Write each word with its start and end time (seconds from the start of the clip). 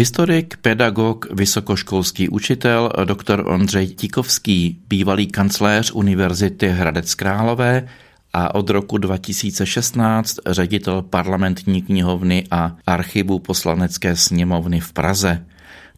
Historik, 0.00 0.56
pedagog, 0.56 1.26
vysokoškolský 1.32 2.28
učitel, 2.28 2.90
doktor 3.04 3.44
Ondřej 3.48 3.86
Tikovský, 3.86 4.80
bývalý 4.88 5.26
kancléř 5.26 5.92
Univerzity 5.92 6.68
Hradec 6.68 7.14
Králové 7.14 7.88
a 8.32 8.54
od 8.54 8.70
roku 8.70 8.98
2016 8.98 10.36
ředitel 10.46 11.02
parlamentní 11.02 11.82
knihovny 11.82 12.44
a 12.50 12.76
archivu 12.86 13.38
poslanecké 13.38 14.16
sněmovny 14.16 14.80
v 14.80 14.92
Praze. 14.92 15.46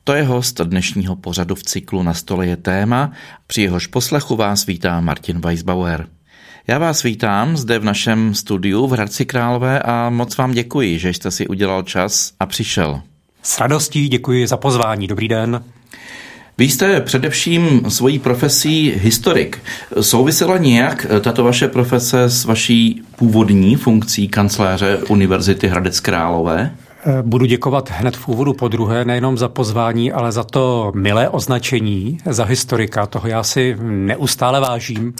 To 0.05 0.12
je 0.12 0.23
host 0.23 0.61
dnešního 0.61 1.16
pořadu 1.16 1.55
v 1.55 1.62
cyklu 1.62 2.03
Na 2.03 2.14
stole 2.14 2.46
je 2.46 2.57
téma, 2.57 3.12
při 3.46 3.62
jehož 3.62 3.87
poslechu 3.87 4.37
vás 4.37 4.67
vítá 4.67 5.00
Martin 5.00 5.40
Weisbauer. 5.40 6.09
Já 6.67 6.79
vás 6.79 7.03
vítám 7.03 7.57
zde 7.57 7.79
v 7.79 7.84
našem 7.84 8.34
studiu 8.34 8.87
v 8.87 8.93
Hradci 8.93 9.26
Králové 9.26 9.82
a 9.82 10.11
moc 10.11 10.37
vám 10.37 10.53
děkuji, 10.53 10.98
že 10.98 11.09
jste 11.09 11.31
si 11.31 11.46
udělal 11.46 11.82
čas 11.82 12.32
a 12.40 12.46
přišel. 12.46 13.03
S 13.43 13.61
radostí 13.61 14.09
děkuji 14.09 14.46
za 14.46 14.57
pozvání. 14.57 15.07
Dobrý 15.07 15.29
den. 15.29 15.64
Vy 16.59 16.64
jste 16.64 17.01
především 17.01 17.82
svojí 17.89 18.18
profesí 18.18 18.93
historik. 18.96 19.63
Souvisela 20.01 20.59
nějak 20.59 21.07
tato 21.21 21.45
vaše 21.45 21.68
profese 21.68 22.23
s 22.23 22.45
vaší 22.45 23.03
původní 23.17 23.77
funkcí 23.77 24.29
kancléře 24.29 24.99
Univerzity 25.09 25.68
Hradec 25.68 26.01
Králové? 26.01 26.75
Eh, 27.06 27.22
budu 27.22 27.44
děkovat 27.44 27.90
hned 27.90 28.16
v 28.16 28.29
úvodu 28.29 28.52
po 28.52 28.68
druhé, 28.68 29.04
nejenom 29.04 29.38
za 29.38 29.48
pozvání, 29.48 30.12
ale 30.12 30.32
za 30.32 30.44
to 30.44 30.92
milé 30.94 31.28
označení 31.28 32.19
za 32.27 32.44
historika. 32.44 33.06
Toho 33.06 33.28
já 33.28 33.42
si 33.42 33.77
neustále 33.83 34.61
vážím. 34.61 35.14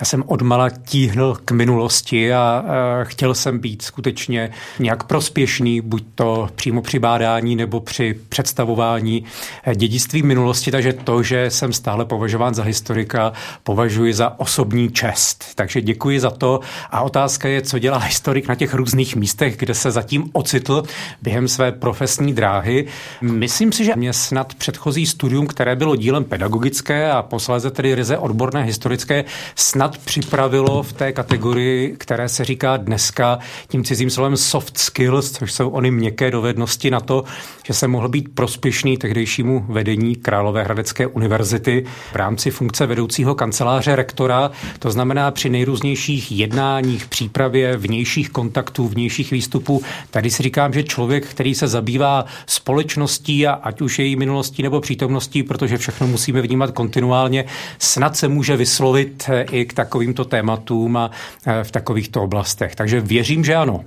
Já 0.00 0.04
jsem 0.04 0.24
odmala 0.26 0.70
tíhnul 0.70 1.38
k 1.44 1.50
minulosti 1.50 2.34
a 2.34 2.64
eh, 2.64 3.04
chtěl 3.04 3.34
jsem 3.34 3.58
být 3.58 3.82
skutečně 3.82 4.50
nějak 4.78 5.04
prospěšný, 5.04 5.80
buď 5.80 6.04
to 6.14 6.48
přímo 6.54 6.82
při 6.82 6.98
bádání 6.98 7.56
nebo 7.56 7.80
při 7.80 8.14
představování 8.28 9.24
eh, 9.64 9.74
dědictví 9.74 10.22
minulosti. 10.22 10.70
Takže 10.70 10.92
to, 10.92 11.22
že 11.22 11.50
jsem 11.50 11.72
stále 11.72 12.04
považován 12.04 12.54
za 12.54 12.62
historika, 12.62 13.32
považuji 13.62 14.14
za 14.14 14.40
osobní 14.40 14.90
čest. 14.90 15.44
Takže 15.54 15.80
děkuji 15.80 16.20
za 16.20 16.30
to. 16.30 16.60
A 16.90 17.00
otázka 17.00 17.48
je, 17.48 17.62
co 17.62 17.78
dělá 17.78 17.98
historik 17.98 18.48
na 18.48 18.54
těch 18.54 18.74
různých 18.74 19.16
místech, 19.16 19.56
kde 19.56 19.74
se 19.74 19.90
zatím 19.90 20.30
ocitl 20.32 20.82
během 21.22 21.48
své 21.48 21.72
profesní 21.72 22.32
dráhy. 22.32 22.86
Myslím 23.20 23.72
si, 23.72 23.84
že 23.84 23.96
mě 23.96 24.12
snad 24.12 24.54
předchozí 24.54 25.06
studium, 25.06 25.46
které 25.46 25.76
bylo 25.76 25.96
dílem 25.96 26.24
pedagogické 26.24 27.10
a 27.10 27.22
posléze 27.22 27.70
tedy 27.70 27.94
ryze 27.94 28.18
odborné 28.18 28.62
historické, 28.62 29.24
snad 29.56 29.98
připravilo 29.98 30.82
v 30.82 30.92
té 30.92 31.12
kategorii, 31.12 31.94
které 31.98 32.28
se 32.28 32.44
říká 32.44 32.76
dneska 32.76 33.38
tím 33.68 33.84
cizím 33.84 34.10
slovem 34.10 34.36
soft 34.36 34.78
skills, 34.78 35.30
což 35.30 35.52
jsou 35.52 35.68
ony 35.68 35.90
měkké 35.90 36.30
dovednosti 36.30 36.90
na 36.90 37.00
to, 37.00 37.24
že 37.66 37.74
se 37.74 37.88
mohl 37.88 38.08
být 38.08 38.34
prospěšný 38.34 38.96
tehdejšímu 38.96 39.64
vedení 39.68 40.16
Královéhradecké 40.16 41.06
univerzity 41.06 41.84
v 42.12 42.16
rámci 42.16 42.50
funkce 42.50 42.86
vedoucího 42.86 43.34
kanceláře 43.34 43.96
rektora, 43.96 44.50
to 44.78 44.90
znamená 44.90 45.30
při 45.30 45.48
nejrůznějších 45.48 46.32
jednáních, 46.32 47.06
přípravě 47.06 47.76
vnějších 47.76 48.30
kontaktů, 48.30 48.88
vnějších 48.88 49.30
výstupů. 49.30 49.82
Tady 50.10 50.30
si 50.30 50.42
říkám, 50.42 50.72
že 50.72 50.82
člověk 50.82 51.11
člověk, 51.12 51.26
který 51.26 51.54
se 51.54 51.68
zabývá 51.68 52.24
společností 52.46 53.46
a 53.46 53.52
ať 53.52 53.80
už 53.80 53.98
její 53.98 54.16
minulostí 54.16 54.62
nebo 54.62 54.80
přítomností, 54.80 55.42
protože 55.42 55.78
všechno 55.78 56.06
musíme 56.06 56.42
vnímat 56.42 56.70
kontinuálně, 56.70 57.44
snad 57.78 58.16
se 58.16 58.28
může 58.28 58.56
vyslovit 58.56 59.24
eh, 59.28 59.42
i 59.52 59.64
k 59.64 59.72
takovýmto 59.72 60.24
tématům 60.24 60.96
a 60.96 61.10
eh, 61.46 61.64
v 61.64 61.70
takovýchto 61.70 62.22
oblastech. 62.22 62.74
Takže 62.74 63.00
věřím, 63.00 63.44
že 63.44 63.54
ano. 63.54 63.84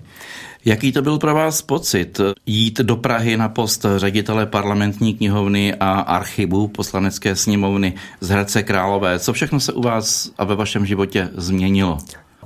Jaký 0.66 0.92
to 0.92 1.02
byl 1.02 1.18
pro 1.18 1.34
vás 1.36 1.62
pocit 1.62 2.22
jít 2.46 2.80
do 2.80 2.96
Prahy 2.96 3.38
na 3.38 3.50
post 3.50 3.86
ředitele 3.98 4.46
parlamentní 4.46 5.14
knihovny 5.14 5.74
a 5.80 5.92
archivu 6.00 6.68
poslanecké 6.68 7.36
sněmovny 7.36 7.94
z 8.22 8.30
Hradce 8.30 8.64
Králové? 8.64 9.20
Co 9.20 9.34
všechno 9.34 9.60
se 9.60 9.74
u 9.74 9.82
vás 9.82 10.32
a 10.38 10.44
ve 10.44 10.56
vašem 10.56 10.86
životě 10.86 11.30
změnilo? 11.38 11.98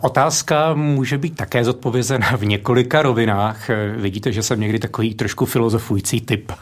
Otázka 0.02 0.74
může 0.74 1.18
být 1.18 1.36
také 1.36 1.64
zodpovězena 1.64 2.38
v 2.38 2.46
několika 2.46 3.02
rovinách. 3.02 3.70
Vidíte, 3.96 4.32
že 4.32 4.44
jsem 4.44 4.60
někdy 4.60 4.80
takový 4.80 5.14
trošku 5.14 5.46
filozofující 5.46 6.22
typ. 6.22 6.52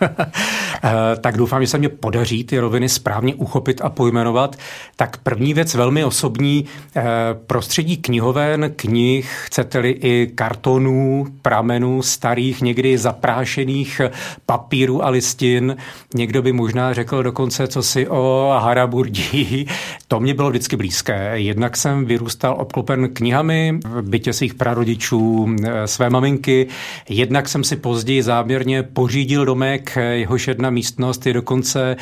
Eh, 0.84 1.16
tak 1.22 1.38
doufám, 1.38 1.62
že 1.62 1.68
se 1.68 1.78
mě 1.78 1.90
podaří 1.90 2.44
ty 2.44 2.60
roviny 2.60 2.90
správně 2.90 3.36
uchopit 3.36 3.82
a 3.82 3.90
pojmenovat. 3.90 4.56
Tak 4.96 5.18
první 5.18 5.54
věc 5.54 5.76
velmi 5.76 6.04
osobní. 6.04 6.66
Eh, 6.96 7.04
prostředí 7.48 7.98
knihoven, 7.98 8.72
knih, 8.76 9.32
chcete-li 9.46 9.90
i 9.90 10.32
kartonů, 10.36 11.28
pramenů, 11.42 12.02
starých, 12.02 12.62
někdy 12.62 12.98
zaprášených 12.98 14.02
papírů 14.46 15.06
a 15.06 15.10
listin. 15.10 15.78
Někdo 16.16 16.42
by 16.42 16.54
možná 16.54 16.94
řekl 16.94 17.24
dokonce 17.24 17.68
co 17.68 17.84
si 17.84 18.08
o 18.08 18.56
Haraburdí. 18.62 19.68
To 20.08 20.20
mě 20.20 20.34
bylo 20.34 20.50
vždycky 20.50 20.76
blízké. 20.76 21.32
Jednak 21.34 21.78
jsem 21.78 22.06
vyrůstal 22.06 22.56
obklopen 22.60 23.10
knih 23.14 23.27
knihami 23.28 23.80
v 23.84 24.10
bytě 24.10 24.34
svých 24.34 24.54
prarodičů, 24.54 25.48
eh, 25.64 25.88
své 25.88 26.10
maminky. 26.10 26.68
Jednak 27.10 27.50
jsem 27.50 27.64
si 27.64 27.76
později 27.76 28.24
záměrně 28.24 28.84
pořídil 28.84 29.46
domek, 29.46 29.98
jehož 30.12 30.48
jedna 30.48 30.70
místnost 30.70 31.26
je 31.26 31.34
dokonce 31.34 31.96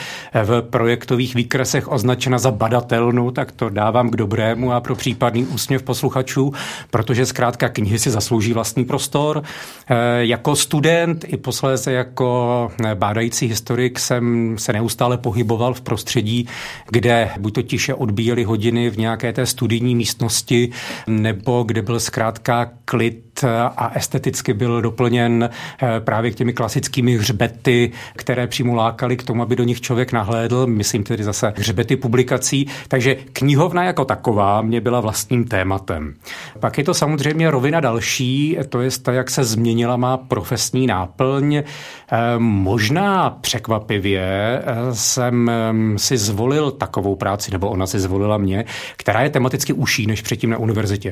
v 0.43 0.61
projektových 0.61 1.35
výkresech 1.35 1.91
označena 1.91 2.37
za 2.37 2.51
badatelnu, 2.51 3.31
tak 3.31 3.51
to 3.51 3.69
dávám 3.69 4.09
k 4.09 4.15
dobrému 4.15 4.71
a 4.71 4.79
pro 4.79 4.95
případný 4.95 5.45
úsměv 5.45 5.83
posluchačů, 5.83 6.53
protože 6.91 7.25
zkrátka 7.25 7.69
knihy 7.69 7.99
si 7.99 8.09
zaslouží 8.11 8.53
vlastní 8.53 8.85
prostor. 8.85 9.43
Eh, 9.89 9.95
jako 10.25 10.55
student 10.55 11.25
i 11.27 11.37
posléze 11.37 11.91
jako 11.91 12.71
eh, 12.85 12.95
bádající 12.95 13.47
historik 13.47 13.99
jsem 13.99 14.55
se 14.57 14.73
neustále 14.73 15.17
pohyboval 15.17 15.73
v 15.73 15.81
prostředí, 15.81 16.47
kde 16.89 17.29
buď 17.39 17.53
to 17.53 17.61
tiše 17.61 17.93
odbíjely 17.93 18.43
hodiny 18.43 18.89
v 18.89 18.97
nějaké 18.97 19.33
té 19.33 19.45
studijní 19.45 19.95
místnosti, 19.95 20.69
nebo 21.21 21.63
kde 21.63 21.81
byl 21.81 21.99
zkrátka 21.99 22.71
klid 22.85 23.25
a 23.77 23.91
esteticky 23.95 24.53
byl 24.53 24.81
doplněn 24.81 25.49
eh, 25.83 25.99
právě 25.99 26.31
těmi 26.31 26.53
klasickými 26.53 27.17
hřbety, 27.17 27.91
které 28.15 28.47
přímo 28.47 28.75
lákaly 28.75 29.17
k 29.17 29.23
tomu, 29.23 29.41
aby 29.41 29.55
do 29.55 29.63
nich 29.63 29.81
člověk 29.81 30.11
nahlédl, 30.11 30.67
myslím 30.67 31.03
tedy 31.03 31.23
zase 31.23 31.53
hřbety 31.57 31.95
publikací. 31.95 32.67
Takže 32.87 33.15
knihovna 33.33 33.83
jako 33.83 34.05
taková 34.05 34.61
mě 34.61 34.81
byla 34.81 34.99
vlastním 34.99 35.45
tématem. 35.45 36.13
Pak 36.59 36.77
je 36.77 36.83
to 36.83 36.93
samozřejmě 36.93 37.51
rovina 37.51 37.79
další, 37.79 38.57
to 38.69 38.81
je 38.81 38.89
ta, 39.01 39.13
jak 39.13 39.29
se 39.29 39.43
změnila 39.43 39.97
má 39.97 40.17
profesní 40.17 40.87
náplň. 40.87 41.55
Eh, 41.55 41.63
možná 42.37 43.29
překvapivě 43.29 44.23
eh, 44.23 44.95
jsem 44.95 45.51
si 45.95 46.17
zvolil 46.17 46.71
takovou 46.71 47.15
práci, 47.15 47.51
nebo 47.51 47.69
ona 47.69 47.87
si 47.87 47.99
zvolila 47.99 48.37
mě, 48.37 48.65
která 48.97 49.21
je 49.21 49.29
tematicky 49.29 49.73
užší 49.73 50.07
než 50.07 50.21
předtím 50.21 50.49
na 50.49 50.57
univerzitě. 50.57 51.04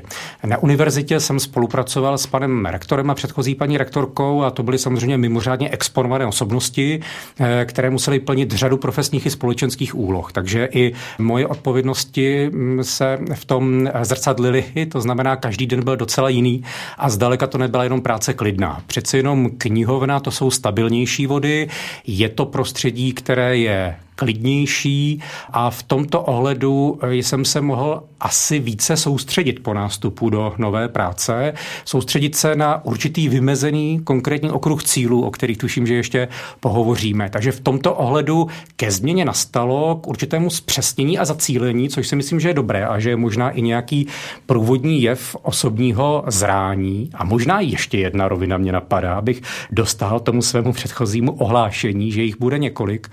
Na 0.44 0.58
univerzitě 0.58 1.20
jsem 1.20 1.40
spolupracoval 1.40 2.18
s 2.18 2.28
panem 2.28 2.66
rektorem 2.66 3.10
a 3.10 3.16
předchozí 3.16 3.56
paní 3.56 3.78
rektorkou 3.78 4.44
a 4.44 4.52
to 4.52 4.64
byly 4.64 4.78
samozřejmě 4.78 5.18
mimořádně 5.18 5.70
exponované 5.70 6.26
osobnosti, 6.26 7.00
eh, 7.40 7.66
které 7.66 7.90
musely 7.90 8.20
plnit 8.20 8.52
řadu 8.52 8.78
profesních 8.78 9.26
i 9.26 9.30
společenských 9.30 9.96
úloh. 9.96 10.32
Takže 10.32 10.70
i 10.72 10.94
moje 11.20 11.48
odpovědnosti 11.48 12.50
mm, 12.50 12.84
se 12.84 13.20
v 13.34 13.46
tom 13.46 13.90
zrcadlily, 14.02 14.66
to 14.92 15.02
znamená, 15.02 15.36
každý 15.36 15.68
den 15.68 15.84
byl 15.84 15.98
docela 15.98 16.30
jiný 16.30 16.64
a 16.98 17.10
zdaleka 17.10 17.48
to 17.48 17.58
nebyla 17.58 17.84
jenom 17.84 18.02
práce 18.02 18.34
klidná. 18.34 18.82
Přeci 18.88 19.18
jenom 19.18 19.50
knihovna, 19.58 20.20
to 20.20 20.32
jsou 20.32 20.52
stabilnější 20.52 21.28
vody, 21.28 21.68
je 22.08 22.30
to 22.30 22.46
prostředí, 22.46 23.14
které 23.14 23.58
je 23.58 23.96
klidnější 24.16 25.20
a 25.50 25.70
v 25.70 25.84
tomto 25.84 26.22
ohledu 26.22 27.00
eh, 27.02 27.16
jsem 27.16 27.46
se 27.46 27.62
mohl 27.62 28.04
asi 28.20 28.60
více 28.60 28.98
soustředit 28.98 29.64
po 29.64 29.74
nástupu 29.74 30.30
do 30.30 30.54
nové 30.58 30.88
práce, 30.88 31.54
soustředit 31.86 32.36
se 32.36 32.56
na 32.56 32.86
určitý 32.86 33.30
vymezený 33.30 34.00
konkrétní 34.04 34.52
okruh 34.52 34.84
cílů, 34.84 35.26
o 35.26 35.32
kterých 35.32 35.58
tuším, 35.58 35.88
že 35.88 35.96
ještě 35.96 36.28
pohovoříme. 36.60 37.30
Takže 37.30 37.52
v 37.52 37.60
tomto 37.60 37.94
ohledu 37.94 38.48
ke 38.76 38.92
změně 38.92 39.26
nastalo 39.26 39.96
k 39.96 40.08
určitému 40.08 40.50
zpřesnění 40.50 41.20
a 41.20 41.26
zacílení, 41.26 41.90
což 41.90 42.08
si 42.08 42.16
myslím, 42.16 42.40
že 42.40 42.50
je 42.50 42.54
dobré 42.54 42.86
a 42.86 43.00
že 43.00 43.10
je 43.10 43.16
možná 43.16 43.50
i 43.50 43.62
nějaký 43.62 44.08
průvodní 44.46 45.02
jev 45.02 45.36
osobního 45.42 46.24
zrání. 46.28 47.10
A 47.14 47.24
možná 47.24 47.60
ještě 47.60 47.98
jedna 47.98 48.28
rovina 48.28 48.58
mě 48.58 48.72
napadá, 48.72 49.16
abych 49.16 49.42
dostal 49.72 50.20
tomu 50.20 50.42
svému 50.42 50.74
předchozímu 50.74 51.32
ohlášení, 51.32 52.12
že 52.12 52.24
jich 52.24 52.40
bude 52.40 52.58
několik. 52.58 53.08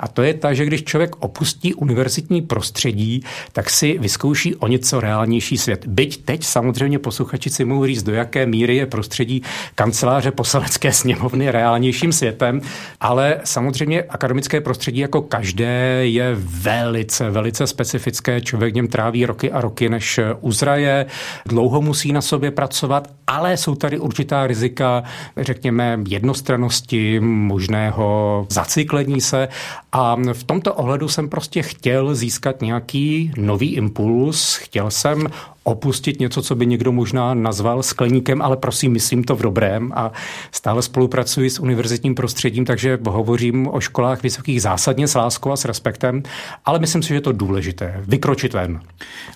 A 0.00 0.08
to 0.08 0.22
je 0.22 0.34
ta, 0.44 0.52
že 0.52 0.64
když 0.64 0.84
člověk 0.84 1.16
opustí 1.18 1.74
univerzitní 1.74 2.42
prostředí, 2.42 3.24
tak 3.52 3.70
si 3.70 3.98
vyzkouší 3.98 4.54
o 4.54 4.68
něco 4.68 5.00
reálnější 5.00 5.58
svět. 5.58 5.86
Byť 5.86 6.24
teď 6.24 6.44
samozřejmě 6.44 6.98
posluchači 6.98 7.50
si 7.50 7.64
mohou 7.64 7.86
říct, 7.86 8.02
do 8.02 8.14
jaké 8.14 8.46
míry 8.46 8.76
je 8.76 8.86
prostředí 8.86 9.42
kanceláře 9.74 10.30
poslanecké 10.30 10.92
sněmovny 10.92 11.50
reálnějším 11.50 12.12
světem, 12.12 12.60
ale 13.00 13.40
samozřejmě 13.44 14.02
akademické 14.02 14.60
prostředí 14.60 15.00
jako 15.00 15.22
každé 15.22 16.00
je 16.02 16.36
velice, 16.38 17.30
velice 17.30 17.66
specifické. 17.66 18.40
Člověk 18.40 18.72
v 18.72 18.76
něm 18.76 18.88
tráví 18.88 19.26
roky 19.26 19.52
a 19.52 19.60
roky, 19.60 19.88
než 19.88 20.20
uzraje, 20.40 21.06
dlouho 21.46 21.82
musí 21.82 22.12
na 22.12 22.20
sobě 22.20 22.50
pracovat, 22.50 23.08
ale 23.26 23.56
jsou 23.56 23.74
tady 23.74 23.98
určitá 23.98 24.46
rizika, 24.46 25.02
řekněme, 25.36 25.98
jednostranosti, 26.08 27.20
možného 27.20 28.46
zacyklení 28.50 29.20
se 29.20 29.48
a 29.94 30.16
v 30.32 30.44
tomto 30.44 30.74
ohledu 30.74 31.08
jsem 31.08 31.28
prostě 31.28 31.62
chtěl 31.62 32.14
získat 32.14 32.62
nějaký 32.62 33.32
nový 33.36 33.74
impuls, 33.74 34.56
chtěl 34.56 34.90
jsem 34.90 35.26
opustit 35.64 36.20
něco, 36.20 36.42
co 36.42 36.54
by 36.54 36.66
někdo 36.66 36.92
možná 36.92 37.34
nazval 37.34 37.82
skleníkem, 37.82 38.42
ale 38.42 38.56
prosím, 38.56 38.92
myslím 38.92 39.24
to 39.24 39.36
v 39.36 39.42
dobrém 39.42 39.92
a 39.96 40.12
stále 40.50 40.82
spolupracuji 40.82 41.50
s 41.50 41.58
univerzitním 41.58 42.14
prostředím, 42.14 42.64
takže 42.64 42.98
hovořím 43.08 43.68
o 43.72 43.80
školách 43.80 44.22
vysokých 44.22 44.62
zásadně 44.62 45.08
s 45.08 45.14
láskou 45.14 45.52
a 45.52 45.56
s 45.56 45.64
respektem, 45.64 46.22
ale 46.64 46.78
myslím 46.78 47.02
si, 47.02 47.08
že 47.08 47.14
je 47.14 47.20
to 47.20 47.32
důležité, 47.32 48.00
vykročit 48.06 48.52
ven. 48.52 48.80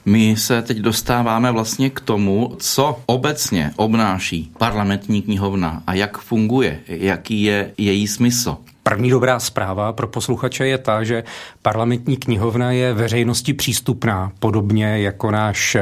My 0.04 0.36
se 0.36 0.62
teď 0.62 0.78
dostáváme 0.78 1.52
vlastně 1.52 1.90
k 1.90 2.00
tomu, 2.00 2.56
co 2.58 2.98
obecně 3.06 3.72
obnáší 3.76 4.52
parlamentní 4.58 5.22
knihovna 5.22 5.82
a 5.86 5.94
jak 5.94 6.18
funguje, 6.18 6.80
jaký 6.88 7.42
je 7.42 7.70
její 7.78 8.08
smysl. 8.08 8.56
První 8.88 9.10
dobrá 9.10 9.40
zpráva 9.40 9.92
pro 9.92 10.08
posluchače 10.08 10.66
je 10.66 10.78
ta, 10.78 11.04
že 11.04 11.24
parlamentní 11.62 12.16
knihovna 12.16 12.70
je 12.72 12.94
veřejnosti 12.94 13.52
přístupná, 13.52 14.32
podobně 14.38 14.98
jako 14.98 15.30
náš 15.30 15.76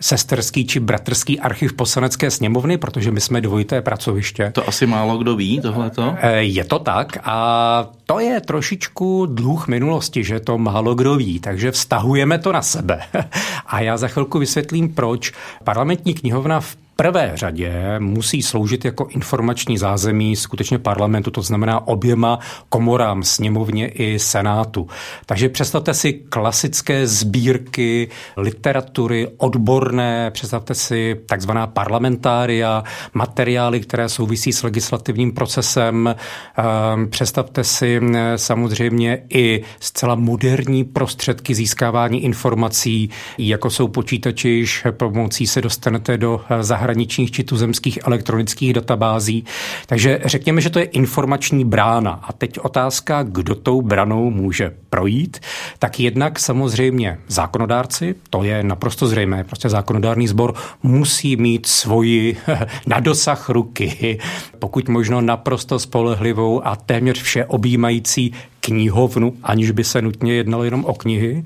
sesterský 0.00 0.66
či 0.66 0.80
bratrský 0.80 1.40
archiv 1.40 1.72
poslanecké 1.72 2.30
sněmovny, 2.30 2.78
protože 2.78 3.10
my 3.10 3.20
jsme 3.20 3.40
dvojité 3.40 3.82
pracoviště. 3.82 4.50
To 4.54 4.68
asi 4.68 4.86
málo 4.86 5.18
kdo 5.18 5.36
ví, 5.36 5.60
tohleto? 5.60 6.14
Eh, 6.20 6.42
je 6.42 6.64
to 6.64 6.78
tak 6.78 7.18
a 7.24 7.88
to 8.06 8.20
je 8.20 8.40
trošičku 8.40 9.26
dluh 9.26 9.68
minulosti, 9.68 10.24
že 10.24 10.40
to 10.40 10.58
málo 10.58 10.94
kdo 10.94 11.16
ví, 11.16 11.40
takže 11.40 11.70
vztahujeme 11.70 12.38
to 12.38 12.52
na 12.52 12.62
sebe. 12.62 13.00
A 13.66 13.80
já 13.80 13.96
za 13.96 14.08
chvilku 14.08 14.38
vysvětlím, 14.38 14.94
proč. 14.94 15.32
Parlamentní 15.64 16.14
knihovna 16.14 16.60
v 16.60 16.76
prvé 17.02 17.32
řadě 17.34 17.72
musí 17.98 18.42
sloužit 18.42 18.84
jako 18.84 19.06
informační 19.10 19.78
zázemí 19.78 20.36
skutečně 20.36 20.78
parlamentu, 20.78 21.30
to 21.30 21.42
znamená 21.42 21.86
oběma 21.86 22.38
komorám, 22.68 23.22
sněmovně 23.22 23.88
i 23.88 24.18
senátu. 24.18 24.86
Takže 25.26 25.48
představte 25.48 25.94
si 25.94 26.12
klasické 26.12 27.06
sbírky 27.06 28.08
literatury 28.36 29.28
odborné, 29.36 30.30
představte 30.30 30.74
si 30.74 31.20
takzvaná 31.26 31.66
parlamentária, 31.66 32.84
materiály, 33.14 33.80
které 33.80 34.08
souvisí 34.08 34.52
s 34.52 34.62
legislativním 34.62 35.32
procesem, 35.32 36.14
ehm, 36.56 37.08
představte 37.08 37.64
si 37.64 38.00
samozřejmě 38.36 39.22
i 39.34 39.62
zcela 39.80 40.14
moderní 40.14 40.84
prostředky 40.84 41.54
získávání 41.54 42.24
informací, 42.24 43.10
jako 43.38 43.70
jsou 43.70 43.88
počítači, 43.88 44.64
pomocí 44.90 45.46
se 45.46 45.60
dostanete 45.60 46.18
do 46.18 46.40
zahraničí 46.60 46.91
zahraničních 46.92 47.30
či 47.30 47.44
tuzemských 47.44 47.98
elektronických 48.04 48.72
databází. 48.72 49.44
Takže 49.86 50.20
řekněme, 50.24 50.60
že 50.60 50.70
to 50.70 50.78
je 50.78 50.84
informační 50.84 51.64
brána. 51.64 52.20
A 52.22 52.32
teď 52.32 52.58
otázka, 52.58 53.22
kdo 53.22 53.54
tou 53.54 53.82
branou 53.82 54.30
může 54.30 54.72
projít, 54.90 55.40
tak 55.78 56.00
jednak 56.00 56.38
samozřejmě 56.38 57.18
zákonodárci, 57.28 58.14
to 58.30 58.44
je 58.44 58.62
naprosto 58.62 59.06
zřejmé, 59.06 59.44
prostě 59.44 59.68
zákonodárný 59.68 60.28
sbor 60.28 60.54
musí 60.82 61.36
mít 61.36 61.66
svoji 61.66 62.36
na 62.86 63.00
dosah 63.00 63.48
ruky, 63.48 64.18
pokud 64.58 64.88
možno 64.88 65.20
naprosto 65.20 65.78
spolehlivou 65.78 66.66
a 66.66 66.76
téměř 66.76 67.22
vše 67.22 67.44
objímající 67.44 68.32
knihovnu, 68.64 69.34
aniž 69.42 69.70
by 69.70 69.84
se 69.84 70.02
nutně 70.02 70.34
jednalo 70.34 70.64
jenom 70.64 70.84
o 70.84 70.94
knihy. 70.94 71.44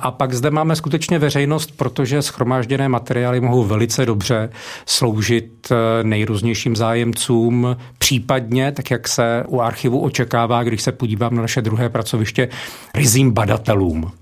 A 0.00 0.10
pak 0.10 0.34
zde 0.34 0.50
máme 0.50 0.76
skutečně 0.76 1.18
veřejnost, 1.18 1.72
protože 1.76 2.22
schromážděné 2.22 2.88
materiály 2.88 3.40
mohou 3.40 3.64
velice 3.64 4.06
dobře 4.06 4.50
sloužit 4.86 5.68
eh, 5.70 5.76
nejrůznějším 6.04 6.76
zájemcům, 6.76 7.76
případně, 7.98 8.72
tak 8.72 8.90
jak 8.90 9.08
se 9.08 9.44
u 9.48 9.60
archivu 9.60 10.00
očekává, 10.00 10.62
když 10.62 10.82
se 10.82 10.92
podívám 10.92 11.34
na 11.34 11.42
naše 11.42 11.62
druhé 11.62 11.88
pracoviště, 11.88 12.48
rizím 12.94 13.30
badatelům. 13.30 14.12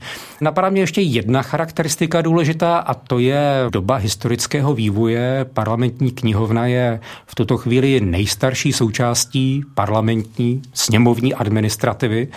Napadá 0.44 0.70
mě 0.70 0.82
ještě 0.82 1.00
jedna 1.00 1.42
charakteristika 1.42 2.22
důležitá 2.22 2.78
a 2.78 2.94
to 2.94 3.18
je 3.18 3.66
doba 3.70 3.96
historického 3.96 4.74
vývoje. 4.74 5.46
Parlamentní 5.52 6.10
knihovna 6.10 6.66
je 6.66 7.00
v 7.26 7.34
tuto 7.34 7.56
chvíli 7.56 8.00
nejstarší 8.00 8.72
součástí 8.72 9.64
parlamentní 9.74 10.62
sněmovní 10.74 11.34
administrativy. 11.34 12.28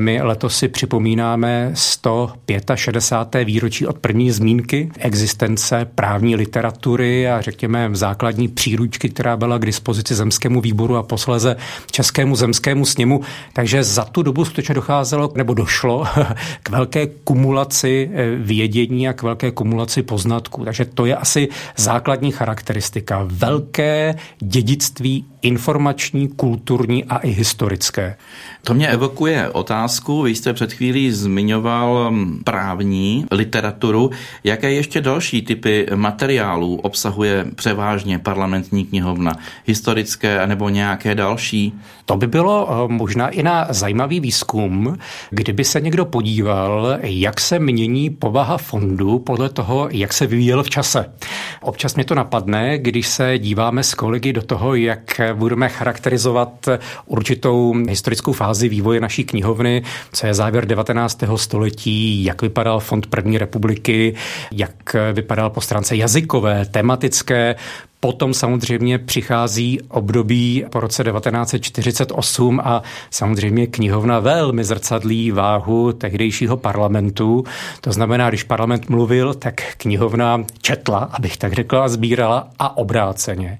My 0.00 0.22
letos 0.22 0.56
si 0.56 0.68
připomínáme 0.68 1.70
165. 1.74 3.44
výročí 3.44 3.86
od 3.86 3.98
první 3.98 4.30
zmínky 4.30 4.90
existence 4.98 5.88
právní 5.94 6.36
literatury 6.36 7.28
a 7.28 7.40
řekněme 7.40 7.90
základní 7.92 8.48
příručky, 8.48 9.08
která 9.08 9.36
byla 9.36 9.58
k 9.58 9.66
dispozici 9.66 10.14
Zemskému 10.14 10.60
výboru 10.60 10.96
a 10.96 11.02
posleze 11.02 11.56
Českému 11.90 12.36
zemskému 12.36 12.84
sněmu. 12.84 13.20
Takže 13.52 13.84
za 13.84 14.04
tu 14.04 14.22
dobu 14.22 14.44
skutečně 14.44 14.74
docházelo, 14.74 15.32
nebo 15.34 15.54
došlo 15.54 16.06
k 16.62 16.70
velké 16.70 17.06
kumulaci 17.48 18.10
eh, 18.12 18.36
vědění 18.36 19.08
a 19.08 19.12
k 19.12 19.22
velké 19.22 19.50
kumulaci 19.50 20.02
poznatků. 20.02 20.64
Takže 20.64 20.84
to 20.84 21.06
je 21.06 21.16
asi 21.16 21.48
základní 21.76 22.32
charakteristika. 22.32 23.24
Velké 23.24 24.14
dědictví 24.38 25.24
informační, 25.42 26.28
kulturní 26.28 27.04
a 27.04 27.18
i 27.18 27.30
historické. 27.30 28.16
To 28.62 28.74
mě 28.74 28.88
evokuje 28.88 29.48
otázku, 29.48 30.22
vy 30.22 30.34
jste 30.34 30.52
před 30.52 30.72
chvílí 30.72 31.12
zmiňoval 31.12 32.10
mm, 32.10 32.42
právní 32.44 33.26
literaturu. 33.30 34.10
Jaké 34.44 34.72
ještě 34.72 35.00
další 35.00 35.42
typy 35.42 35.86
materiálů 35.94 36.76
obsahuje 36.76 37.46
převážně 37.54 38.18
parlamentní 38.18 38.84
knihovna? 38.84 39.36
Historické 39.66 40.46
nebo 40.46 40.68
nějaké 40.68 41.14
další? 41.14 41.72
To 42.04 42.16
by 42.16 42.26
bylo 42.26 42.68
eh, 42.70 42.92
možná 42.92 43.28
i 43.28 43.42
na 43.42 43.66
zajímavý 43.70 44.20
výzkum, 44.20 44.98
kdyby 45.30 45.64
se 45.64 45.80
někdo 45.80 46.04
podíval, 46.04 46.98
jak 47.02 47.40
se 47.40 47.58
mění 47.58 48.10
povaha 48.10 48.58
fondu 48.58 49.18
podle 49.18 49.48
toho, 49.48 49.88
jak 49.90 50.12
se 50.12 50.26
vyvíjel 50.26 50.62
v 50.62 50.70
čase. 50.70 51.12
Občas 51.60 51.94
mě 51.94 52.04
to 52.04 52.14
napadne, 52.14 52.78
když 52.78 53.08
se 53.08 53.38
díváme 53.38 53.82
s 53.82 53.94
kolegy 53.94 54.32
do 54.32 54.42
toho, 54.42 54.74
jak 54.74 55.20
budeme 55.34 55.68
charakterizovat 55.68 56.68
určitou 57.06 57.74
historickou 57.88 58.32
fázi 58.32 58.68
vývoje 58.68 59.00
naší 59.00 59.24
knihovny, 59.24 59.82
co 60.12 60.26
je 60.26 60.34
závěr 60.34 60.66
19. 60.66 61.22
století, 61.36 62.24
jak 62.24 62.42
vypadal 62.42 62.80
fond 62.80 63.06
první 63.06 63.38
republiky, 63.38 64.14
jak 64.52 64.96
vypadal 65.12 65.50
po 65.50 65.60
stránce 65.60 65.96
jazykové, 65.96 66.66
tematické, 66.66 67.56
Potom 68.00 68.34
samozřejmě 68.34 68.98
přichází 68.98 69.80
období 69.88 70.64
po 70.70 70.80
roce 70.80 71.04
1948 71.04 72.60
a 72.64 72.82
samozřejmě 73.10 73.66
knihovna 73.66 74.20
velmi 74.20 74.64
zrcadlí 74.64 75.30
váhu 75.30 75.92
tehdejšího 75.92 76.56
parlamentu. 76.56 77.44
To 77.80 77.92
znamená, 77.92 78.28
když 78.28 78.42
parlament 78.42 78.88
mluvil, 78.88 79.34
tak 79.34 79.54
knihovna 79.76 80.44
četla, 80.60 80.98
abych 80.98 81.36
tak 81.36 81.52
řekla, 81.52 81.88
sbírala 81.88 82.48
a 82.58 82.76
obráceně. 82.76 83.58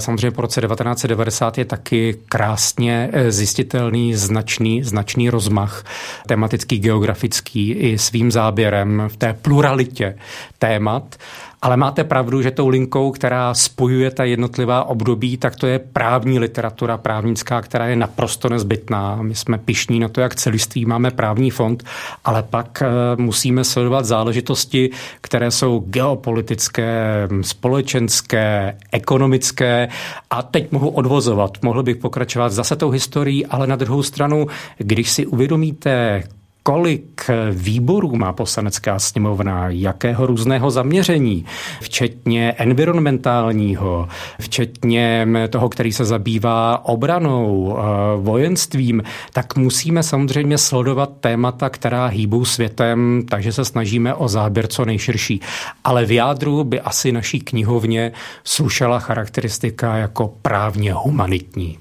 Samozřejmě 0.00 0.30
po 0.30 0.42
roce 0.42 0.60
1990 0.60 1.58
je 1.58 1.64
taky 1.64 2.16
krásně 2.28 3.10
eh, 3.12 3.32
zjistitelný 3.32 4.14
značný, 4.14 4.82
značný 4.82 5.30
rozmach 5.30 5.84
tematický, 6.26 6.78
geografický 6.78 7.72
i 7.72 7.98
svým 7.98 8.30
záběrem 8.30 9.02
v 9.08 9.16
té 9.16 9.32
pluralitě 9.32 10.18
témat. 10.58 11.16
Ale 11.62 11.76
máte 11.76 12.04
pravdu, 12.04 12.42
že 12.42 12.50
tou 12.50 12.68
linkou, 12.68 13.10
která 13.10 13.54
spojuje 13.54 14.10
ta 14.10 14.24
jednotlivá 14.24 14.84
období, 14.84 15.36
tak 15.36 15.56
to 15.56 15.66
je 15.66 15.78
právní 15.78 16.38
literatura 16.38 16.96
právnická, 16.96 17.60
která 17.60 17.86
je 17.86 17.96
naprosto 17.96 18.48
nezbytná. 18.48 19.18
My 19.22 19.34
jsme 19.34 19.58
pišní 19.58 20.00
na 20.00 20.08
to, 20.08 20.20
jak 20.20 20.34
celiství 20.34 20.86
máme 20.86 21.10
právní 21.10 21.50
fond, 21.50 21.84
ale 22.24 22.42
pak 22.42 22.82
eh, 22.82 22.86
musíme 23.16 23.64
sledovat 23.64 24.04
záležitosti, 24.04 24.90
které 25.20 25.50
jsou 25.50 25.84
geopolitické, 25.86 27.28
společenské, 27.40 28.76
ekonomické 28.92 29.88
a 30.30 30.42
teď 30.42 30.72
mohu 30.72 30.88
odvozovat. 30.88 31.58
Mohl 31.62 31.82
bych 31.82 31.96
pokračovat 31.96 32.52
zase 32.52 32.76
tou 32.76 32.90
historií, 32.90 33.46
ale 33.46 33.66
na 33.66 33.76
druhou 33.76 34.02
stranu, 34.02 34.46
když 34.78 35.10
si 35.10 35.26
uvědomíte 35.26 36.22
kolik 36.68 37.30
výborů 37.52 38.16
má 38.16 38.32
poslanecká 38.32 38.98
sněmovna, 38.98 39.68
jakého 39.68 40.26
různého 40.26 40.70
zaměření, 40.70 41.44
včetně 41.80 42.52
environmentálního, 42.52 44.08
včetně 44.40 45.28
toho, 45.50 45.68
který 45.68 45.92
se 45.92 46.04
zabývá 46.04 46.84
obranou, 46.84 47.76
eh, 47.78 47.82
vojenstvím, 48.16 49.02
tak 49.32 49.56
musíme 49.56 50.02
samozřejmě 50.02 50.58
sledovat 50.58 51.10
témata, 51.20 51.70
která 51.70 52.06
hýbou 52.06 52.44
světem, 52.44 53.22
takže 53.28 53.52
se 53.52 53.64
snažíme 53.64 54.14
o 54.14 54.28
záběr 54.28 54.66
co 54.66 54.84
nejširší. 54.84 55.40
Ale 55.84 56.04
v 56.04 56.10
jádru 56.10 56.64
by 56.64 56.80
asi 56.80 57.12
naší 57.12 57.40
knihovně 57.40 58.12
slušela 58.44 58.98
charakteristika 58.98 59.96
jako 59.96 60.34
právně 60.42 60.92
humanitní. 60.92 61.78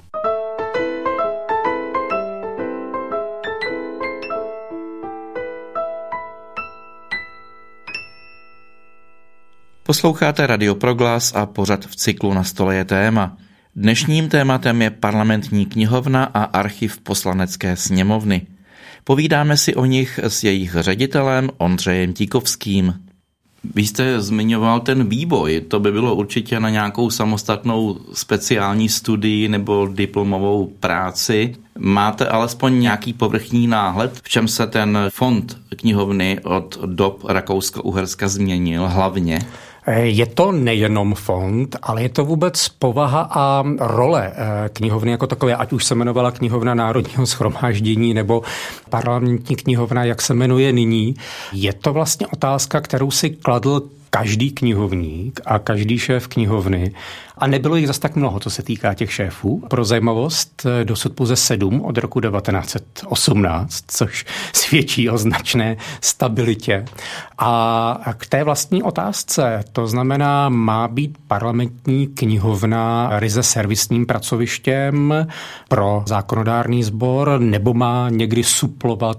Posloucháte 9.88 10.48
Radio 10.48 10.75
Proglas 10.75 11.34
a 11.36 11.46
pořad 11.46 11.86
v 11.86 11.96
cyklu 11.96 12.34
Na 12.34 12.44
stole 12.44 12.75
je 12.75 12.86
téma. 12.86 13.38
Dnešním 13.75 14.29
tématem 14.29 14.82
je 14.82 14.89
parlamentní 14.89 15.65
knihovna 15.65 16.24
a 16.24 16.44
archiv 16.44 16.98
poslanecké 16.98 17.75
sněmovny. 17.75 18.48
Povídáme 19.03 19.58
si 19.58 19.75
o 19.75 19.86
nich 19.86 20.20
s 20.24 20.44
jejich 20.44 20.75
ředitelem 20.79 21.50
Ondřejem 21.58 22.13
Tíkovským. 22.13 22.94
Vy 23.75 23.88
jste 23.88 24.22
zmiňoval 24.22 24.79
ten 24.79 25.10
výboj, 25.10 25.62
to 25.67 25.79
by 25.79 25.91
bylo 25.91 26.15
určitě 26.15 26.60
na 26.60 26.70
nějakou 26.70 27.10
samostatnou 27.10 27.98
speciální 28.13 28.89
studii 28.89 29.48
nebo 29.48 29.88
diplomovou 29.94 30.74
práci. 30.79 31.56
Máte 31.77 32.27
alespoň 32.27 32.79
nějaký 32.79 33.13
povrchní 33.13 33.67
náhled, 33.67 34.20
v 34.24 34.29
čem 34.29 34.48
se 34.48 34.67
ten 34.67 34.98
fond 35.10 35.58
knihovny 35.75 36.39
od 36.44 36.77
dob 36.86 37.24
Rakousko-Uherska 37.24 38.27
změnil 38.27 38.88
hlavně? 38.88 39.39
Je 39.88 40.25
to 40.25 40.51
nejenom 40.51 41.15
fond, 41.15 41.75
ale 41.82 42.01
je 42.01 42.10
to 42.10 42.25
vůbec 42.25 42.70
povaha 42.70 43.22
a 43.32 43.63
role 43.79 44.32
eh, 44.36 44.70
knihovny 44.70 45.12
jako 45.12 45.27
takové, 45.27 45.56
ať 45.56 45.74
už 45.74 45.86
se 45.86 45.94
jmenovala 45.94 46.32
knihovna 46.32 46.74
Národního 46.74 47.25
schromáždění 47.25 48.13
nebo 48.13 48.41
parlamentní 48.89 49.56
knihovna, 49.56 50.03
jak 50.03 50.22
se 50.22 50.34
jmenuje 50.34 50.74
nyní. 50.74 51.15
Je 51.53 51.74
to 51.74 51.94
vlastně 51.94 52.27
otázka, 52.27 52.82
kterou 52.82 53.12
si 53.12 53.29
kladl 53.29 53.84
každý 54.10 54.51
knihovník 54.51 55.39
a 55.46 55.60
každý 55.60 56.00
šéf 56.00 56.27
knihovny 56.27 56.94
a 57.39 57.48
nebylo 57.48 57.75
jich 57.75 57.88
zase 57.88 58.00
tak 58.00 58.15
mnoho, 58.15 58.39
co 58.39 58.50
se 58.50 58.63
týká 58.63 58.94
těch 58.94 59.13
šéfů. 59.13 59.63
Pro 59.70 59.86
zajímavost 59.86 60.65
eh, 60.65 60.86
dosud 60.86 61.13
pouze 61.13 61.36
sedm 61.36 61.82
od 61.82 61.98
roku 61.98 62.22
1918, 62.22 63.84
což 63.88 64.25
svědčí 64.53 65.10
o 65.10 65.17
značné 65.17 65.77
stabilitě. 66.01 66.86
A 67.38 68.13
k 68.17 68.25
té 68.25 68.44
vlastní 68.44 68.84
otázce, 68.84 69.63
to 69.72 69.88
znamená, 69.88 70.50
má 70.50 70.88
být 70.88 71.17
parlamentní 71.27 72.08
knihovna 72.08 73.10
ryze 73.20 73.44
servisním 73.44 74.06
pracovištěm 74.06 75.27
pro 75.67 76.03
zákonodárný 76.06 76.84
sbor, 76.84 77.39
nebo 77.39 77.74
má 77.74 78.10
někdy 78.10 78.44
suplovat 78.44 79.17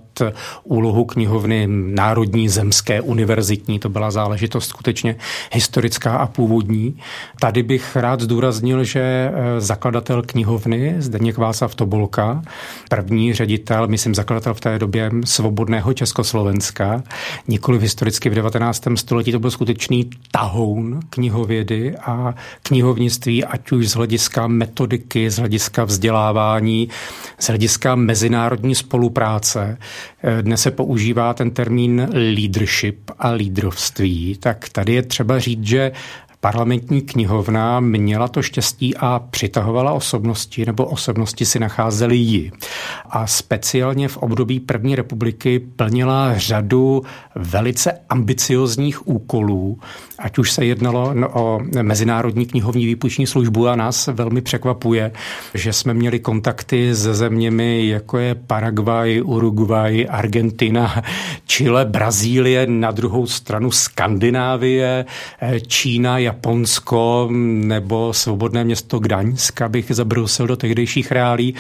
úlohu 0.65 1.05
knihovny 1.05 1.67
Národní 1.71 2.49
zemské 2.49 3.01
univerzitní, 3.01 3.79
to 3.79 3.89
byla 3.89 4.11
záležitost 4.11 4.69
skutečně 4.69 5.17
historická 5.53 6.17
a 6.17 6.27
původní. 6.27 6.99
Tady 7.41 7.63
bych 7.63 7.97
rád 7.97 8.08
rád 8.09 8.21
zdůraznil, 8.21 8.85
že 8.85 9.00
eh, 9.00 9.61
zakladatel 9.61 10.23
knihovny 10.23 10.95
Zdeněk 10.99 11.38
Václav 11.38 11.75
Tobolka, 11.75 12.43
první 12.91 13.35
ředitel, 13.35 13.88
myslím 13.88 14.15
zakladatel 14.15 14.55
v 14.55 14.61
té 14.61 14.79
době 14.79 15.11
svobodného 15.25 15.93
Československa, 15.93 17.03
nikoli 17.49 17.79
historicky 17.79 18.31
v 18.31 18.35
19. 18.35 18.83
století, 18.95 19.33
to 19.33 19.38
byl 19.38 19.50
skutečný 19.50 20.11
tahoun 20.31 21.00
knihovědy 21.11 21.97
a 21.97 22.35
knihovnictví, 22.62 23.45
ať 23.45 23.73
už 23.73 23.88
z 23.88 23.95
hlediska 23.95 24.47
metodiky, 24.47 25.31
z 25.31 25.38
hlediska 25.38 25.85
vzdělávání, 25.85 26.88
z 27.38 27.47
hlediska 27.47 27.95
mezinárodní 27.95 28.75
spolupráce. 28.75 29.79
Eh, 30.23 30.43
dnes 30.43 30.62
se 30.62 30.71
používá 30.71 31.35
ten 31.35 31.50
termín 31.50 32.09
leadership 32.12 33.11
a 33.19 33.31
lídrovství, 33.31 34.37
tak 34.41 34.69
tady 34.69 34.95
je 34.95 35.03
třeba 35.03 35.38
říct, 35.38 35.67
že 35.67 35.93
parlamentní 36.40 37.00
knihovna 37.00 37.80
měla 37.80 38.28
to 38.28 38.42
štěstí 38.42 38.97
a 38.97 39.18
přitahovala 39.30 39.92
osobnosti, 39.92 40.66
nebo 40.66 40.85
osobnosti 40.85 41.45
si 41.45 41.59
nacházely 41.59 42.16
ji. 42.16 42.52
A 43.11 43.26
speciálně 43.26 44.09
v 44.09 44.16
období 44.16 44.61
první 44.61 44.97
republiky 44.97 45.59
plnila 45.59 46.38
řadu 46.38 47.02
velice 47.35 47.92
ambiciozních 48.09 49.09
úkolů, 49.09 49.78
ať 50.18 50.38
už 50.38 50.52
se 50.52 50.64
jednalo 50.64 51.14
no, 51.14 51.28
o 51.28 51.61
Mezinárodní 51.83 52.47
knihovní 52.47 52.87
výpůjční 52.87 53.26
službu 53.26 53.68
a 53.68 53.76
nás 53.76 54.07
velmi 54.07 54.40
překvapuje, 54.40 55.12
že 55.54 55.73
jsme 55.73 55.95
měli 55.95 56.18
kontakty 56.18 56.97
se 56.97 57.14
zeměmi, 57.14 57.88
jako 57.88 58.18
je 58.18 58.35
Paraguay, 58.35 59.23
Uruguay, 59.23 60.07
Argentina, 60.11 61.02
Chile, 61.47 61.85
Brazílie, 61.85 62.66
na 62.66 62.90
druhou 62.90 63.26
stranu 63.26 63.71
Skandinávie, 63.71 65.04
Čína, 65.66 66.18
Japonsko 66.29 67.29
nebo 67.33 68.13
svobodné 68.13 68.65
město 68.65 68.99
Gdaňsk, 68.99 69.63
abych 69.63 69.87
zabrusil 69.91 70.47
do 70.47 70.57
tehdejších 70.57 71.13
reálí. 71.13 71.55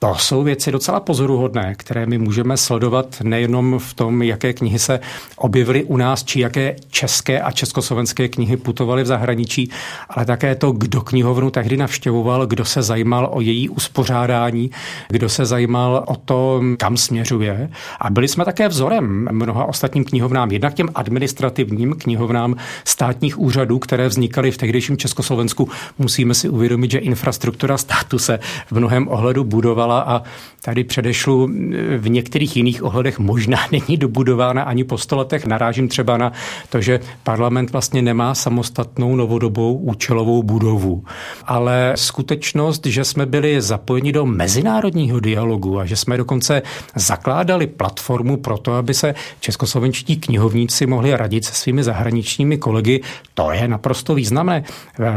To 0.00 0.14
jsou 0.14 0.42
věci 0.42 0.72
docela 0.72 1.00
pozoruhodné, 1.00 1.74
které 1.74 2.06
my 2.06 2.18
můžeme 2.18 2.56
sledovat 2.56 3.16
nejenom 3.22 3.78
v 3.78 3.94
tom, 3.94 4.22
jaké 4.22 4.52
knihy 4.52 4.78
se 4.78 5.00
objevily 5.36 5.84
u 5.84 5.96
nás, 5.96 6.24
či 6.24 6.40
jaké 6.40 6.76
české 6.90 7.40
a 7.40 7.50
československé 7.50 8.28
knihy 8.28 8.56
putovaly 8.56 9.02
v 9.02 9.06
zahraničí, 9.06 9.70
ale 10.08 10.26
také 10.26 10.54
to, 10.54 10.72
kdo 10.72 11.00
knihovnu 11.00 11.50
tehdy 11.50 11.76
navštěvoval, 11.76 12.46
kdo 12.46 12.64
se 12.64 12.82
zajímal 12.82 13.28
o 13.32 13.40
její 13.40 13.68
uspořádání, 13.68 14.70
kdo 15.08 15.28
se 15.28 15.46
zajímal 15.46 16.04
o 16.06 16.16
to, 16.16 16.62
kam 16.76 16.96
směřuje. 16.96 17.70
A 18.00 18.10
byli 18.10 18.28
jsme 18.28 18.44
také 18.44 18.68
vzorem 18.68 19.28
mnoha 19.32 19.64
ostatním 19.64 20.04
knihovnám, 20.04 20.50
jednak 20.50 20.74
těm 20.74 20.88
administrativním 20.94 21.94
knihovnám 21.94 22.56
státních 22.84 23.38
úřadů, 23.38 23.78
které 23.78 24.08
vznikaly 24.08 24.50
v 24.50 24.56
tehdejším 24.56 24.96
Československu. 24.96 25.68
Musíme 25.98 26.34
si 26.34 26.48
uvědomit, 26.48 26.90
že 26.90 26.98
infrastruktura 26.98 27.78
státu 27.78 28.18
se 28.18 28.38
v 28.70 28.72
mnohem 28.72 29.08
ohledu 29.08 29.44
budovala 29.44 29.87
dobudovala 29.88 30.00
a 30.00 30.22
tady 30.62 30.84
předešlu 30.84 31.48
v 31.96 32.08
některých 32.08 32.56
jiných 32.56 32.82
ohledech 32.82 33.18
možná 33.18 33.58
není 33.72 33.96
dobudována 33.96 34.62
ani 34.62 34.84
po 34.84 34.98
stoletech. 34.98 35.46
Narážím 35.46 35.88
třeba 35.88 36.16
na 36.16 36.32
to, 36.68 36.80
že 36.80 37.00
parlament 37.22 37.70
vlastně 37.70 38.02
nemá 38.02 38.34
samostatnou 38.34 39.16
novodobou 39.16 39.74
účelovou 39.74 40.42
budovu. 40.42 41.04
Ale 41.44 41.92
skutečnost, 41.94 42.86
že 42.86 43.04
jsme 43.04 43.26
byli 43.26 43.60
zapojeni 43.60 44.12
do 44.12 44.26
mezinárodního 44.26 45.20
dialogu 45.20 45.78
a 45.78 45.86
že 45.86 45.96
jsme 45.96 46.16
dokonce 46.16 46.62
zakládali 46.94 47.66
platformu 47.66 48.36
pro 48.36 48.58
to, 48.58 48.74
aby 48.74 48.94
se 48.94 49.14
českoslovenští 49.40 50.16
knihovníci 50.16 50.86
mohli 50.86 51.16
radit 51.16 51.44
se 51.44 51.52
svými 51.52 51.84
zahraničními 51.84 52.58
kolegy, 52.58 53.00
to 53.34 53.52
je 53.52 53.68
naprosto 53.68 54.14
významné. 54.14 54.64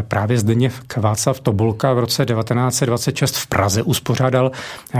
Právě 0.08 0.38
zde 0.38 0.56
Václav 0.98 1.40
Tobolka 1.40 1.94
v 1.94 2.00
roce 2.00 2.26
1926 2.26 3.36
v 3.36 3.48
Praze 3.48 3.84
uspořádal 3.84 4.52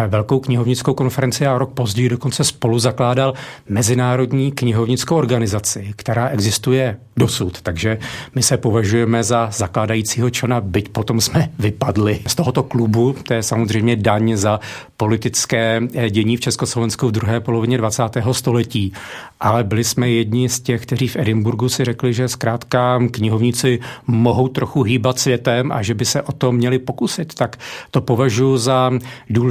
velkou 0.08 0.40
knihovnickou 0.40 0.94
konferenci 0.94 1.48
a 1.48 1.58
rok 1.58 1.74
později 1.74 2.10
dokonce 2.10 2.44
spolu 2.44 2.80
zakládal 2.80 3.34
Mezinárodní 3.70 4.52
knihovnickou 4.52 5.16
organizaci, 5.16 5.94
která 5.96 6.30
existuje 6.30 6.98
dosud. 7.18 7.62
Takže 7.62 7.98
my 8.36 8.44
se 8.44 8.58
považujeme 8.58 9.24
za 9.24 9.50
zakládajícího 9.52 10.30
člena, 10.30 10.62
byť 10.62 10.90
potom 10.90 11.22
jsme 11.22 11.50
vypadli 11.60 12.20
z 12.28 12.36
tohoto 12.36 12.64
klubu. 12.64 13.16
To 13.28 13.34
je 13.34 13.44
samozřejmě 13.44 13.96
daň 13.96 14.36
za 14.36 14.60
politické 14.98 15.82
eh, 15.94 16.10
dění 16.10 16.38
v 16.38 16.40
Československu 16.40 17.08
v 17.08 17.12
druhé 17.12 17.40
polovině 17.40 17.78
20. 17.78 18.04
století. 18.32 18.94
Ale 19.40 19.64
byli 19.64 19.84
jsme 19.84 20.10
jedni 20.10 20.50
z 20.50 20.60
těch, 20.60 20.82
kteří 20.82 21.08
v 21.08 21.16
Edinburgu 21.16 21.70
si 21.70 21.86
řekli, 21.86 22.14
že 22.14 22.28
zkrátka 22.28 23.00
knihovníci 23.12 23.80
mohou 24.08 24.48
trochu 24.48 24.84
hýbat 24.84 25.20
světem 25.20 25.72
a 25.72 25.82
že 25.82 25.94
by 25.94 26.06
se 26.06 26.22
o 26.22 26.32
to 26.32 26.52
měli 26.52 26.80
pokusit. 26.80 27.34
Tak 27.34 27.58
to 27.92 28.02
považuji 28.02 28.58
za 28.58 28.92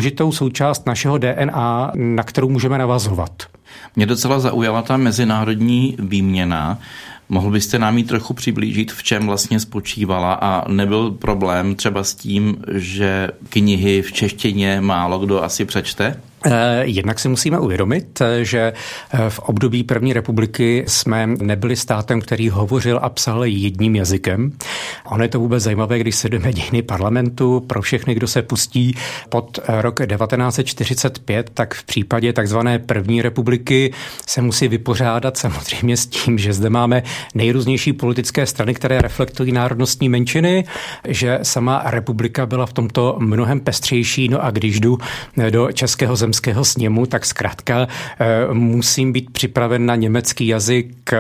důležitou 0.01 0.33
součást 0.33 0.87
našeho 0.87 1.19
DNA, 1.19 1.93
na 1.95 2.23
kterou 2.23 2.49
můžeme 2.49 2.79
navazovat. 2.79 3.43
Mě 3.97 4.07
docela 4.07 4.41
zaujala 4.41 4.83
ta 4.83 4.97
mezinárodní 4.97 5.97
výměna. 5.99 6.79
Mohl 7.29 7.51
byste 7.51 7.79
nám 7.79 7.99
ji 7.99 8.05
trochu 8.05 8.35
přiblížit, 8.35 8.93
v 8.93 9.03
čem 9.03 9.27
vlastně 9.27 9.61
spočívala 9.61 10.35
a 10.35 10.69
nebyl 10.69 11.11
problém 11.11 11.75
třeba 11.75 12.05
s 12.05 12.15
tím, 12.15 12.57
že 12.73 13.29
knihy 13.49 14.03
v 14.03 14.13
češtině 14.13 14.81
málo 14.81 15.19
kdo 15.19 15.43
asi 15.43 15.65
přečte? 15.65 16.21
Eh, 16.47 16.83
jednak 16.85 17.19
si 17.19 17.29
musíme 17.29 17.59
uvědomit, 17.59 18.21
eh, 18.21 18.45
že 18.45 18.73
eh, 19.13 19.31
v 19.31 19.39
období 19.39 19.85
první 19.85 20.13
republiky 20.13 20.85
jsme 20.89 21.27
nebyli 21.27 21.77
státem, 21.77 22.21
který 22.21 22.49
hovořil 22.49 22.99
a 23.03 23.09
psal 23.09 23.45
jedním 23.45 23.97
jazykem. 23.97 24.53
Ono 25.05 25.23
je 25.23 25.29
to 25.29 25.41
vůbec 25.41 25.63
zajímavé, 25.63 25.99
když 25.99 26.17
se 26.17 26.29
jdeme 26.29 26.53
dějiny 26.53 26.83
parlamentu. 26.83 27.61
Pro 27.67 27.83
všechny, 27.83 28.15
kdo 28.15 28.29
se 28.29 28.43
pustí 28.43 28.95
pod 29.29 29.59
rok 29.69 30.01
1945, 30.07 31.51
tak 31.55 31.75
v 31.75 31.85
případě 31.85 32.33
takzvané 32.33 32.79
první 32.79 33.23
republiky 33.23 33.93
se 34.27 34.43
musí 34.43 34.69
vypořádat 34.69 35.37
samozřejmě 35.37 35.97
s 35.97 36.07
tím, 36.07 36.39
že 36.39 36.53
zde 36.53 36.71
máme 36.71 37.03
nejrůznější 37.35 37.93
politické 37.93 38.47
strany, 38.47 38.75
které 38.75 39.03
reflektují 39.03 39.53
národnostní 39.53 40.09
menšiny, 40.09 40.65
že 41.09 41.39
sama 41.43 41.83
republika 41.87 42.47
byla 42.47 42.67
v 42.67 42.73
tomto 42.73 43.17
mnohem 43.19 43.61
pestřejší. 43.61 44.29
No 44.29 44.45
a 44.45 44.51
když 44.51 44.81
jdu 44.81 44.99
do 45.51 45.73
Českého 45.73 46.17
země 46.17 46.30
zemského 46.31 46.65
sněmu, 46.65 47.07
tak 47.07 47.27
zkrátka 47.27 47.89
eh, 48.21 48.55
musím 48.55 49.13
být 49.13 49.31
připraven 49.31 49.87
na 49.87 49.97
německý 49.97 50.47
jazyk. 50.47 51.11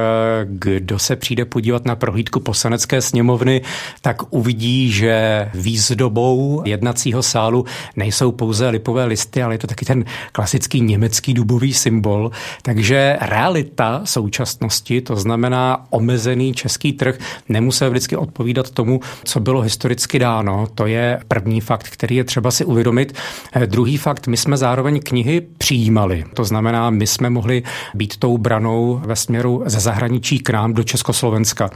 Kdo 0.44 0.98
se 0.98 1.16
přijde 1.16 1.44
podívat 1.44 1.84
na 1.84 1.96
prohlídku 1.96 2.40
poslanecké 2.40 3.00
sněmovny, 3.02 3.62
tak 4.02 4.16
uvidí, 4.30 4.92
že 4.92 5.48
výzdobou 5.54 6.62
jednacího 6.64 7.22
sálu 7.22 7.64
nejsou 7.96 8.32
pouze 8.32 8.68
lipové 8.68 9.04
listy, 9.04 9.42
ale 9.42 9.54
je 9.54 9.58
to 9.58 9.66
taky 9.66 9.84
ten 9.84 10.04
klasický 10.32 10.80
německý 10.80 11.34
dubový 11.34 11.74
symbol. 11.74 12.30
Takže 12.62 13.16
realita 13.20 14.00
současnosti, 14.04 15.00
to 15.00 15.16
znamená 15.16 15.86
omezený 15.90 16.54
český 16.54 16.92
trh, 16.92 17.18
nemusel 17.48 17.90
vždycky 17.90 18.16
odpovídat 18.16 18.70
tomu, 18.70 19.00
co 19.24 19.40
bylo 19.40 19.60
historicky 19.60 20.18
dáno. 20.18 20.66
To 20.74 20.86
je 20.86 21.20
první 21.28 21.60
fakt, 21.60 21.88
který 21.88 22.16
je 22.16 22.24
třeba 22.24 22.50
si 22.50 22.64
uvědomit. 22.64 23.14
Eh, 23.52 23.66
druhý 23.66 23.96
fakt, 23.96 24.26
my 24.26 24.36
jsme 24.36 24.56
zároveň 24.56 24.99
knihy 25.00 25.40
přijímali. 25.58 26.24
To 26.34 26.44
znamená, 26.44 26.90
my 26.90 27.06
jsme 27.06 27.30
mohli 27.30 27.62
být 27.94 28.16
tou 28.16 28.38
branou 28.38 29.02
ve 29.04 29.16
směru 29.16 29.62
ze 29.66 29.80
zahraničí 29.80 30.38
k 30.38 30.50
nám 30.50 30.74
do 30.74 30.82
Československa. 30.82 31.70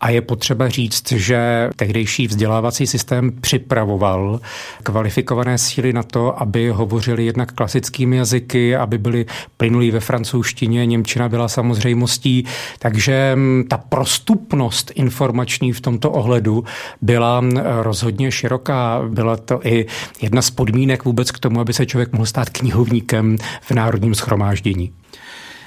A 0.00 0.10
je 0.10 0.20
potřeba 0.20 0.68
říct, 0.68 1.12
že 1.12 1.70
tehdejší 1.76 2.26
vzdělávací 2.26 2.86
systém 2.86 3.32
připravoval 3.40 4.40
kvalifikované 4.82 5.58
síly 5.58 5.92
na 5.92 6.02
to, 6.02 6.42
aby 6.42 6.70
hovořili 6.70 7.24
jednak 7.24 7.52
klasickými 7.52 8.16
jazyky, 8.16 8.76
aby 8.76 8.98
byli 8.98 9.26
plynulí 9.56 9.90
ve 9.90 10.00
francouzštině, 10.00 10.86
Němčina 10.86 11.28
byla 11.28 11.48
samozřejmostí, 11.48 12.44
takže 12.78 13.32
mm, 13.34 13.64
ta 13.68 13.78
prostupnost 13.78 14.92
informační 14.94 15.72
v 15.72 15.80
tomto 15.80 16.10
ohledu 16.10 16.64
byla 17.02 17.40
mm, 17.40 17.56
rozhodně 17.82 18.32
široká. 18.32 19.02
Byla 19.08 19.36
to 19.36 19.60
i 19.66 19.86
jedna 20.20 20.42
z 20.42 20.50
podmínek 20.50 21.04
vůbec 21.04 21.30
k 21.30 21.38
tomu, 21.38 21.60
aby 21.60 21.72
se 21.72 21.86
člověk 21.86 22.12
mohl 22.12 22.26
stát 22.26 22.50
knihovníkem 22.50 22.67
knihovníkem 22.68 23.36
v 23.60 23.70
Národním 23.70 24.14
schromáždění. 24.14 24.92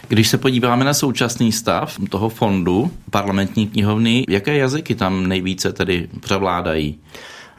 Když 0.07 0.27
se 0.27 0.37
podíváme 0.37 0.85
na 0.85 0.93
současný 0.93 1.51
stav 1.51 1.97
toho 2.09 2.29
fondu 2.29 2.91
parlamentní 3.11 3.67
knihovny, 3.67 4.25
jaké 4.29 4.57
jazyky 4.57 4.95
tam 4.95 5.27
nejvíce 5.27 5.73
tedy 5.73 6.07
převládají? 6.19 6.99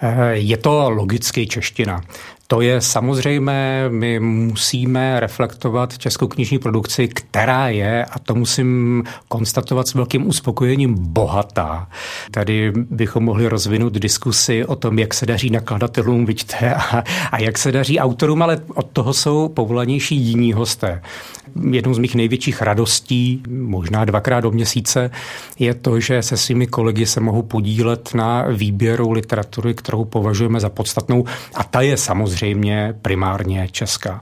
Eh, 0.02 0.32
je 0.32 0.56
to 0.56 0.90
logicky 0.90 1.46
čeština. 1.46 2.00
To 2.52 2.60
je 2.60 2.80
samozřejmé, 2.80 3.88
my 3.88 4.20
musíme 4.20 5.20
reflektovat 5.20 5.98
českou 5.98 6.28
knižní 6.28 6.58
produkci, 6.58 7.08
která 7.08 7.68
je, 7.68 8.04
a 8.04 8.18
to 8.18 8.34
musím 8.34 9.04
konstatovat 9.28 9.88
s 9.88 9.94
velkým 9.94 10.28
uspokojením, 10.28 10.94
bohatá. 10.98 11.88
Tady 12.30 12.72
bychom 12.74 13.24
mohli 13.24 13.48
rozvinout 13.48 13.92
diskusy 13.92 14.64
o 14.64 14.76
tom, 14.76 14.98
jak 14.98 15.14
se 15.14 15.26
daří 15.26 15.50
nakladatelům, 15.50 16.26
vidíte, 16.26 16.74
a, 16.74 17.04
a 17.32 17.40
jak 17.40 17.58
se 17.58 17.72
daří 17.72 17.98
autorům, 17.98 18.42
ale 18.42 18.60
od 18.74 18.86
toho 18.92 19.12
jsou 19.12 19.48
povolanější 19.48 20.16
jiní 20.16 20.52
hosté. 20.52 21.02
Jednou 21.70 21.94
z 21.94 21.98
mých 21.98 22.14
největších 22.14 22.62
radostí, 22.62 23.42
možná 23.48 24.04
dvakrát 24.04 24.40
do 24.40 24.50
měsíce, 24.50 25.10
je 25.58 25.74
to, 25.74 26.00
že 26.00 26.22
se 26.22 26.36
svými 26.36 26.66
kolegy 26.66 27.06
se 27.06 27.20
mohu 27.20 27.42
podílet 27.42 28.14
na 28.14 28.44
výběru 28.48 29.10
literatury, 29.10 29.74
kterou 29.74 30.04
považujeme 30.04 30.60
za 30.60 30.68
podstatnou, 30.68 31.24
a 31.54 31.64
ta 31.64 31.80
je 31.80 31.96
samozřejmě 31.96 32.94
primárně 33.02 33.68
česká. 33.70 34.20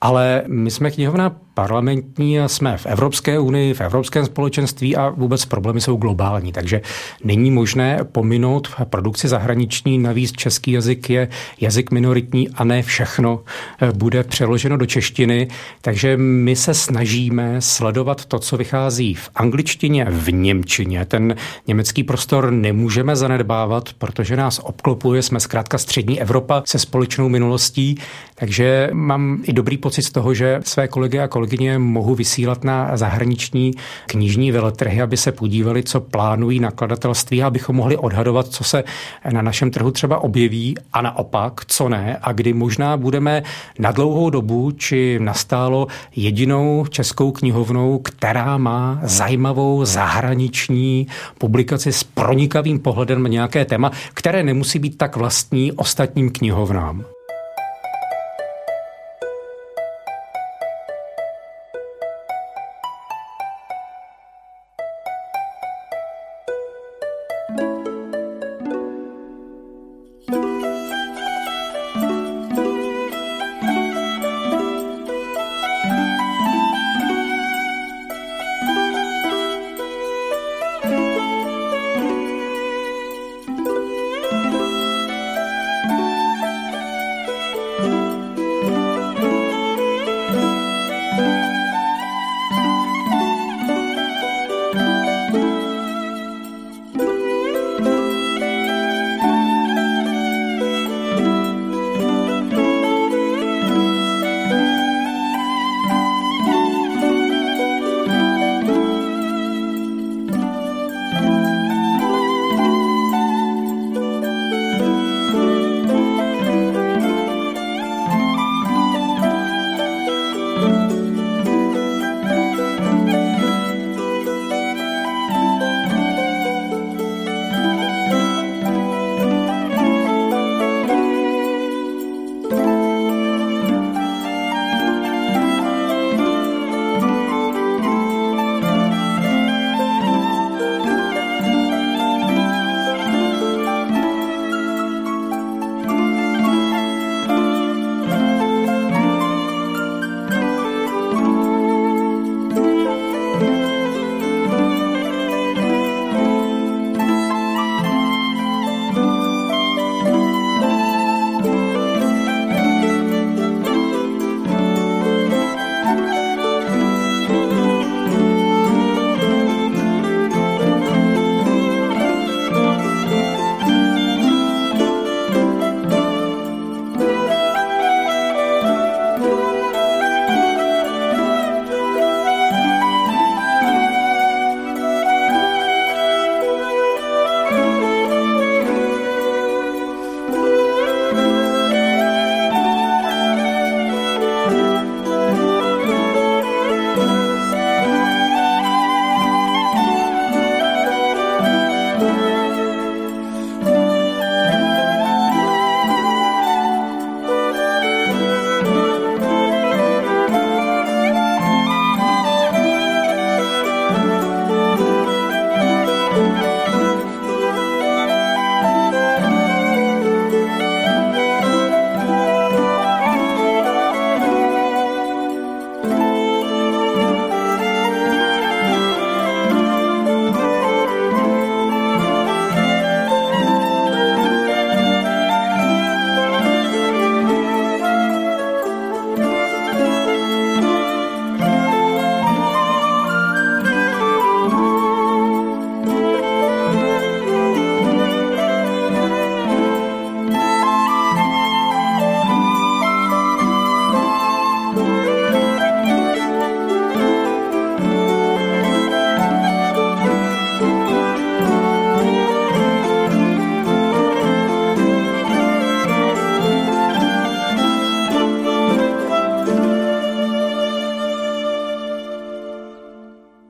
Ale 0.00 0.42
my 0.46 0.70
jsme 0.70 0.90
knihovna 0.90 1.36
parlamentní 1.54 2.38
jsme 2.46 2.76
v 2.76 2.86
Evropské 2.86 3.38
unii, 3.38 3.74
v 3.74 3.80
Evropském 3.80 4.26
společenství 4.26 4.96
a 4.96 5.08
vůbec 5.08 5.44
problémy 5.44 5.80
jsou 5.80 5.96
globální. 5.96 6.52
Takže 6.52 6.80
není 7.24 7.50
možné 7.50 7.98
pominout 8.12 8.68
produkci 8.84 9.28
zahraniční. 9.28 9.98
Navíc 9.98 10.32
český 10.32 10.72
jazyk 10.72 11.10
je 11.10 11.28
jazyk 11.60 11.90
minoritní 11.90 12.48
a 12.48 12.64
ne 12.64 12.82
všechno 12.82 13.40
eh, 13.80 13.92
bude 13.92 14.24
přeloženo 14.24 14.76
do 14.76 14.86
češtiny. 14.86 15.48
Takže 15.80 16.16
my 16.16 16.56
se 16.56 16.74
snažíme 16.74 17.60
sledovat 17.60 18.24
to, 18.24 18.38
co 18.38 18.56
vychází 18.56 19.14
v 19.14 19.30
angličtině, 19.34 20.06
v 20.10 20.32
němčině. 20.32 21.04
Ten 21.04 21.34
německý 21.66 22.04
prostor 22.04 22.50
nemůžeme 22.50 23.16
zanedbávat, 23.16 23.92
protože 23.98 24.36
nás 24.36 24.60
obklopuje. 24.64 25.22
Jsme 25.22 25.40
zkrátka 25.40 25.78
střední 25.78 26.20
Evropa 26.20 26.62
se 26.66 26.78
společnou 26.78 27.28
minulostí. 27.28 27.98
Takže 28.34 28.90
mám 28.92 29.42
i 29.44 29.52
dobrý 29.52 29.76
pocit 29.76 30.02
z 30.02 30.10
toho, 30.10 30.34
že 30.34 30.60
své 30.64 30.88
kolegy 30.88 31.18
a 31.18 31.28
kolegyně 31.40 31.78
mohu 31.78 32.14
vysílat 32.14 32.64
na 32.64 32.96
zahraniční 32.96 33.70
knižní 34.06 34.52
veletrhy, 34.52 35.02
aby 35.02 35.16
se 35.16 35.32
podívali, 35.32 35.82
co 35.82 36.00
plánují 36.00 36.60
nakladatelství, 36.60 37.42
abychom 37.42 37.76
mohli 37.76 37.96
odhadovat, 37.96 38.46
co 38.46 38.64
se 38.64 38.84
na 39.32 39.42
našem 39.42 39.70
trhu 39.70 39.90
třeba 39.90 40.18
objeví 40.18 40.74
a 40.92 41.02
naopak, 41.02 41.64
co 41.66 41.88
ne, 41.88 42.18
a 42.22 42.32
kdy 42.32 42.52
možná 42.52 42.96
budeme 42.96 43.42
na 43.78 43.90
dlouhou 43.90 44.30
dobu 44.30 44.70
či 44.70 45.18
nastálo 45.20 45.86
jedinou 46.16 46.86
českou 46.90 47.32
knihovnou, 47.32 47.98
která 47.98 48.58
má 48.58 49.00
zajímavou 49.02 49.84
zahraniční 49.84 51.06
publikaci 51.38 51.92
s 51.92 52.04
pronikavým 52.04 52.78
pohledem 52.78 53.22
na 53.22 53.28
nějaké 53.28 53.64
téma, 53.64 53.90
které 54.14 54.42
nemusí 54.42 54.78
být 54.78 54.98
tak 54.98 55.16
vlastní 55.16 55.72
ostatním 55.72 56.30
knihovnám. 56.30 57.04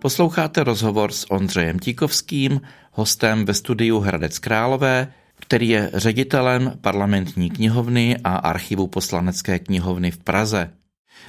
Posloucháte 0.01 0.65
rozhovor 0.65 1.13
s 1.13 1.31
Ondřejem 1.31 1.79
Tíkovským, 1.79 2.61
hostem 2.93 3.45
ve 3.45 3.55
studiu 3.55 3.99
Hradec 3.99 4.39
Králové, 4.39 5.13
který 5.41 5.69
je 5.69 5.91
ředitelem 5.95 6.73
parlamentní 6.81 7.51
knihovny 7.51 8.17
a 8.25 8.37
archivu 8.37 8.87
poslanecké 8.87 9.59
knihovny 9.59 10.11
v 10.11 10.19
Praze. 10.19 10.71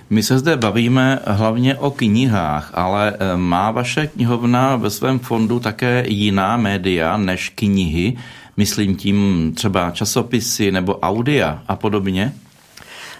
My 0.10 0.24
se 0.24 0.40
zde 0.40 0.58
bavíme 0.58 1.20
hlavně 1.26 1.76
o 1.76 1.92
knihách, 1.92 2.72
ale 2.74 3.14
eh, 3.14 3.38
má 3.38 3.72
vaše 3.72 4.08
knihovna 4.08 4.76
ve 4.76 4.90
svém 4.90 5.20
fondu 5.20 5.60
také 5.60 6.06
jiná 6.08 6.58
média 6.58 7.18
než 7.18 7.50
knihy, 7.50 8.18
myslím 8.58 8.96
tím 8.96 9.52
třeba 9.56 9.92
časopisy 9.92 10.72
nebo 10.72 11.00
audia 11.00 11.64
a 11.68 11.76
podobně? 11.76 12.34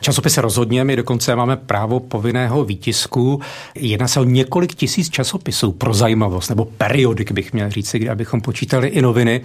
Časopisy 0.02 0.42
rozhodně, 0.42 0.84
my 0.84 0.96
dokonce 0.96 1.36
máme 1.36 1.58
právo 1.58 2.00
povinného 2.00 2.66
výtisku. 2.66 3.42
Jedná 3.76 4.08
se 4.08 4.20
o 4.20 4.24
několik 4.24 4.76
tisíc 4.76 5.10
časopisů 5.10 5.72
pro 5.72 5.94
zajímavost, 5.94 6.50
nebo 6.50 6.66
periodik 6.66 7.32
bych 7.32 7.54
měl 7.54 7.70
říct, 7.70 7.96
kde 7.96 8.10
abychom 8.10 8.42
počítali 8.42 8.88
i 8.88 9.02
noviny. 9.02 9.42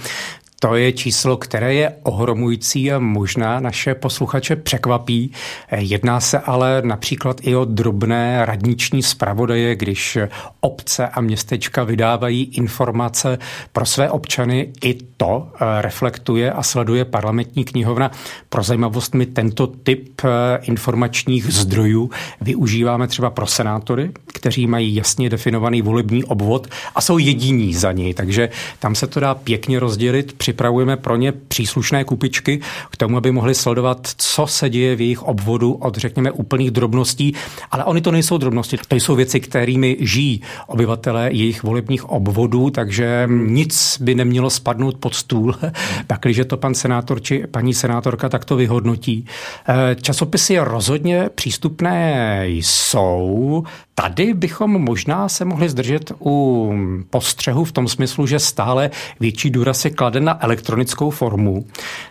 To 0.61 0.75
je 0.75 0.93
číslo, 0.93 1.37
které 1.37 1.75
je 1.75 1.93
ohromující 2.03 2.93
a 2.93 2.99
možná 2.99 3.61
naše 3.61 3.95
posluchače 3.95 4.57
překvapí. 4.57 5.33
Jedná 5.77 6.21
se 6.21 6.39
ale 6.39 6.83
například 6.85 7.41
i 7.43 7.57
o 7.57 7.65
drobné 7.65 8.47
radniční 8.47 9.03
zpravodaje, 9.03 9.77
když 9.77 10.19
obce 10.61 11.09
a 11.09 11.21
městečka 11.21 11.85
vydávají 11.85 12.45
informace 12.45 13.39
pro 13.73 13.87
své 13.87 14.11
občany. 14.11 14.73
I 14.85 14.99
to 15.17 15.49
eh, 15.55 15.83
reflektuje 15.83 16.53
a 16.53 16.63
sleduje 16.63 17.05
parlamentní 17.05 17.65
knihovna. 17.65 18.11
Pro 18.49 18.63
zajímavost 18.63 19.15
my 19.15 19.27
tento 19.27 19.67
typ 19.67 20.21
eh, 20.25 20.29
informačních 20.63 21.53
zdrojů 21.53 22.11
využíváme 22.41 23.07
třeba 23.09 23.31
pro 23.31 23.47
senátory, 23.47 24.11
kteří 24.27 24.67
mají 24.67 24.95
jasně 24.95 25.31
definovaný 25.31 25.83
volební 25.83 26.25
obvod 26.25 26.69
a 26.95 27.01
jsou 27.01 27.19
jediní 27.19 27.75
za 27.75 27.93
něj. 27.93 28.15
Takže 28.15 28.49
tam 28.79 28.95
se 28.95 29.07
to 29.07 29.21
dá 29.21 29.35
pěkně 29.35 29.81
rozdělit 29.81 30.33
připravujeme 30.47 30.97
pro 30.97 31.17
ně 31.17 31.33
příslušné 31.33 32.05
kupičky 32.05 32.61
k 32.91 32.97
tomu, 32.97 33.17
aby 33.17 33.33
mohli 33.33 33.55
sledovat, 33.55 34.09
co 34.17 34.47
se 34.47 34.71
děje 34.71 34.97
v 34.97 35.01
jejich 35.01 35.23
obvodu 35.23 35.73
od, 35.73 35.97
řekněme, 35.97 36.31
úplných 36.31 36.71
drobností. 36.71 37.35
Ale 37.71 37.85
oni 37.85 38.01
to 38.01 38.11
nejsou 38.11 38.39
drobnosti, 38.39 38.79
to 38.89 38.97
jsou 38.97 39.15
věci, 39.15 39.41
kterými 39.41 39.97
žijí 40.01 40.43
obyvatelé 40.67 41.29
jejich 41.33 41.63
volebních 41.63 42.11
obvodů, 42.11 42.71
takže 42.71 43.29
nic 43.31 43.99
by 44.01 44.15
nemělo 44.15 44.51
spadnout 44.51 44.97
pod 44.97 45.15
stůl, 45.15 45.55
pakliže 46.07 46.45
to 46.45 46.57
pan 46.57 46.75
senátor 46.75 47.23
či 47.23 47.47
paní 47.51 47.75
senátorka 47.75 48.29
takto 48.29 48.57
vyhodnotí. 48.57 49.27
Eh, 49.69 49.95
časopisy 49.95 50.59
rozhodně 50.59 51.31
přístupné 51.35 52.43
jsou. 52.49 53.65
Tady 53.95 54.35
bychom 54.35 54.71
možná 54.71 55.29
se 55.29 55.45
mohli 55.45 55.69
zdržet 55.69 56.13
u 56.21 56.73
postřehu 57.11 57.65
v 57.65 57.73
tom 57.73 57.89
smyslu, 57.89 58.27
že 58.27 58.39
stále 58.39 58.91
větší 59.21 59.51
důraz 59.51 59.85
je 59.85 59.91
kladen 59.91 60.25
na 60.25 60.33
elektronickou 60.41 61.11
formu. 61.11 61.67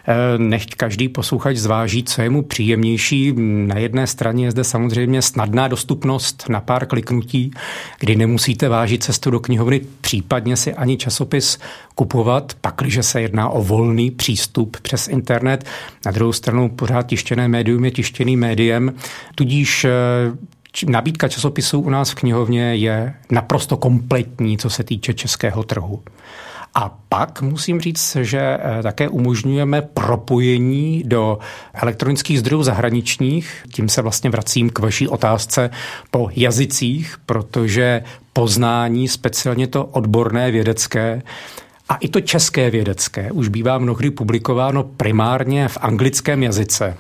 Eh, 0.07 0.15
nechť 0.37 0.75
každý 0.75 1.09
posluchač 1.09 1.57
zváží, 1.57 2.03
co 2.03 2.21
je 2.21 2.29
mu 2.29 2.41
příjemnější. 2.41 3.33
Na 3.67 3.77
jedné 3.77 4.07
straně 4.07 4.45
je 4.45 4.51
zde 4.51 4.63
samozřejmě 4.63 5.21
snadná 5.21 5.67
dostupnost 5.67 6.45
na 6.49 6.61
pár 6.61 6.85
kliknutí, 6.85 7.51
kdy 7.99 8.15
nemusíte 8.15 8.69
vážit 8.69 9.03
cestu 9.03 9.31
do 9.31 9.39
knihovny, 9.39 9.81
případně 10.01 10.57
si 10.57 10.73
ani 10.73 10.97
časopis 10.97 11.59
kupovat, 11.95 12.53
pakliže 12.61 13.03
se 13.03 13.21
jedná 13.21 13.49
o 13.49 13.63
volný 13.63 14.11
přístup 14.11 14.77
přes 14.81 15.07
internet. 15.07 15.65
Na 16.05 16.11
druhou 16.11 16.33
stranu 16.33 16.69
pořád 16.69 17.07
tištěné 17.07 17.47
médium 17.47 17.85
je 17.85 17.91
tištěným 17.91 18.39
médiem, 18.39 18.93
tudíž 19.35 19.85
eh, 19.85 19.91
nabídka 20.83 21.27
časopisů 21.27 21.79
u 21.79 21.89
nás 21.89 22.11
v 22.11 22.15
knihovně 22.15 22.75
je 22.75 23.13
naprosto 23.31 23.77
kompletní, 23.77 24.57
co 24.57 24.69
se 24.69 24.83
týče 24.83 25.13
českého 25.13 25.63
trhu. 25.63 26.03
A 26.77 26.97
pak 27.09 27.41
musím 27.41 27.81
říct, 27.81 28.17
že 28.21 28.39
eh, 28.39 28.83
také 28.83 29.09
umožňujeme 29.09 29.81
propojení 29.81 31.03
do 31.05 31.39
elektronických 31.73 32.39
zdrojů 32.39 32.63
zahraničních. 32.63 33.63
Tím 33.73 33.89
se 33.89 34.01
vlastně 34.01 34.29
vracím 34.29 34.69
k 34.69 34.79
vaší 34.79 35.07
otázce 35.07 35.69
po 36.11 36.29
jazycích, 36.35 37.17
protože 37.25 38.03
poznání, 38.33 39.07
speciálně 39.07 39.67
to 39.67 39.85
odborné 39.85 40.51
vědecké, 40.51 41.21
a 41.89 41.95
i 41.95 42.07
to 42.07 42.21
české 42.21 42.69
vědecké 42.69 43.31
už 43.31 43.47
bývá 43.47 43.77
mnohdy 43.77 44.11
publikováno 44.11 44.83
primárně 44.83 45.67
v 45.67 45.77
anglickém 45.81 46.43
jazyce. 46.43 46.97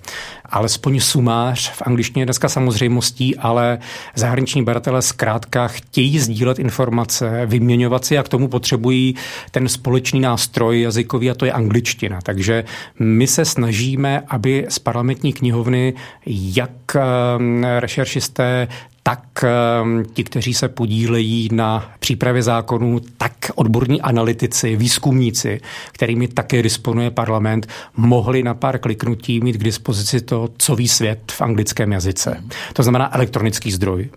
Alespoň 0.49 0.99
sumář 0.99 1.71
v 1.71 1.81
angličtině 1.81 2.21
je 2.21 2.25
dneska 2.25 2.49
samozřejmostí, 2.49 3.37
ale 3.37 3.79
zahraniční 4.15 4.63
badatelé 4.63 5.01
zkrátka 5.01 5.67
chtějí 5.67 6.19
sdílet 6.19 6.59
informace, 6.59 7.41
vyměňovat 7.45 8.05
si 8.05 8.17
a 8.17 8.23
k 8.23 8.29
tomu 8.29 8.47
potřebují 8.47 9.15
ten 9.51 9.67
společný 9.67 10.19
nástroj 10.19 10.81
jazykový 10.81 11.29
a 11.31 11.33
to 11.33 11.45
je 11.45 11.51
angličtina. 11.51 12.19
Takže 12.23 12.63
my 12.99 13.27
se 13.27 13.45
snažíme, 13.45 14.23
aby 14.27 14.65
z 14.69 14.79
parlamentní 14.79 15.33
knihovny 15.33 15.93
jak 16.25 16.95
ehm, 16.95 17.63
rešeršisté, 17.79 18.67
tak 19.07 19.43
ehm, 19.43 20.03
ti, 20.13 20.23
kteří 20.23 20.53
se 20.53 20.67
podílejí 20.67 21.49
na 21.51 21.91
přípravě 21.99 22.43
zákonů, 22.43 22.99
tak 23.17 23.33
odborní 23.55 24.01
analytici, 24.01 24.75
výzkumníci, 24.75 25.61
kterými 25.91 26.27
také 26.27 26.63
disponuje 26.63 27.11
parlament, 27.11 27.67
mohli 27.97 28.43
na 28.43 28.53
pár 28.53 28.79
kliknutí 28.79 29.39
mít 29.39 29.57
k 29.57 29.63
dispozici 29.63 30.21
to, 30.21 30.49
co 30.57 30.75
ví 30.75 30.87
svět 30.87 31.19
v 31.31 31.41
anglickém 31.41 31.91
jazyce. 31.91 32.43
To 32.73 32.83
znamená 32.83 33.15
elektronický 33.15 33.71
zdroj. 33.71 34.09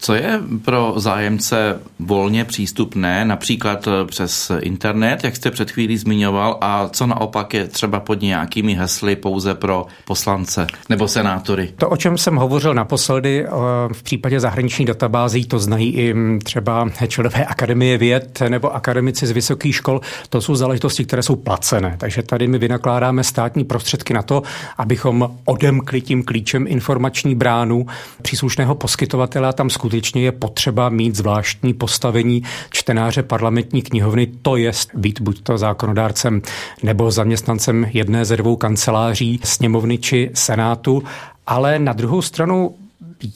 Co 0.00 0.14
je 0.14 0.40
pro 0.64 0.94
zájemce 0.96 1.80
volně 1.98 2.44
přístupné, 2.44 3.24
například 3.24 3.88
přes 4.06 4.52
internet, 4.60 5.24
jak 5.24 5.36
jste 5.36 5.50
před 5.50 5.70
chvílí 5.70 5.98
zmiňoval, 5.98 6.58
a 6.60 6.88
co 6.88 7.06
naopak 7.06 7.54
je 7.54 7.66
třeba 7.68 8.00
pod 8.00 8.22
nějakými 8.22 8.74
hesly 8.74 9.16
pouze 9.16 9.54
pro 9.54 9.86
poslance 10.04 10.66
nebo 10.88 11.08
senátory? 11.08 11.72
To, 11.76 11.88
o 11.88 11.96
čem 11.96 12.18
jsem 12.18 12.36
hovořil 12.36 12.74
naposledy 12.74 13.46
v 13.92 14.02
případě 14.02 14.40
zahraniční 14.40 14.84
databází, 14.84 15.44
to 15.44 15.58
znají 15.58 15.94
i 15.96 16.14
třeba 16.44 16.88
členové 17.08 17.44
Akademie 17.44 17.98
věd 17.98 18.42
nebo 18.48 18.74
akademici 18.74 19.26
z 19.26 19.30
vysokých 19.30 19.74
škol, 19.74 20.00
to 20.28 20.40
jsou 20.40 20.54
záležitosti, 20.54 21.04
které 21.04 21.22
jsou 21.22 21.36
placené. 21.36 21.96
Takže 21.98 22.22
tady 22.22 22.48
my 22.48 22.58
vynakládáme 22.58 23.24
státní 23.24 23.64
prostředky 23.64 24.14
na 24.14 24.22
to, 24.22 24.42
abychom 24.78 25.36
odemkli 25.44 26.00
tím 26.00 26.22
klíčem 26.22 26.66
informační 26.68 27.34
bránu 27.34 27.86
příslušného 28.22 28.74
poskytovatele 28.74 29.48
a 29.48 29.52
tam 29.52 29.70
skutečně 29.70 29.87
je 30.14 30.32
potřeba 30.32 30.88
mít 30.88 31.16
zvláštní 31.16 31.74
postavení 31.74 32.42
čtenáře 32.70 33.22
parlamentní 33.22 33.82
knihovny, 33.82 34.26
to 34.42 34.56
je 34.56 34.72
být 34.94 35.20
buď 35.20 35.42
to 35.42 35.58
zákonodárcem 35.58 36.42
nebo 36.82 37.10
zaměstnancem 37.10 37.86
jedné 37.92 38.24
ze 38.24 38.36
dvou 38.36 38.56
kanceláří 38.56 39.40
sněmovny 39.44 39.98
či 39.98 40.30
senátu, 40.34 41.02
ale 41.46 41.78
na 41.78 41.92
druhou 41.92 42.22
stranu 42.22 42.74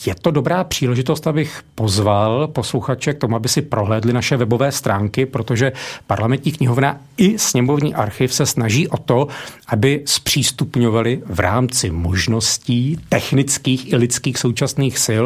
je 0.06 0.14
to 0.14 0.30
dobrá 0.30 0.64
příležitost, 0.64 1.26
abych 1.26 1.62
pozval 1.74 2.48
posluchače 2.48 3.14
k 3.14 3.18
tomu, 3.18 3.36
aby 3.36 3.48
si 3.48 3.62
prohlédli 3.62 4.12
naše 4.12 4.36
webové 4.36 4.72
stránky, 4.72 5.26
protože 5.26 5.72
parlamentní 6.06 6.52
knihovna 6.52 7.00
i 7.16 7.38
sněmovní 7.38 7.94
archiv 7.94 8.34
se 8.34 8.46
snaží 8.46 8.88
o 8.88 8.96
to, 8.96 9.28
aby 9.66 10.02
zpřístupňovali 10.04 11.22
v 11.26 11.40
rámci 11.40 11.90
možností 11.90 12.98
technických 13.08 13.92
i 13.92 13.96
lidských 13.96 14.38
současných 14.38 14.98
sil 15.06 15.24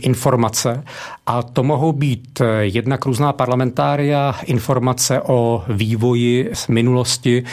informace. 0.00 0.84
A 1.26 1.42
to 1.42 1.62
mohou 1.62 1.92
být 1.92 2.42
jednak 2.60 3.06
různá 3.06 3.32
parlamentária, 3.32 4.34
informace 4.44 5.20
o 5.20 5.64
vývoji 5.68 6.50
z 6.52 6.68
minulosti 6.68 7.44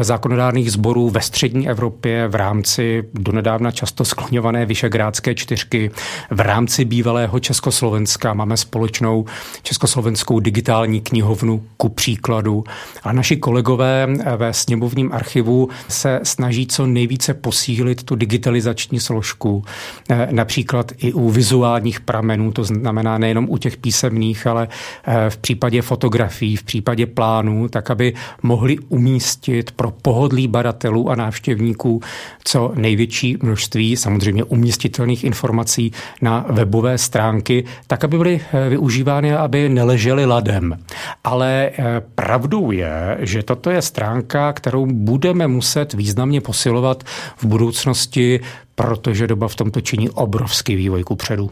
zákonodárných 0.00 0.72
sborů 0.72 1.10
ve 1.10 1.20
střední 1.20 1.68
Evropě 1.68 2.28
v 2.28 2.34
rámci 2.34 3.04
donedávna 3.14 3.70
často 3.70 4.04
skloňované 4.04 4.66
Vyšegrádské 4.66 5.34
čtyřky, 5.34 5.90
v 6.30 6.40
rámci 6.40 6.84
bývalého 6.84 7.40
Československa 7.40 8.34
máme 8.34 8.56
společnou 8.56 9.24
československou 9.62 10.40
digitální 10.40 11.00
knihovnu 11.00 11.62
ku 11.76 11.88
příkladu. 11.88 12.64
A 13.02 13.12
naši 13.12 13.36
kolegové 13.36 14.06
ve 14.36 14.52
sněmovním 14.52 15.12
archivu 15.12 15.68
se 15.88 16.20
snaží 16.22 16.66
co 16.66 16.86
nejvíce 16.86 17.34
posílit 17.34 18.02
tu 18.02 18.16
digitalizační 18.16 19.00
složku, 19.00 19.64
eh, 20.10 20.28
například 20.30 20.92
i 20.96 21.12
u 21.12 21.30
vizuálních 21.30 21.91
pramenů, 22.00 22.52
to 22.52 22.64
znamená 22.64 23.18
nejenom 23.18 23.46
u 23.48 23.56
těch 23.56 23.76
písemných, 23.76 24.46
ale 24.46 24.68
eh, 25.04 25.30
v 25.30 25.36
případě 25.36 25.82
fotografií, 25.82 26.56
v 26.56 26.62
případě 26.62 27.06
plánů, 27.06 27.68
tak 27.68 27.90
aby 27.90 28.14
mohli 28.42 28.78
umístit 28.78 29.70
pro 29.70 29.90
pohodlí 29.90 30.48
badatelů 30.48 31.10
a 31.10 31.14
návštěvníků 31.14 32.00
co 32.44 32.72
největší 32.74 33.36
množství 33.42 33.96
samozřejmě 33.96 34.44
umístitelných 34.44 35.24
informací 35.24 35.92
na 36.22 36.46
webové 36.48 36.98
stránky, 36.98 37.64
tak 37.86 38.04
aby 38.04 38.18
byly 38.18 38.40
eh, 38.52 38.68
využívány 38.68 39.42
aby 39.42 39.68
neležely 39.68 40.26
ladem. 40.26 40.78
Ale 41.24 41.70
eh, 41.72 42.02
pravdou 42.14 42.70
je, 42.70 43.18
že 43.20 43.42
toto 43.42 43.70
je 43.70 43.82
stránka, 43.82 44.52
kterou 44.52 44.86
budeme 44.86 45.48
muset 45.48 45.92
významně 45.92 46.40
posilovat 46.40 47.04
v 47.36 47.44
budoucnosti, 47.44 48.40
protože 48.74 49.26
doba 49.26 49.48
v 49.48 49.56
tomto 49.56 49.80
činí 49.80 50.10
obrovský 50.10 50.76
vývoj 50.76 51.04
ku 51.04 51.16
předu. 51.16 51.50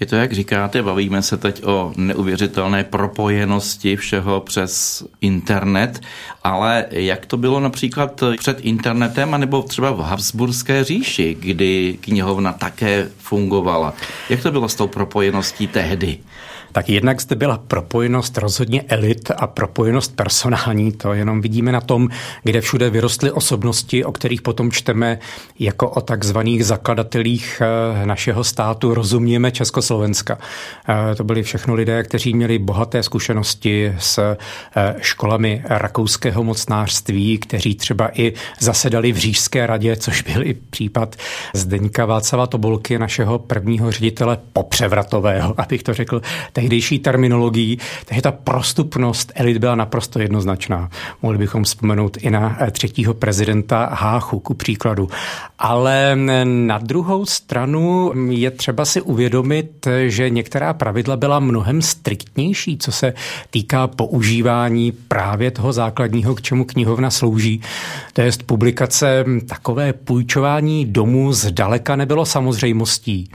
Je 0.00 0.06
to, 0.06 0.16
jak 0.16 0.32
říkáte, 0.32 0.82
bavíme 0.82 1.22
se 1.22 1.36
teď 1.36 1.64
o 1.64 1.92
neuvěřitelné 1.96 2.84
propojenosti 2.84 3.96
všeho 3.96 4.40
přes 4.40 5.04
internet, 5.20 6.00
ale 6.44 6.86
jak 6.90 7.26
to 7.26 7.36
bylo 7.36 7.60
například 7.60 8.22
před 8.38 8.60
internetem, 8.60 9.34
anebo 9.34 9.62
třeba 9.62 9.90
v 9.90 10.00
Habsburské 10.00 10.84
říši, 10.84 11.36
kdy 11.40 11.98
knihovna 12.00 12.52
také 12.52 13.08
fungovala? 13.18 13.94
Jak 14.28 14.42
to 14.42 14.50
bylo 14.50 14.68
s 14.68 14.74
tou 14.74 14.86
propojeností 14.86 15.66
tehdy? 15.66 16.18
Tak 16.72 16.88
jednak 16.88 17.20
zde 17.20 17.36
byla 17.36 17.58
propojenost 17.58 18.38
rozhodně 18.38 18.82
elit 18.88 19.30
a 19.36 19.46
propojenost 19.46 20.16
personální. 20.16 20.92
To 20.92 21.12
jenom 21.12 21.40
vidíme 21.40 21.72
na 21.72 21.80
tom, 21.80 22.08
kde 22.42 22.60
všude 22.60 22.90
vyrostly 22.90 23.30
osobnosti, 23.30 24.04
o 24.04 24.12
kterých 24.12 24.42
potom 24.42 24.70
čteme 24.70 25.18
jako 25.58 25.90
o 25.90 26.00
takzvaných 26.00 26.64
zakladatelích 26.66 27.62
eh, 27.62 28.06
našeho 28.06 28.44
státu, 28.44 28.94
rozumíme 28.94 29.50
Československa. 29.50 30.38
Eh, 30.88 31.14
to 31.14 31.24
byli 31.24 31.42
všechno 31.42 31.74
lidé, 31.74 32.02
kteří 32.02 32.34
měli 32.34 32.58
bohaté 32.58 33.02
zkušenosti 33.02 33.94
s 33.98 34.18
eh, 34.18 34.94
školami 34.98 35.62
rakouského 35.64 36.44
mocnářství, 36.44 37.38
kteří 37.38 37.74
třeba 37.74 38.10
i 38.14 38.32
zasedali 38.60 39.12
v 39.12 39.16
Řížské 39.16 39.66
radě, 39.66 39.96
což 39.96 40.22
byl 40.22 40.46
i 40.46 40.54
případ 40.54 41.16
Zdeňka 41.54 42.04
Václava 42.04 42.46
Tobolky, 42.46 42.98
našeho 42.98 43.38
prvního 43.38 43.92
ředitele 43.92 44.38
popřevratového, 44.52 45.54
abych 45.60 45.82
to 45.82 45.94
řekl 45.94 46.22
tehdejší 46.60 46.98
terminologií, 46.98 47.78
takže 48.04 48.22
ta 48.22 48.32
prostupnost 48.32 49.32
elit 49.34 49.58
byla 49.58 49.74
naprosto 49.74 50.18
jednoznačná. 50.18 50.90
Mohli 51.22 51.38
bychom 51.38 51.64
vzpomenout 51.64 52.16
i 52.20 52.30
na 52.30 52.56
eh, 52.60 52.70
třetího 52.70 53.14
prezidenta 53.14 53.88
Háchu, 53.92 54.40
ku 54.40 54.54
příkladu. 54.54 55.08
Ale 55.58 56.16
mm, 56.16 56.66
na 56.66 56.78
druhou 56.78 57.26
stranu 57.26 58.12
je 58.30 58.50
třeba 58.50 58.84
si 58.84 59.00
uvědomit, 59.00 59.88
že 60.06 60.30
některá 60.30 60.72
pravidla 60.72 61.16
byla 61.16 61.40
mnohem 61.40 61.82
striktnější, 61.82 62.78
co 62.78 62.92
se 62.92 63.14
týká 63.50 63.86
používání 63.86 64.92
právě 64.92 65.50
toho 65.50 65.72
základního, 65.72 66.34
k 66.34 66.42
čemu 66.42 66.64
knihovna 66.64 67.10
slouží. 67.10 67.60
To 68.12 68.20
je 68.20 68.30
publikace 68.46 69.24
mm, 69.26 69.40
takové 69.40 69.92
půjčování 69.92 70.84
domů 70.84 71.32
zdaleka 71.32 71.96
nebylo 71.96 72.26
samozřejmostí. 72.26 73.30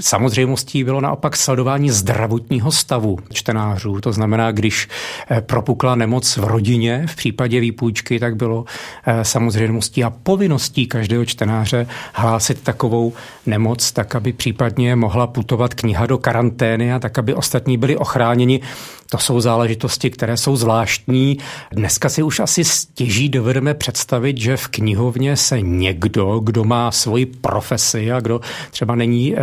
Samozřejmostí 0.00 0.84
bylo 0.84 1.00
naopak 1.00 1.36
sledování 1.36 1.90
zdravotního 1.90 2.65
stavu 2.70 3.18
čtenářů. 3.32 4.00
To 4.00 4.12
znamená, 4.12 4.52
když 4.52 4.88
eh, 5.30 5.40
propukla 5.40 5.94
nemoc 5.94 6.36
v 6.36 6.44
rodině 6.44 7.06
v 7.08 7.16
případě 7.16 7.60
výpůjčky, 7.60 8.18
tak 8.18 8.36
bylo 8.36 8.64
eh, 9.06 9.24
samozřejmostí 9.24 10.04
a 10.04 10.10
povinností 10.10 10.86
každého 10.86 11.24
čtenáře 11.24 11.86
hlásit 12.12 12.62
takovou 12.62 13.12
nemoc, 13.46 13.92
tak 13.92 14.14
aby 14.14 14.32
případně 14.32 14.96
mohla 14.96 15.26
putovat 15.26 15.74
kniha 15.74 16.06
do 16.06 16.18
karantény 16.18 16.92
a 16.92 16.98
tak, 16.98 17.18
aby 17.18 17.34
ostatní 17.34 17.78
byli 17.78 17.96
ochráněni 17.96 18.60
to 19.10 19.18
jsou 19.18 19.40
záležitosti, 19.40 20.10
které 20.10 20.36
jsou 20.36 20.56
zvláštní. 20.56 21.38
Dneska 21.72 22.08
si 22.08 22.22
už 22.22 22.40
asi 22.40 22.64
stěží 22.64 23.28
dovedeme 23.28 23.74
představit, 23.74 24.38
že 24.38 24.56
v 24.56 24.68
knihovně 24.68 25.36
se 25.36 25.60
někdo, 25.60 26.40
kdo 26.40 26.64
má 26.64 26.90
svoji 26.90 27.26
profesi 27.26 28.12
a 28.12 28.20
kdo 28.20 28.40
třeba 28.70 28.94
není 28.94 29.34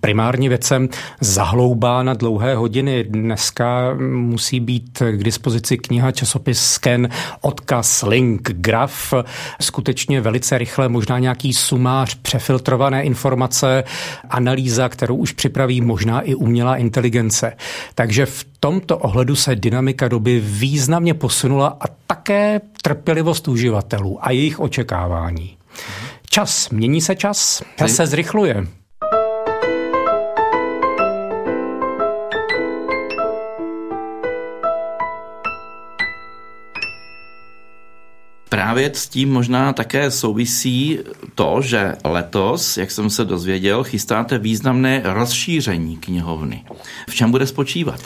primárně 0.00 0.48
věcem, 0.48 0.88
zahloubá 1.20 2.02
na 2.02 2.14
dlouhé 2.14 2.54
hodiny. 2.54 3.04
Dneska 3.04 3.94
musí 4.16 4.60
být 4.60 5.02
k 5.10 5.24
dispozici 5.24 5.78
kniha, 5.78 6.12
časopis, 6.12 6.60
sken, 6.60 7.08
odkaz, 7.40 8.02
link, 8.02 8.50
graf, 8.50 9.14
skutečně 9.60 10.20
velice 10.20 10.58
rychle, 10.58 10.88
možná 10.88 11.18
nějaký 11.18 11.52
sumář, 11.52 12.14
přefiltrované 12.14 13.02
informace, 13.02 13.84
analýza, 14.30 14.88
kterou 14.88 15.16
už 15.16 15.32
připraví 15.32 15.80
možná 15.80 16.20
i 16.20 16.34
umělá 16.34 16.76
inteligence. 16.76 17.52
Takže 17.94 18.26
v 18.26 18.44
tomto 18.60 18.97
ohledu 18.98 19.36
se 19.36 19.56
dynamika 19.56 20.08
doby 20.08 20.40
významně 20.44 21.14
posunula 21.14 21.76
a 21.80 21.84
také 22.06 22.60
trpělivost 22.82 23.48
uživatelů 23.48 24.18
a 24.26 24.30
jejich 24.30 24.60
očekávání. 24.60 25.56
Čas, 26.30 26.70
mění 26.70 27.00
se 27.00 27.16
čas, 27.16 27.62
čas 27.76 27.92
se 27.92 28.06
zrychluje. 28.06 28.66
Právě 38.48 38.90
s 38.94 39.08
tím 39.08 39.32
možná 39.32 39.72
také 39.72 40.10
souvisí 40.10 40.98
to, 41.34 41.60
že 41.62 41.94
letos, 42.04 42.76
jak 42.76 42.90
jsem 42.90 43.10
se 43.10 43.24
dozvěděl, 43.24 43.84
chystáte 43.84 44.38
významné 44.38 45.02
rozšíření 45.04 45.96
knihovny. 45.96 46.64
V 47.08 47.14
čem 47.14 47.30
bude 47.30 47.46
spočívat? 47.46 48.00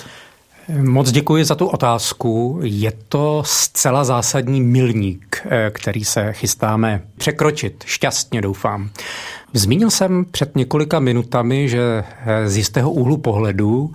Moc 0.68 1.10
děkuji 1.10 1.44
za 1.44 1.54
tu 1.54 1.66
otázku. 1.66 2.60
Je 2.62 2.92
to 3.08 3.42
zcela 3.46 4.04
zásadní 4.04 4.60
milník, 4.60 5.46
eh, 5.50 5.70
který 5.74 6.04
se 6.04 6.32
chystáme 6.32 7.02
překročit. 7.16 7.84
Šťastně 7.86 8.40
doufám. 8.40 8.90
Zmínil 9.52 9.90
jsem 9.90 10.24
před 10.30 10.56
několika 10.56 11.00
minutami, 11.00 11.68
že 11.68 12.04
eh, 12.26 12.48
z 12.48 12.56
jistého 12.56 12.90
úhlu 12.90 13.16
pohledu 13.16 13.92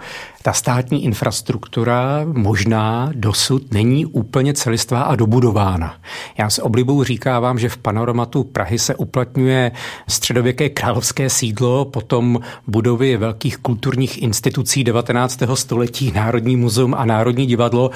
ta 0.47 0.53
státní 0.53 1.03
infrastruktura 1.03 2.25
možná 2.25 3.09
dosud 3.15 3.73
není 3.73 4.05
úplně 4.05 4.53
celistvá 4.53 5.01
a 5.01 5.15
dobudována. 5.15 5.95
Já 6.37 6.49
s 6.49 6.61
oblibou 6.61 7.03
říkávám, 7.03 7.59
že 7.59 7.69
v 7.69 7.77
panoramatu 7.77 8.43
Prahy 8.43 8.79
se 8.79 8.95
uplatňuje 8.95 9.71
středověké 10.07 10.69
královské 10.69 11.29
sídlo, 11.29 11.85
potom 11.85 12.39
budovy 12.67 13.17
velkých 13.17 13.57
kulturních 13.57 14.21
institucí 14.21 14.83
19. 14.83 15.39
století, 15.53 16.11
Národní 16.11 16.55
muzeum 16.55 16.93
a 16.93 17.05
Národní 17.05 17.45
divadlo, 17.45 17.91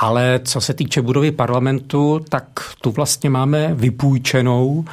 ale 0.00 0.40
co 0.44 0.60
se 0.60 0.74
týče 0.74 1.02
budovy 1.02 1.30
parlamentu, 1.30 2.20
tak 2.28 2.44
tu 2.80 2.90
vlastně 2.90 3.30
máme 3.30 3.74
vypůjčenou. 3.74 4.84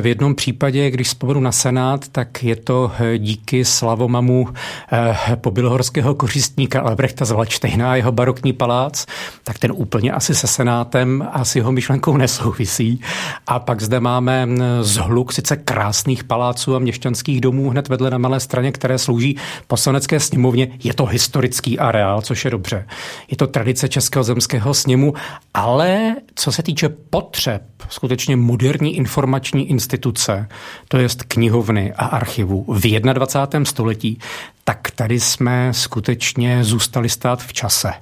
V 0.00 0.06
jednom 0.06 0.34
případě, 0.34 0.90
když 0.90 1.06
vzpomenu 1.06 1.40
na 1.40 1.52
Senát, 1.52 2.08
tak 2.08 2.44
je 2.44 2.56
to 2.56 2.92
díky 3.18 3.64
slavomamu 3.64 4.48
eh, 4.92 5.36
pobilhorského 5.36 6.14
kořistníka 6.42 6.80
Albrechta 6.80 7.24
z 7.24 7.30
Vlačtejna 7.30 7.92
a 7.92 7.96
jeho 7.96 8.12
barokní 8.12 8.52
palác, 8.52 9.06
tak 9.44 9.58
ten 9.58 9.72
úplně 9.74 10.12
asi 10.12 10.34
se 10.34 10.46
Senátem 10.46 11.28
a 11.32 11.44
s 11.44 11.56
jeho 11.56 11.72
myšlenkou 11.72 12.16
nesouvisí. 12.16 13.00
A 13.46 13.58
pak 13.58 13.82
zde 13.82 14.00
máme 14.00 14.48
zhluk 14.80 15.32
sice 15.32 15.56
krásných 15.56 16.24
paláců 16.24 16.76
a 16.76 16.78
měšťanských 16.78 17.40
domů 17.40 17.70
hned 17.70 17.88
vedle 17.88 18.10
na 18.10 18.18
malé 18.18 18.40
straně, 18.40 18.72
které 18.72 18.98
slouží 18.98 19.36
poslanecké 19.66 20.20
sněmovně. 20.20 20.68
Je 20.84 20.94
to 20.94 21.06
historický 21.06 21.78
areál, 21.78 22.22
což 22.22 22.44
je 22.44 22.50
dobře. 22.50 22.86
Je 23.30 23.36
to 23.36 23.46
tradice 23.46 23.88
českého 23.88 24.24
zemského 24.24 24.74
sněmu, 24.74 25.14
ale 25.54 26.16
co 26.34 26.52
se 26.52 26.62
týče 26.62 26.88
potřeb 26.88 27.62
skutečně 27.88 28.36
moderní 28.36 28.96
informační 28.96 29.70
instituce, 29.70 30.48
to 30.88 30.96
je 30.96 31.08
knihovny 31.28 31.92
a 31.92 32.04
archivu 32.04 32.64
v 32.68 33.00
21. 33.00 33.64
století, 33.64 34.18
tak 34.64 34.90
tady 34.90 35.20
jsme 35.20 35.68
skutečně 35.74 36.21
zůstali 36.62 37.08
stát 37.08 37.42
v 37.42 37.52
čase. 37.52 37.92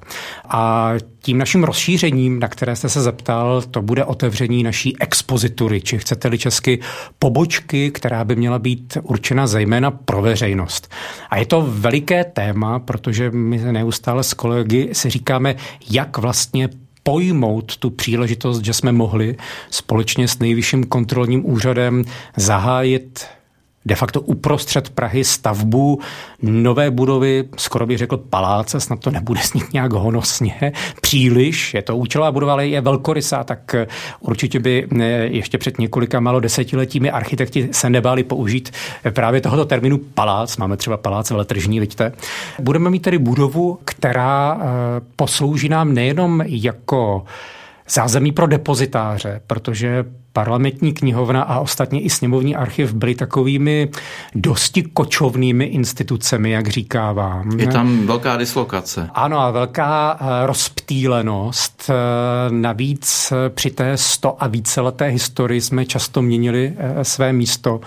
A 0.48 0.92
tím 1.22 1.38
naším 1.38 1.64
rozšířením, 1.64 2.40
na 2.40 2.48
které 2.48 2.76
jste 2.76 2.88
se 2.88 3.00
zeptal, 3.00 3.62
to 3.62 3.82
bude 3.82 4.04
otevření 4.04 4.62
naší 4.62 5.00
expozitury, 5.00 5.80
či 5.80 5.98
chcete-li 5.98 6.38
česky 6.38 6.78
pobočky, 7.18 7.90
která 7.90 8.24
by 8.24 8.36
měla 8.36 8.58
být 8.58 8.98
určena 9.02 9.46
zejména 9.46 9.90
pro 9.90 10.22
veřejnost. 10.22 10.92
A 11.30 11.38
je 11.38 11.46
to 11.46 11.66
veliké 11.68 12.24
téma, 12.24 12.78
protože 12.78 13.30
my 13.30 13.58
neustále 13.58 14.22
s 14.22 14.34
kolegy 14.34 14.88
si 14.92 15.10
říkáme, 15.10 15.54
jak 15.90 16.18
vlastně 16.18 16.68
pojmout 17.02 17.76
tu 17.76 17.90
příležitost, 17.90 18.64
že 18.64 18.72
jsme 18.72 18.92
mohli 18.92 19.36
společně 19.70 20.28
s 20.28 20.38
nejvyšším 20.38 20.84
kontrolním 20.84 21.50
úřadem 21.50 22.04
zahájit 22.36 23.26
de 23.84 23.94
facto 23.94 24.20
uprostřed 24.20 24.90
Prahy 24.90 25.24
stavbu 25.24 26.00
nové 26.42 26.90
budovy, 26.90 27.44
skoro 27.56 27.86
bych 27.86 27.98
řekl 27.98 28.16
paláce, 28.16 28.80
snad 28.80 29.00
to 29.00 29.10
nebude 29.10 29.40
snít 29.40 29.72
nějak 29.72 29.92
honosně, 29.92 30.72
příliš, 31.00 31.74
je 31.74 31.82
to 31.82 31.96
účelová 31.96 32.32
budova, 32.32 32.52
ale 32.52 32.68
je 32.68 32.80
velkorysá, 32.80 33.44
tak 33.44 33.74
eh, 33.74 33.86
určitě 34.20 34.60
by 34.60 34.88
eh, 35.00 35.04
ještě 35.26 35.58
před 35.58 35.78
několika 35.78 36.20
malo 36.20 36.40
desetiletími 36.40 37.10
architekti 37.10 37.68
se 37.72 37.90
nebáli 37.90 38.22
použít 38.22 38.70
eh, 39.04 39.10
právě 39.10 39.40
tohoto 39.40 39.64
termínu 39.64 39.98
palác, 39.98 40.56
máme 40.56 40.76
třeba 40.76 40.96
palác 40.96 41.30
veletržní, 41.30 41.80
vidíte. 41.80 42.12
Budeme 42.58 42.90
mít 42.90 43.02
tedy 43.02 43.18
budovu, 43.18 43.78
která 43.84 44.60
poslouží 45.16 45.68
nám 45.68 45.94
nejenom 45.94 46.42
jako 46.46 47.24
zázemí 47.88 48.32
pro 48.32 48.46
depozitáře, 48.46 49.40
protože 49.46 50.04
parlamentní 50.32 50.92
knihovna 50.92 51.42
a 51.42 51.60
ostatně 51.60 52.00
i 52.00 52.10
sněmovní 52.10 52.56
archiv 52.56 52.92
byly 52.94 53.14
takovými 53.14 53.88
dosti 54.34 54.82
kočovnými 54.82 55.64
institucemi, 55.64 56.50
jak 56.50 56.68
říkávám. 56.68 57.60
Je 57.60 57.66
tam 57.66 58.06
velká 58.06 58.36
dislokace. 58.36 59.10
Ano, 59.14 59.38
a 59.38 59.50
velká 59.50 60.18
eh, 60.20 60.46
rozptýlenost. 60.46 61.90
Eh, 61.90 61.94
navíc 62.50 63.32
eh, 63.32 63.50
při 63.50 63.70
té 63.70 63.96
sto 63.96 64.42
a 64.42 64.46
více 64.46 64.80
leté 64.80 65.06
historii 65.06 65.60
jsme 65.60 65.86
často 65.86 66.22
měnili 66.22 66.74
své 67.02 67.32
místo 67.32 67.80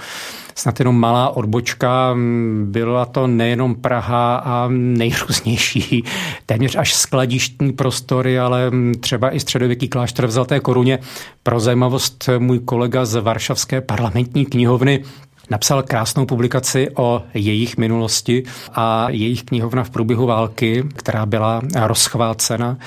snad 0.55 0.79
jenom 0.79 0.99
malá 0.99 1.29
odbočka. 1.29 2.15
Byla 2.63 3.05
to 3.05 3.27
nejenom 3.27 3.75
Praha 3.75 4.35
a 4.35 4.67
nejrůznější, 4.69 6.03
téměř 6.45 6.75
až 6.75 6.93
skladištní 6.93 7.73
prostory, 7.73 8.39
ale 8.39 8.71
třeba 8.99 9.35
i 9.35 9.39
středověký 9.39 9.87
klášter 9.87 10.27
v 10.27 10.31
Zlaté 10.31 10.59
koruně. 10.59 10.99
Pro 11.43 11.59
zajímavost 11.59 12.29
můj 12.39 12.59
kolega 12.59 13.05
z 13.05 13.21
Varšavské 13.21 13.81
parlamentní 13.81 14.45
knihovny 14.45 15.03
Napsal 15.49 15.83
krásnou 15.83 16.25
publikaci 16.25 16.89
o 16.95 17.23
jejich 17.33 17.77
minulosti 17.77 18.43
a 18.73 19.09
jejich 19.09 19.43
knihovna 19.43 19.83
v 19.83 19.89
průběhu 19.89 20.25
války, 20.25 20.83
která 20.95 21.25
byla 21.25 21.61
rozchvácena 21.75 22.77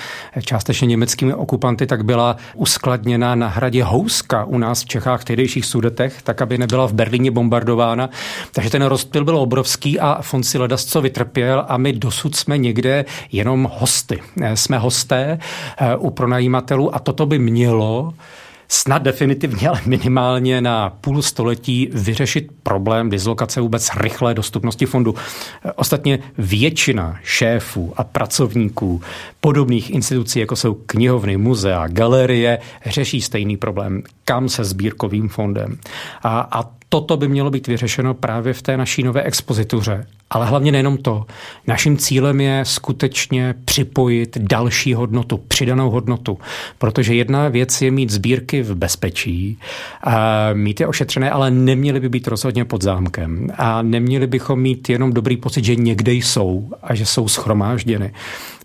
částečně 0.40 0.86
německými 0.86 1.34
okupanty, 1.34 1.86
tak 1.86 2.04
byla 2.04 2.36
uskladněna 2.54 3.34
na 3.34 3.48
hradě 3.48 3.84
Houska 3.84 4.44
u 4.44 4.58
nás 4.58 4.82
v 4.82 4.86
Čechách 4.86 5.20
v 5.20 5.24
tehdejších 5.24 5.66
sudetech, 5.66 6.22
tak 6.22 6.42
aby 6.42 6.58
nebyla 6.58 6.86
v 6.86 6.92
Berlíně 6.92 7.30
bombardována. 7.30 8.10
Takže 8.52 8.70
ten 8.70 8.82
rozptyl 8.82 9.24
byl 9.24 9.36
obrovský 9.36 10.00
a 10.00 10.22
fond 10.22 10.44
si 10.44 10.58
ledasco 10.58 11.00
vytrpěl 11.00 11.64
a 11.68 11.76
my 11.76 11.92
dosud 11.92 12.36
jsme 12.36 12.58
někde 12.58 13.04
jenom 13.32 13.70
hosty. 13.72 14.22
Jsme 14.54 14.78
hosté 14.78 15.38
eh, 15.78 15.96
u 15.96 16.10
pronajímatelů 16.10 16.94
a 16.94 16.98
toto 16.98 17.26
by 17.26 17.38
mělo 17.38 18.14
snad 18.68 19.02
definitivně, 19.02 19.68
ale 19.68 19.80
minimálně 19.86 20.60
na 20.60 20.90
půl 20.90 21.22
století 21.22 21.88
vyřešit 21.92 22.48
problém 22.62 23.10
dislokace 23.10 23.60
vůbec 23.60 23.90
rychlé 23.96 24.34
dostupnosti 24.34 24.86
fondu. 24.86 25.14
Ostatně 25.76 26.18
většina 26.38 27.18
šéfů 27.22 27.92
a 27.96 28.04
pracovníků 28.04 29.02
podobných 29.40 29.90
institucí, 29.90 30.38
jako 30.38 30.56
jsou 30.56 30.74
knihovny, 30.74 31.36
muzea, 31.36 31.86
galerie, 31.88 32.58
řeší 32.86 33.20
stejný 33.20 33.56
problém. 33.56 34.02
Kam 34.24 34.48
se 34.48 34.64
sbírkovým 34.64 35.28
fondem? 35.28 35.78
A, 36.22 36.40
a 36.40 36.75
toto 36.88 37.16
by 37.16 37.28
mělo 37.28 37.50
být 37.50 37.66
vyřešeno 37.66 38.14
právě 38.14 38.52
v 38.52 38.62
té 38.62 38.76
naší 38.76 39.02
nové 39.02 39.22
expozituře. 39.22 40.06
Ale 40.30 40.46
hlavně 40.46 40.72
nejenom 40.72 40.96
to. 40.96 41.26
Naším 41.66 41.96
cílem 41.96 42.40
je 42.40 42.64
skutečně 42.64 43.54
připojit 43.64 44.38
další 44.38 44.94
hodnotu, 44.94 45.36
přidanou 45.48 45.90
hodnotu. 45.90 46.38
Protože 46.78 47.14
jedna 47.14 47.48
věc 47.48 47.82
je 47.82 47.90
mít 47.90 48.10
sbírky 48.10 48.62
v 48.62 48.74
bezpečí, 48.74 49.58
a 50.02 50.48
mít 50.52 50.80
je 50.80 50.86
ošetřené, 50.86 51.30
ale 51.30 51.50
neměly 51.50 52.00
by 52.00 52.08
být 52.08 52.28
rozhodně 52.28 52.64
pod 52.64 52.82
zámkem. 52.82 53.48
A 53.58 53.82
neměli 53.82 54.26
bychom 54.26 54.60
mít 54.60 54.88
jenom 54.88 55.12
dobrý 55.12 55.36
pocit, 55.36 55.64
že 55.64 55.76
někde 55.76 56.12
jsou 56.12 56.70
a 56.82 56.94
že 56.94 57.06
jsou 57.06 57.28
schromážděny. 57.28 58.12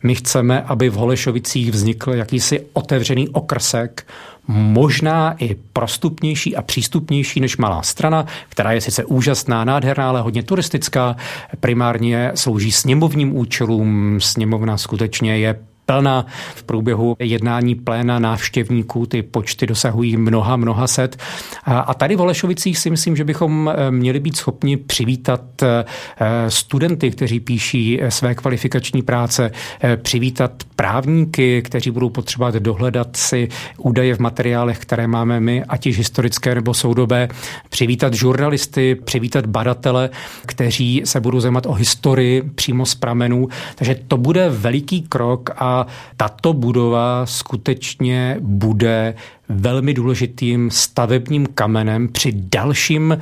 My 0.04 0.16
chceme, 0.16 0.62
aby 0.62 0.90
v 0.90 0.94
Holešovicích 0.94 1.72
vznikl 1.72 2.14
jakýsi 2.14 2.66
otevřený 2.74 3.30
okrsek, 3.30 4.08
možná 4.48 5.36
i 5.40 5.56
prostupnější 5.74 6.56
a 6.56 6.62
přístupnější 6.62 7.40
než 7.40 7.58
malá 7.58 7.82
strana, 7.82 8.26
která 8.50 8.72
je 8.72 8.82
sice 8.82 9.06
úžasná, 9.06 9.64
nádherná, 9.64 10.10
ale 10.10 10.22
hodně 10.22 10.44
turistická. 10.44 11.16
Primárně 11.60 12.32
slouží 12.36 12.72
sněmovním 12.72 13.38
účelům. 13.38 14.18
Sněmovna 14.22 14.78
skutečně 14.78 15.38
je 15.38 15.60
plná. 15.92 16.26
V 16.56 16.64
průběhu 16.64 17.16
jednání 17.20 17.76
pléna 17.76 18.20
návštěvníků 18.20 19.06
ty 19.06 19.22
počty 19.22 19.68
dosahují 19.68 20.18
mnoha, 20.18 20.56
mnoha 20.56 20.88
set. 20.88 21.18
A 21.66 21.94
tady 21.94 22.16
v 22.16 22.22
Olešovicích 22.22 22.78
si 22.78 22.90
myslím, 22.90 23.16
že 23.16 23.24
bychom 23.24 23.70
eh, 23.70 23.92
měli 23.92 24.20
být 24.20 24.38
schopni 24.38 24.78
přivítat 24.78 25.42
eh, 25.64 25.86
studenty, 26.48 27.12
kteří 27.12 27.40
píší 27.40 28.02
eh, 28.02 28.12
své 28.12 28.36
kvalifikační 28.36 29.02
práce, 29.02 29.52
přivítat 29.96 30.52
právníky, 30.76 31.62
kteří 31.62 31.92
budou 31.92 32.10
potřebovat 32.10 32.56
dohledat 32.56 33.16
si 33.16 33.48
údaje 33.78 34.16
v 34.16 34.20
materiálech, 34.20 34.80
které 34.80 35.08
máme 35.08 35.40
my, 35.40 35.64
ať 35.64 35.86
již 35.86 35.98
historické 35.98 36.56
nebo 36.56 36.74
soudobé, 36.74 37.28
přivítat 37.70 38.14
žurnalisty, 38.14 38.96
přivítat 38.96 39.46
badatele, 39.46 40.10
kteří 40.46 41.02
se 41.06 41.20
budou 41.20 41.40
zajímat 41.40 41.66
o 41.66 41.74
historii 41.74 42.42
přímo 42.56 42.86
z 42.86 42.96
pramenů. 42.96 43.48
Takže 43.76 43.96
to 44.08 44.18
bude 44.18 44.50
veliký 44.50 45.02
krok 45.02 45.50
a 45.58 45.81
tato 46.18 46.54
budova 46.54 47.26
skutečně 47.26 48.38
bude 48.40 49.16
velmi 49.50 49.94
důležitým 49.94 50.72
stavebním 50.72 51.48
kamenem 51.48 52.08
při 52.08 52.32
dalším 52.36 53.18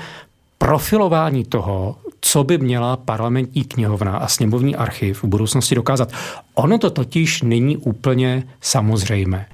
profilování 0.58 1.46
toho, 1.46 1.96
co 2.22 2.44
by 2.44 2.58
měla 2.58 2.98
parlamentní 2.98 3.64
knihovna 3.64 4.18
a 4.18 4.28
sněmovní 4.28 4.76
archiv 4.76 5.24
v 5.24 5.28
budoucnosti 5.28 5.76
dokázat. 5.76 6.12
Ono 6.54 6.78
to 6.78 6.90
totiž 6.90 7.42
není 7.42 7.78
úplně 7.78 8.44
samozřejmé. 8.62 9.46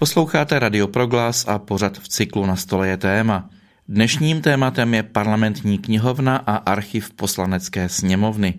Posloucháte 0.00 0.58
Radio 0.58 0.86
Proglas 0.86 1.44
a 1.48 1.58
pořad 1.58 1.98
v 1.98 2.08
cyklu 2.08 2.46
Na 2.46 2.56
stole 2.56 2.88
je 2.88 2.96
téma. 2.96 3.48
Dnešním 3.88 4.42
tématem 4.42 4.94
je 4.94 5.02
parlamentní 5.02 5.78
knihovna 5.78 6.36
a 6.36 6.56
archiv 6.56 7.10
poslanecké 7.10 7.88
sněmovny. 7.88 8.54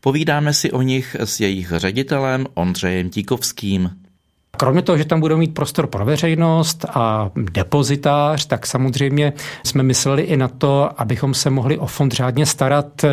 Povídáme 0.00 0.52
si 0.52 0.72
o 0.72 0.82
nich 0.82 1.16
s 1.18 1.40
jejich 1.40 1.72
ředitelem 1.76 2.46
Ondřejem 2.54 3.10
Tíkovským. 3.10 3.90
Kromě 4.56 4.82
toho, 4.82 4.98
že 4.98 5.04
tam 5.04 5.20
budou 5.20 5.36
mít 5.36 5.54
prostor 5.54 5.86
pro 5.86 6.04
veřejnost 6.04 6.84
a 6.88 7.30
depozitář, 7.36 8.46
tak 8.46 8.66
samozřejmě 8.66 9.32
jsme 9.64 9.82
mysleli 9.82 10.22
i 10.22 10.36
na 10.36 10.48
to, 10.48 11.00
abychom 11.00 11.34
se 11.34 11.50
mohli 11.50 11.78
o 11.78 11.86
fond 11.86 12.12
řádně 12.12 12.46
starat 12.46 13.04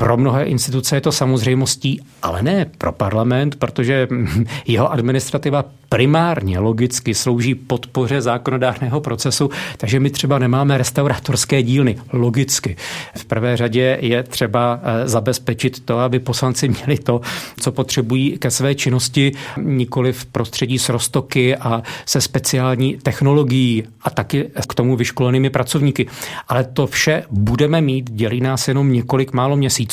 pro 0.00 0.16
mnohé 0.16 0.44
instituce 0.44 0.96
je 0.96 1.00
to 1.00 1.12
samozřejmostí, 1.12 2.00
ale 2.22 2.42
ne 2.42 2.66
pro 2.78 2.92
parlament, 2.92 3.56
protože 3.56 4.08
jeho 4.66 4.92
administrativa 4.92 5.64
primárně 5.88 6.58
logicky 6.58 7.14
slouží 7.14 7.54
podpoře 7.54 8.20
zákonodárného 8.20 9.00
procesu, 9.00 9.50
takže 9.76 10.00
my 10.00 10.10
třeba 10.10 10.38
nemáme 10.38 10.78
restaurátorské 10.78 11.62
dílny, 11.62 11.96
logicky. 12.12 12.76
V 13.16 13.24
prvé 13.24 13.56
řadě 13.56 13.98
je 14.00 14.22
třeba 14.22 14.80
eh, 14.82 15.08
zabezpečit 15.08 15.84
to, 15.84 15.98
aby 15.98 16.18
poslanci 16.18 16.68
měli 16.86 16.98
to, 16.98 17.20
co 17.60 17.72
potřebují 17.72 18.38
ke 18.38 18.50
své 18.50 18.74
činnosti, 18.74 19.32
nikoli 19.56 20.12
v 20.12 20.26
prostředí 20.26 20.78
s 20.78 20.88
roztoky 20.88 21.56
a 21.56 21.82
se 22.06 22.20
speciální 22.20 22.98
technologií 23.02 23.84
a 24.02 24.10
taky 24.10 24.50
k 24.68 24.74
tomu 24.74 24.96
vyškolenými 24.96 25.50
pracovníky. 25.50 26.06
Ale 26.48 26.64
to 26.64 26.86
vše 26.86 27.22
budeme 27.30 27.80
mít, 27.80 28.10
dělí 28.10 28.40
nás 28.40 28.68
jenom 28.68 28.92
několik 28.92 29.32
málo 29.32 29.56
měsíců. 29.56 29.89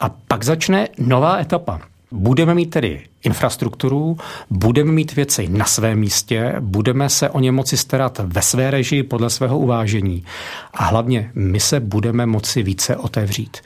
A 0.00 0.08
pak 0.28 0.44
začne 0.44 0.88
nová 0.98 1.38
etapa. 1.38 1.80
Budeme 2.12 2.54
mít 2.54 2.66
tedy 2.66 3.00
infrastrukturu, 3.24 4.16
budeme 4.50 4.92
mít 4.92 5.12
věci 5.16 5.48
na 5.48 5.64
svém 5.64 5.98
místě, 5.98 6.54
budeme 6.60 7.08
se 7.08 7.30
o 7.30 7.40
ně 7.40 7.52
moci 7.52 7.76
starat 7.76 8.20
ve 8.24 8.42
své 8.42 8.70
režii 8.70 9.02
podle 9.02 9.30
svého 9.30 9.58
uvážení 9.58 10.24
a 10.74 10.84
hlavně 10.84 11.30
my 11.34 11.60
se 11.60 11.80
budeme 11.80 12.26
moci 12.26 12.62
více 12.62 12.96
otevřít. 12.96 13.56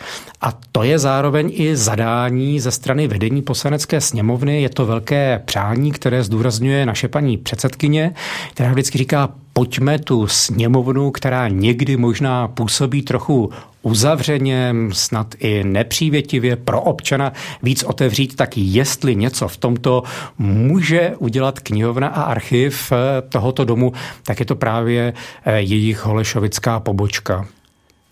A 0.41 0.53
to 0.73 0.83
je 0.83 0.99
zároveň 0.99 1.51
i 1.55 1.77
zadání 1.77 2.61
ze 2.61 2.71
strany 2.71 3.09
vedení 3.09 3.43
poslanecké 3.43 4.01
sněmovny. 4.01 4.63
Je 4.63 4.69
to 4.69 4.87
velké 4.87 5.43
přání, 5.45 5.93
které 5.93 6.23
zdůrazňuje 6.23 6.87
naše 6.87 7.09
paní 7.09 7.39
předsedkyně, 7.39 8.15
která 8.51 8.73
vždycky 8.73 8.99
říká, 8.99 9.29
pojďme 9.55 9.99
tu 9.99 10.27
sněmovnu, 10.27 11.11
která 11.11 11.49
někdy 11.49 11.97
možná 11.97 12.49
působí 12.49 13.03
trochu 13.03 13.51
uzavřeně, 13.83 14.75
snad 14.93 15.35
i 15.39 15.65
nepřívětivě 15.65 16.57
pro 16.57 16.81
občana 16.81 17.33
víc 17.63 17.83
otevřít, 17.83 18.37
tak 18.37 18.57
jestli 18.57 19.17
něco 19.17 19.49
v 19.49 19.57
tomto 19.57 20.03
může 20.39 21.15
udělat 21.19 21.61
knihovna 21.61 22.09
a 22.09 22.23
archiv 22.23 22.93
eh, 22.93 23.23
tohoto 23.29 23.65
domu, 23.65 23.93
tak 24.23 24.41
je 24.41 24.47
to 24.47 24.57
právě 24.57 25.13
eh, 25.45 25.61
jejich 25.61 26.05
holešovická 26.05 26.81
pobočka. 26.81 27.47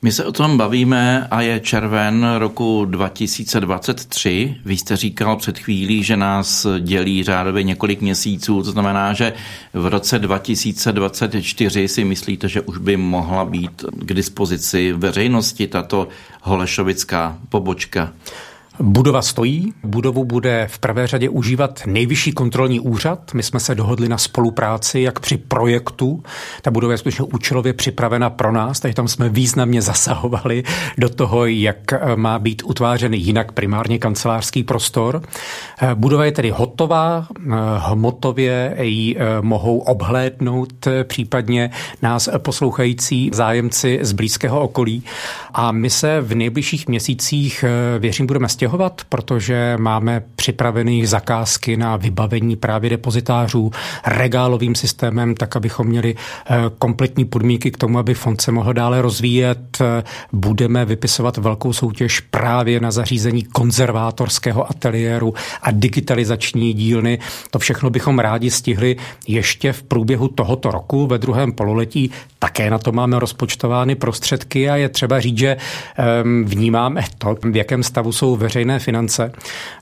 My 0.05 0.13
se 0.13 0.25
o 0.25 0.33
tom 0.33 0.59
bavíme 0.59 1.27
a 1.31 1.41
je 1.41 1.61
červen 1.61 2.27
roku 2.39 2.85
2023. 2.85 4.57
Vy 4.65 4.77
jste 4.77 4.97
říkal 4.97 5.37
před 5.37 5.59
chvílí, 5.59 6.03
že 6.03 6.17
nás 6.17 6.67
dělí 6.81 7.25
řádově 7.25 7.63
několik 7.63 8.01
měsíců, 8.01 8.63
to 8.63 8.71
znamená, 8.71 9.13
že 9.13 9.33
v 9.73 9.87
roce 9.87 10.19
2024 10.19 11.89
si 11.89 12.05
myslíte, 12.05 12.49
že 12.49 12.61
už 12.61 12.79
by 12.79 12.97
mohla 12.97 13.45
být 13.45 13.85
k 13.93 14.15
dispozici 14.15 14.93
veřejnosti 14.93 15.67
tato 15.67 16.09
holešovická 16.43 17.39
pobočka? 17.49 18.13
Budova 18.81 19.23
stojí, 19.23 19.73
budovu 19.85 20.25
bude 20.25 20.67
v 20.71 20.79
prvé 20.79 21.07
řadě 21.07 21.29
užívat 21.29 21.83
nejvyšší 21.87 22.33
kontrolní 22.33 22.81
úřad. 22.81 23.35
My 23.35 23.43
jsme 23.43 23.61
se 23.61 23.75
dohodli 23.75 24.09
na 24.09 24.19
spolupráci, 24.19 25.01
jak 25.01 25.21
při 25.21 25.37
projektu. 25.37 26.23
Ta 26.63 26.71
budova 26.71 26.93
je 26.93 26.99
skutečně 26.99 27.25
účelově 27.25 27.73
připravena 27.73 28.31
pro 28.31 28.53
nás, 28.53 28.81
takže 28.81 28.95
tam 28.95 29.09
jsme 29.09 29.29
významně 29.29 29.83
zasahovali 29.83 30.63
do 30.99 31.09
toho, 31.09 31.47
jak 31.47 31.77
má 32.17 32.39
být 32.39 32.63
utvářený 32.65 33.21
jinak 33.21 33.53
primárně 33.53 33.99
kancelářský 33.99 34.63
prostor. 34.63 35.23
Budova 35.95 36.25
je 36.25 36.33
tedy 36.33 36.51
hotová, 36.51 37.27
hmotově 37.79 38.77
ji 38.81 39.17
eh, 39.17 39.25
mohou 39.41 39.79
obhlédnout 39.79 40.87
eh, 40.87 41.05
případně 41.05 41.71
nás 42.03 42.29
poslouchající 42.39 43.31
zájemci 43.35 43.99
z 44.03 44.13
blízkého 44.13 44.61
okolí. 44.61 45.03
A 45.55 45.73
my 45.73 45.91
se 45.91 46.21
v 46.21 46.35
nejbližších 46.35 46.89
měsících, 46.89 47.65
eh, 47.65 47.99
věřím, 47.99 48.27
budeme 48.27 48.49
stěhovat, 48.63 49.03
protože 49.09 49.77
máme 49.79 50.23
připravené 50.37 51.07
zakázky 51.07 51.77
na 51.77 51.97
vybavení 51.97 52.57
právě 52.57 52.91
depozitářů 52.91 53.71
regálovým 54.07 54.75
systémem, 54.75 55.35
tak 55.35 55.57
abychom 55.57 55.87
měli 55.87 56.15
eh, 56.15 56.57
kompletní 56.79 57.25
podmínky 57.25 57.71
k 57.71 57.77
tomu, 57.77 57.99
aby 57.99 58.15
fond 58.15 58.41
se 58.41 58.53
mohl 58.53 58.73
dále 58.73 59.03
rozvíjet. 59.03 59.79
Eh, 59.81 60.03
budeme 60.33 60.85
vypisovat 60.85 61.37
velkou 61.37 61.73
soutěž 61.73 62.21
právě 62.21 62.81
na 62.81 62.91
zařízení 62.91 63.43
konzervátorského 63.43 64.71
ateliéru 64.71 65.35
a 65.63 65.71
digitalizační 65.71 66.73
dílny. 66.73 67.19
To 67.51 67.59
všechno 67.59 67.91
bychom 67.91 68.19
rádi 68.19 68.51
stihli 68.51 68.97
ještě 69.29 69.73
v 69.73 69.83
průběhu 69.83 70.29
tohoto 70.29 70.71
roku, 70.71 71.07
ve 71.07 71.19
druhém 71.19 71.53
pololetí. 71.53 72.11
Také 72.43 72.71
na 72.71 72.79
to 72.79 72.93
máme 72.93 73.19
rozpočtovány 73.19 73.95
prostředky 73.95 74.71
a 74.71 74.77
je 74.77 74.89
třeba 74.89 75.21
říct, 75.21 75.39
že 75.39 75.57
vnímáme 76.45 77.03
to, 77.19 77.37
v 77.43 77.57
jakém 77.57 77.83
stavu 77.83 78.13
jsou 78.13 78.37
veřejné 78.37 78.79
finance 78.79 79.33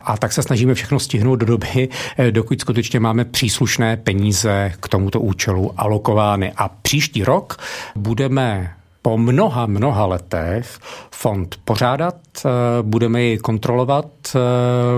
a 0.01 0.17
tak 0.17 0.33
se 0.33 0.43
snažíme 0.43 0.75
všechno 0.75 1.01
stihnout 1.01 1.37
do 1.37 1.47
doby, 1.47 1.89
eh, 2.19 2.31
dokud 2.31 2.61
skutečně 2.61 3.01
máme 3.01 3.25
příslušné 3.25 3.97
peníze 3.97 4.73
k 4.81 4.89
tomuto 4.89 5.21
účelu 5.21 5.73
alokovány. 5.77 6.53
A 6.57 6.69
příští 6.69 7.25
rok 7.25 7.57
budeme 7.97 8.75
po 9.03 9.19
mnoha, 9.19 9.67
mnoha 9.67 10.07
letech 10.07 10.79
fond 11.11 11.57
pořádat, 11.65 12.17
eh, 12.45 12.49
budeme 12.83 13.23
jej 13.23 13.39
kontrolovat, 13.39 14.07
eh, 14.35 14.41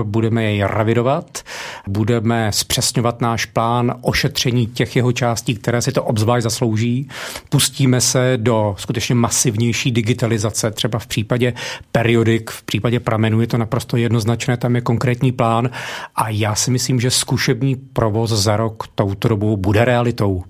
budeme 0.03 0.43
jej 0.43 0.63
revidovat, 0.67 1.39
budeme 1.87 2.51
zpřesňovat 2.51 3.21
náš 3.21 3.45
plán 3.45 3.95
ošetření 4.01 4.67
těch 4.67 4.95
jeho 4.95 5.11
částí, 5.11 5.55
které 5.55 5.81
si 5.81 5.91
to 5.91 6.03
obzvlášť 6.03 6.43
zaslouží. 6.43 7.09
Pustíme 7.49 8.01
se 8.01 8.33
do 8.37 8.75
skutečně 8.77 9.15
masivnější 9.15 9.91
digitalizace, 9.91 10.71
třeba 10.71 10.99
v 10.99 11.07
případě 11.07 11.53
periodik, 11.91 12.51
v 12.51 12.63
případě 12.63 12.99
pramenů 12.99 13.41
je 13.41 13.47
to 13.47 13.57
naprosto 13.57 13.97
jednoznačné, 13.97 14.57
tam 14.57 14.75
je 14.75 14.81
konkrétní 14.81 15.31
plán 15.31 15.69
a 16.15 16.29
já 16.29 16.55
si 16.55 16.71
myslím, 16.71 16.99
že 16.99 17.11
zkušební 17.11 17.75
provoz 17.75 18.29
za 18.29 18.57
rok 18.57 18.83
touto 18.95 19.27
dobou 19.27 19.57
bude 19.57 19.85
realitou. 19.85 20.43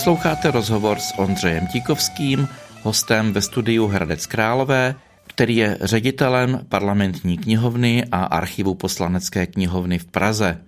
Posloucháte 0.00 0.50
rozhovor 0.50 0.98
s 0.98 1.18
Ondřejem 1.18 1.66
Tíkovským, 1.66 2.48
hostem 2.82 3.32
ve 3.32 3.40
studiu 3.40 3.86
Hradec 3.86 4.26
Králové, 4.26 4.94
který 5.26 5.56
je 5.56 5.78
ředitelem 5.80 6.60
parlamentní 6.68 7.38
knihovny 7.38 8.04
a 8.12 8.24
archivu 8.24 8.74
poslanecké 8.74 9.46
knihovny 9.46 9.98
v 9.98 10.04
Praze. 10.04 10.58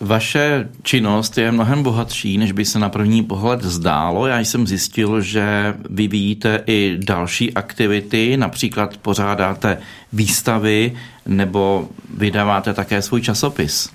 Vaše 0.00 0.68
činnost 0.82 1.38
je 1.38 1.52
mnohem 1.52 1.82
bohatší, 1.82 2.38
než 2.38 2.52
by 2.52 2.64
se 2.64 2.78
na 2.78 2.88
první 2.88 3.22
pohled 3.22 3.62
zdálo. 3.62 4.26
Já 4.26 4.38
jsem 4.38 4.66
zjistil, 4.66 5.20
že 5.20 5.74
vyvíjíte 5.90 6.62
i 6.66 6.98
další 7.04 7.54
aktivity, 7.54 8.36
například 8.36 8.96
pořádáte 8.96 9.78
výstavy 10.12 10.96
nebo 11.26 11.88
vydáváte 12.16 12.74
také 12.74 13.02
svůj 13.02 13.22
časopis. 13.22 13.90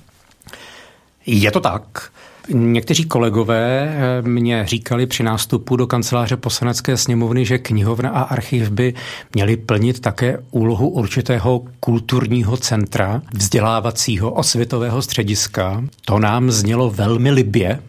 Je 1.25 1.51
to 1.51 1.59
tak. 1.59 2.11
Někteří 2.49 3.05
kolegové 3.05 3.87
eh, 3.87 4.21
mě 4.21 4.65
říkali 4.67 5.05
při 5.05 5.23
nástupu 5.23 5.75
do 5.75 5.87
kanceláře 5.87 6.37
poslanecké 6.37 6.97
sněmovny, 6.97 7.45
že 7.45 7.57
knihovna 7.57 8.09
a 8.09 8.21
archiv 8.21 8.69
by 8.69 8.93
měly 9.33 9.57
plnit 9.57 9.99
také 9.99 10.39
úlohu 10.51 10.89
určitého 10.89 11.63
kulturního 11.79 12.57
centra, 12.57 13.21
vzdělávacího 13.33 14.31
osvětového 14.31 15.01
střediska. 15.01 15.83
To 16.05 16.19
nám 16.19 16.51
znělo 16.51 16.89
velmi 16.89 17.31
libě 17.31 17.79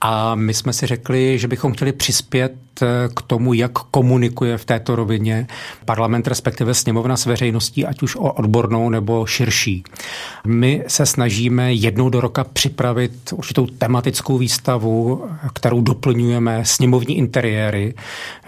a 0.00 0.34
my 0.34 0.54
jsme 0.54 0.72
si 0.72 0.86
řekli, 0.86 1.38
že 1.38 1.48
bychom 1.48 1.72
chtěli 1.72 1.92
přispět 1.92 2.54
eh, 2.82 2.86
k 3.16 3.22
tomu, 3.22 3.54
jak 3.54 3.72
komunikuje 3.72 4.58
v 4.58 4.64
této 4.64 4.96
rovině 4.96 5.46
parlament, 5.84 6.28
respektive 6.28 6.74
sněmovna 6.74 7.16
s 7.16 7.26
veřejností, 7.26 7.86
ať 7.86 8.02
už 8.02 8.16
o 8.16 8.32
odbornou 8.32 8.90
nebo 8.90 9.26
širší. 9.26 9.84
My 10.46 10.84
se 10.86 11.06
snažíme 11.06 11.72
jednou 11.72 12.08
do 12.10 12.20
roka 12.20 12.44
připravit 12.44 13.12
určitou 13.32 13.66
tematickou 13.66 14.38
výstavu, 14.38 15.24
kterou 15.54 15.80
doplňujeme 15.80 16.64
sněmovní 16.64 17.18
interiéry, 17.18 17.94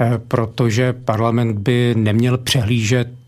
eh, 0.01 0.20
protože 0.28 0.92
parlament 0.92 1.59
by 1.59 1.94
neměl 1.96 2.38
přehlížet 2.38 3.09
eh, 3.09 3.19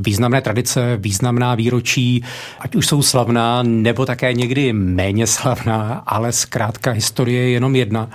významné 0.00 0.40
tradice, 0.40 0.96
významná 0.96 1.54
výročí, 1.54 2.24
ať 2.60 2.76
už 2.76 2.86
jsou 2.86 3.02
slavná, 3.02 3.62
nebo 3.62 4.06
také 4.06 4.32
někdy 4.32 4.72
méně 4.72 5.26
slavná, 5.26 6.02
ale 6.06 6.32
zkrátka 6.32 6.90
historie 6.90 7.42
je 7.42 7.50
jenom 7.50 7.76
jedna. 7.76 8.10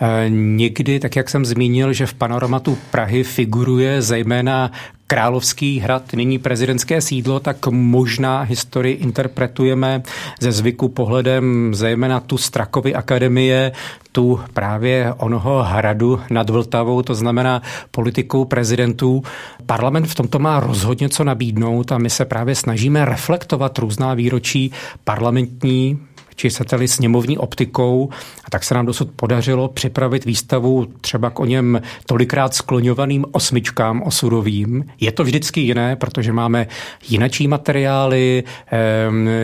Eh, 0.00 0.28
někdy, 0.28 1.00
tak 1.00 1.16
jak 1.16 1.30
jsem 1.30 1.44
zmínil, 1.44 1.92
že 1.92 2.06
v 2.06 2.14
panoramatu 2.14 2.78
Prahy 2.90 3.24
figuruje 3.24 4.02
zejména 4.02 4.70
Královský 5.10 5.78
hrad, 5.80 6.12
nyní 6.12 6.38
prezidentské 6.38 7.00
sídlo, 7.00 7.40
tak 7.40 7.66
možná 7.66 8.40
historii 8.40 8.94
interpretujeme 8.94 10.02
ze 10.40 10.52
zvyku 10.52 10.88
pohledem 10.88 11.74
zejména 11.74 12.20
tu 12.20 12.38
Strakovy 12.38 12.94
akademie, 12.94 13.72
tu 14.12 14.40
právě 14.54 15.14
onoho 15.16 15.62
hradu 15.62 16.20
nad 16.30 16.50
Vltavou, 16.50 17.02
to 17.02 17.14
znamená 17.14 17.62
politikou 17.90 18.44
prezidentů. 18.44 19.22
Parlament 19.66 20.06
v 20.06 20.14
tomto 20.14 20.38
má 20.38 20.60
rozhodně 20.60 21.08
co 21.08 21.24
nabídnout 21.24 21.92
a 21.92 21.98
my 21.98 22.10
se 22.10 22.24
právě 22.24 22.54
snažíme 22.54 23.04
reflektovat 23.04 23.78
různá 23.78 24.14
výročí 24.14 24.72
parlamentní, 25.04 25.98
či 26.38 26.50
chcete 26.50 26.88
sněmovní 26.88 27.38
optikou. 27.38 28.08
A 28.44 28.50
tak 28.50 28.64
se 28.64 28.74
nám 28.74 28.86
dosud 28.86 29.10
podařilo 29.16 29.68
připravit 29.68 30.24
výstavu 30.24 30.86
třeba 31.00 31.30
k 31.30 31.40
o 31.40 31.44
něm 31.44 31.80
tolikrát 32.06 32.54
skloňovaným 32.54 33.24
osmičkám 33.32 34.02
osudovým. 34.02 34.84
Je 35.00 35.12
to 35.12 35.24
vždycky 35.24 35.60
jiné, 35.60 35.96
protože 35.96 36.32
máme 36.32 36.66
jinačí 37.08 37.48
materiály, 37.48 38.44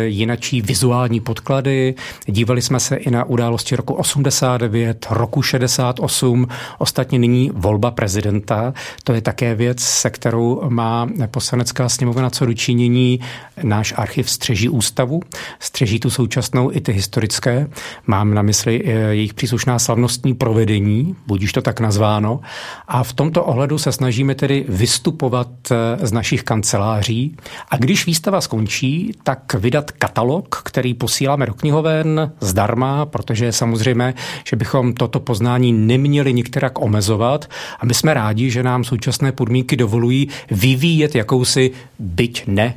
jinačí 0.04 0.62
vizuální 0.62 1.20
podklady. 1.20 1.94
Dívali 2.26 2.62
jsme 2.62 2.80
se 2.80 2.96
i 2.96 3.10
na 3.10 3.24
události 3.24 3.76
roku 3.76 3.94
89, 3.94 5.06
roku 5.10 5.42
68, 5.42 6.48
ostatně 6.78 7.18
nyní 7.18 7.50
volba 7.54 7.90
prezidenta. 7.90 8.74
To 9.04 9.12
je 9.12 9.20
také 9.20 9.54
věc, 9.54 9.80
se 9.80 10.10
kterou 10.10 10.62
má 10.68 11.08
poslanecká 11.30 11.88
sněmovna 11.88 12.30
co 12.30 12.46
dočinění. 12.46 13.20
Náš 13.62 13.94
archiv 13.96 14.30
střeží 14.30 14.68
ústavu, 14.68 15.20
střeží 15.60 16.00
tu 16.00 16.10
současnou 16.10 16.72
i 16.72 16.80
ty 16.84 16.92
historické. 16.92 17.66
Mám 18.06 18.34
na 18.34 18.42
mysli 18.42 18.82
eh, 18.84 18.90
jejich 18.90 19.34
příslušná 19.34 19.78
slavnostní 19.78 20.34
provedení, 20.34 21.16
budíš 21.26 21.52
to 21.52 21.62
tak 21.62 21.80
nazváno. 21.80 22.40
A 22.88 23.02
v 23.02 23.12
tomto 23.12 23.44
ohledu 23.44 23.78
se 23.78 23.92
snažíme 23.92 24.34
tedy 24.34 24.64
vystupovat 24.68 25.48
eh, 25.70 26.06
z 26.06 26.12
našich 26.12 26.42
kanceláří. 26.42 27.36
A 27.70 27.76
když 27.76 28.06
výstava 28.06 28.40
skončí, 28.40 29.12
tak 29.22 29.54
vydat 29.54 29.90
katalog, 29.90 30.62
který 30.64 30.94
posíláme 30.94 31.46
do 31.46 31.54
knihoven 31.54 32.32
zdarma, 32.40 33.06
protože 33.06 33.44
je 33.44 33.52
samozřejmé, 33.52 34.14
že 34.44 34.56
bychom 34.56 34.92
toto 34.92 35.20
poznání 35.20 35.72
neměli 35.72 36.32
některak 36.32 36.82
omezovat. 36.82 37.48
A 37.80 37.86
my 37.86 37.94
jsme 37.94 38.14
rádi, 38.14 38.50
že 38.50 38.62
nám 38.62 38.84
současné 38.84 39.32
podmínky 39.32 39.76
dovolují 39.76 40.28
vyvíjet 40.50 41.14
jakousi 41.14 41.70
byť 41.98 42.44
ne 42.46 42.74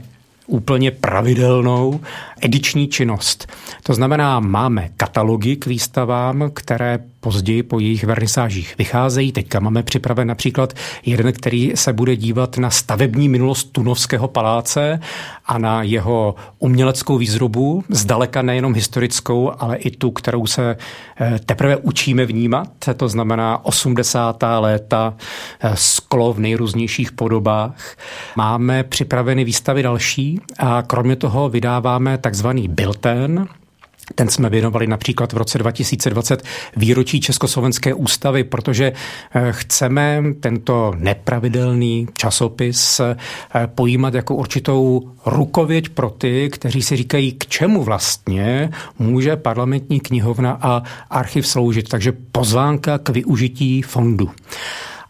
úplně 0.48 0.92
pravidelnou 0.92 2.00
ediční 2.42 2.88
činnost. 2.88 3.48
To 3.84 3.94
znamená, 3.94 4.40
máme 4.40 4.90
katalogy 4.98 5.56
k 5.56 5.66
výstavám, 5.66 6.52
které 6.54 7.00
později 7.20 7.64
po 7.64 7.80
jejich 7.80 8.04
vernisážích 8.04 8.76
vycházejí. 8.78 9.32
Teďka 9.32 9.60
máme 9.60 9.84
připraven 9.84 10.28
například 10.28 10.74
jeden, 11.06 11.34
který 11.34 11.72
se 11.76 11.94
bude 11.94 12.16
dívat 12.16 12.58
na 12.58 12.70
stavební 12.70 13.30
minulost 13.30 13.64
Tunovského 13.72 14.28
paláce 14.28 15.00
a 15.46 15.58
na 15.58 15.84
jeho 15.84 16.36
uměleckou 16.60 17.18
výzrobu, 17.18 17.84
zdaleka 17.90 18.42
nejenom 18.42 18.74
historickou, 18.74 19.52
ale 19.60 19.78
i 19.78 19.92
tu, 19.92 20.12
kterou 20.12 20.46
se 20.48 20.78
eh, 21.22 21.40
teprve 21.46 21.78
učíme 21.78 22.26
vnímat, 22.26 22.70
to 22.98 23.10
znamená 23.10 23.66
80. 23.66 24.44
léta, 24.60 25.14
eh, 25.60 25.72
sklo 25.76 26.34
v 26.34 26.40
nejrůznějších 26.40 27.12
podobách. 27.12 27.96
Máme 28.36 28.84
připraveny 28.84 29.44
výstavy 29.44 29.84
další 29.84 30.42
a 30.60 30.82
kromě 30.82 31.16
toho 31.16 31.50
vydáváme 31.50 32.18
takzvaný 32.18 32.68
bilten, 32.68 33.48
ten 34.16 34.30
jsme 34.30 34.50
věnovali 34.50 34.88
například 34.88 35.34
v 35.34 35.38
roce 35.38 35.58
2020 35.58 36.44
výročí 36.76 37.20
Československé 37.20 37.94
ústavy, 37.94 38.44
protože 38.44 38.92
eh, 38.92 39.52
chceme 39.52 40.24
tento 40.40 40.94
nepravidelný 40.98 42.08
časopis 42.14 43.00
eh, 43.00 43.16
pojímat 43.68 44.14
jako 44.14 44.36
určitou 44.36 45.12
rukověď 45.26 45.90
pro 45.90 46.10
ty, 46.10 46.50
kteří 46.50 46.82
si 46.82 46.96
říkají, 46.96 47.32
k 47.32 47.48
čemu 47.48 47.84
vlastně 47.84 48.70
může 49.00 49.36
parlamentní 49.36 50.00
knihovna 50.00 50.58
a 50.62 50.84
archiv 51.10 51.48
sloužit. 51.48 51.90
Takže 51.90 52.12
pozvánka 52.32 52.98
k 52.98 53.10
využití 53.10 53.82
fondu. 53.82 54.32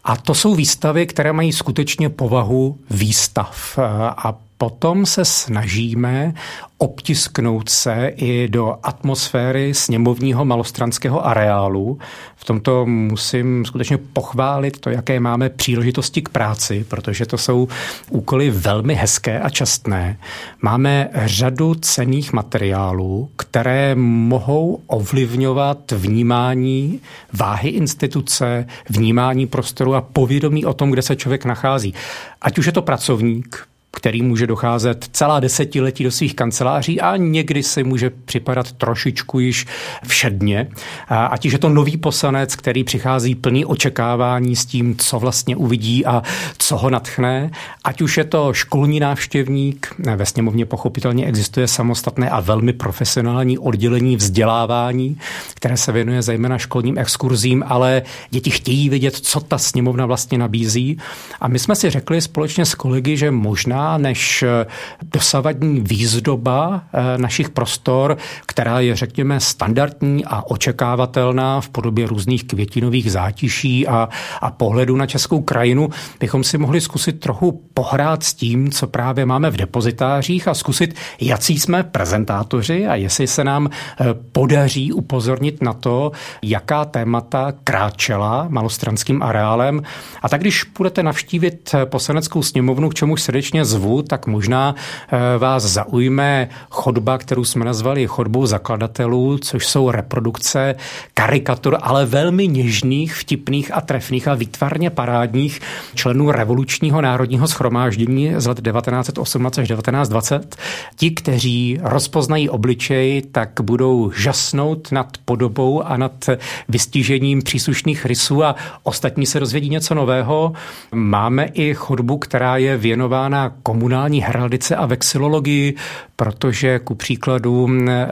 A 0.04 0.16
to 0.16 0.34
jsou 0.34 0.54
výstavy, 0.54 1.06
které 1.06 1.32
mají 1.32 1.52
skutečně 1.52 2.08
povahu 2.08 2.78
výstav. 2.90 3.78
A 4.08 4.38
potom 4.58 5.06
se 5.06 5.24
snažíme 5.24 6.34
obtisknout 6.78 7.68
se 7.68 8.12
i 8.16 8.48
do 8.48 8.74
atmosféry 8.82 9.74
sněmovního 9.74 10.44
malostranského 10.44 11.26
areálu. 11.26 11.98
V 12.36 12.44
tomto 12.44 12.86
musím 12.86 13.64
skutečně 13.64 13.98
pochválit 13.98 14.80
to, 14.80 14.90
jaké 14.90 15.20
máme 15.20 15.48
příležitosti 15.48 16.22
k 16.22 16.28
práci, 16.28 16.84
protože 16.88 17.26
to 17.26 17.38
jsou 17.38 17.68
úkoly 18.10 18.50
velmi 18.50 18.94
hezké 18.94 19.40
a 19.40 19.50
častné. 19.50 20.18
Máme 20.62 21.10
řadu 21.14 21.74
cených 21.74 22.32
materiálů, 22.32 23.30
které 23.36 23.94
mohou 23.94 24.82
ovlivňovat 24.86 25.92
vnímání 25.92 27.00
váhy 27.32 27.68
instituce, 27.68 28.66
vnímání 28.90 29.46
prostoru 29.46 29.94
a 29.94 30.00
povědomí 30.00 30.66
o 30.66 30.74
tom, 30.74 30.90
kde 30.90 31.02
se 31.02 31.16
člověk 31.16 31.44
nachází. 31.44 31.94
Ať 32.40 32.58
už 32.58 32.66
je 32.66 32.72
to 32.72 32.82
pracovník, 32.82 33.67
který 33.90 34.22
může 34.22 34.46
docházet 34.46 35.08
celá 35.12 35.40
desetiletí 35.40 36.04
do 36.04 36.10
svých 36.10 36.34
kanceláří 36.34 37.00
a 37.00 37.16
někdy 37.16 37.62
si 37.62 37.84
může 37.84 38.10
připadat 38.10 38.72
trošičku 38.72 39.40
již 39.40 39.66
všedně. 40.06 40.68
Ať 41.08 41.44
je 41.44 41.58
to 41.58 41.68
nový 41.68 41.96
poslanec, 41.96 42.56
který 42.56 42.84
přichází 42.84 43.34
plný 43.34 43.64
očekávání 43.64 44.56
s 44.56 44.66
tím, 44.66 44.96
co 44.96 45.18
vlastně 45.18 45.56
uvidí 45.56 46.06
a 46.06 46.22
co 46.58 46.76
ho 46.76 46.90
natchne, 46.90 47.50
ať 47.84 48.02
už 48.02 48.16
je 48.16 48.24
to 48.24 48.52
školní 48.52 49.00
návštěvník, 49.00 49.94
ve 50.16 50.26
sněmovně 50.26 50.66
pochopitelně 50.66 51.26
existuje 51.26 51.68
samostatné 51.68 52.30
a 52.30 52.40
velmi 52.40 52.72
profesionální 52.72 53.58
oddělení 53.58 54.16
vzdělávání, 54.16 55.18
které 55.54 55.76
se 55.76 55.92
věnuje 55.92 56.22
zejména 56.22 56.58
školním 56.58 56.98
exkurzím, 56.98 57.64
ale 57.66 58.02
děti 58.30 58.50
chtějí 58.50 58.88
vědět, 58.88 59.16
co 59.16 59.40
ta 59.40 59.58
sněmovna 59.58 60.06
vlastně 60.06 60.38
nabízí. 60.38 60.98
A 61.40 61.48
my 61.48 61.58
jsme 61.58 61.76
si 61.76 61.90
řekli 61.90 62.20
společně 62.20 62.64
s 62.64 62.74
kolegy, 62.74 63.16
že 63.16 63.30
možná 63.30 63.77
než 63.98 64.42
eh, 64.42 64.66
dosavadní 65.02 65.80
výzdoba 65.80 66.82
eh, 66.92 67.18
našich 67.18 67.50
prostor, 67.50 68.16
která 68.46 68.80
je, 68.80 68.96
řekněme, 68.96 69.40
standardní 69.40 70.24
a 70.24 70.42
očekávatelná 70.42 71.60
v 71.60 71.68
podobě 71.68 72.06
různých 72.06 72.44
květinových 72.44 73.12
zátiší 73.12 73.88
a, 73.88 74.08
a 74.40 74.50
pohledu 74.50 74.96
na 74.96 75.06
českou 75.06 75.40
krajinu, 75.40 75.88
bychom 76.20 76.44
si 76.44 76.58
mohli 76.58 76.80
zkusit 76.80 77.20
trochu 77.20 77.62
pohrát 77.74 78.22
s 78.22 78.34
tím, 78.34 78.70
co 78.70 78.86
právě 78.86 79.26
máme 79.26 79.50
v 79.50 79.56
depozitářích 79.56 80.48
a 80.48 80.54
zkusit, 80.54 80.94
jaký 81.20 81.58
jsme 81.58 81.82
prezentátoři 81.82 82.86
a 82.86 82.94
jestli 82.94 83.26
se 83.26 83.44
nám 83.44 83.68
eh, 83.70 84.04
podaří 84.32 84.92
upozornit 84.92 85.62
na 85.62 85.72
to, 85.72 86.12
jaká 86.42 86.84
témata 86.84 87.52
kráčela 87.64 88.46
malostranským 88.48 89.22
areálem. 89.22 89.82
A 90.22 90.28
tak 90.28 90.40
když 90.40 90.64
budete 90.78 91.02
navštívit 91.02 91.74
poslaneckou 91.84 92.42
sněmovnu, 92.42 92.88
k 92.88 92.94
čemu 92.94 93.16
srdečně 93.16 93.64
zvu, 93.68 94.02
tak 94.02 94.26
možná 94.26 94.74
eh, 94.74 95.38
vás 95.38 95.62
zaujme 95.62 96.48
chodba, 96.70 97.18
kterou 97.18 97.44
jsme 97.44 97.64
nazvali 97.64 98.06
chodbou 98.06 98.46
zakladatelů, 98.46 99.38
což 99.38 99.66
jsou 99.66 99.90
reprodukce 99.90 100.74
karikatur, 101.14 101.78
ale 101.82 102.06
velmi 102.06 102.48
něžných, 102.48 103.14
vtipných 103.14 103.74
a 103.74 103.80
trefných 103.80 104.28
a 104.28 104.34
výtvarně 104.34 104.90
parádních 104.90 105.60
členů 105.94 106.30
revolučního 106.30 107.00
národního 107.00 107.48
schromáždění 107.48 108.32
z 108.36 108.46
let 108.46 108.60
1918 108.62 109.58
až 109.58 109.68
1920. 109.68 110.56
Ti, 110.96 111.10
kteří 111.10 111.78
rozpoznají 111.82 112.48
obličej, 112.48 113.22
tak 113.32 113.50
budou 113.62 114.10
žasnout 114.16 114.92
nad 114.92 115.16
podobou 115.24 115.82
a 115.82 115.96
nad 115.96 116.28
vystižením 116.68 117.42
příslušných 117.42 118.06
rysů 118.06 118.44
a 118.44 118.54
ostatní 118.82 119.26
se 119.26 119.40
dozvědí 119.40 119.70
něco 119.70 119.94
nového. 119.94 120.52
Máme 120.94 121.44
i 121.44 121.74
chodbu, 121.74 122.18
která 122.18 122.56
je 122.56 122.76
věnována 122.76 123.52
komunální 123.62 124.22
heraldice 124.22 124.76
a 124.76 124.86
vexilologii, 124.86 125.74
protože 126.16 126.78
ku 126.78 126.94
příkladu 126.94 127.68
eh, 127.88 128.08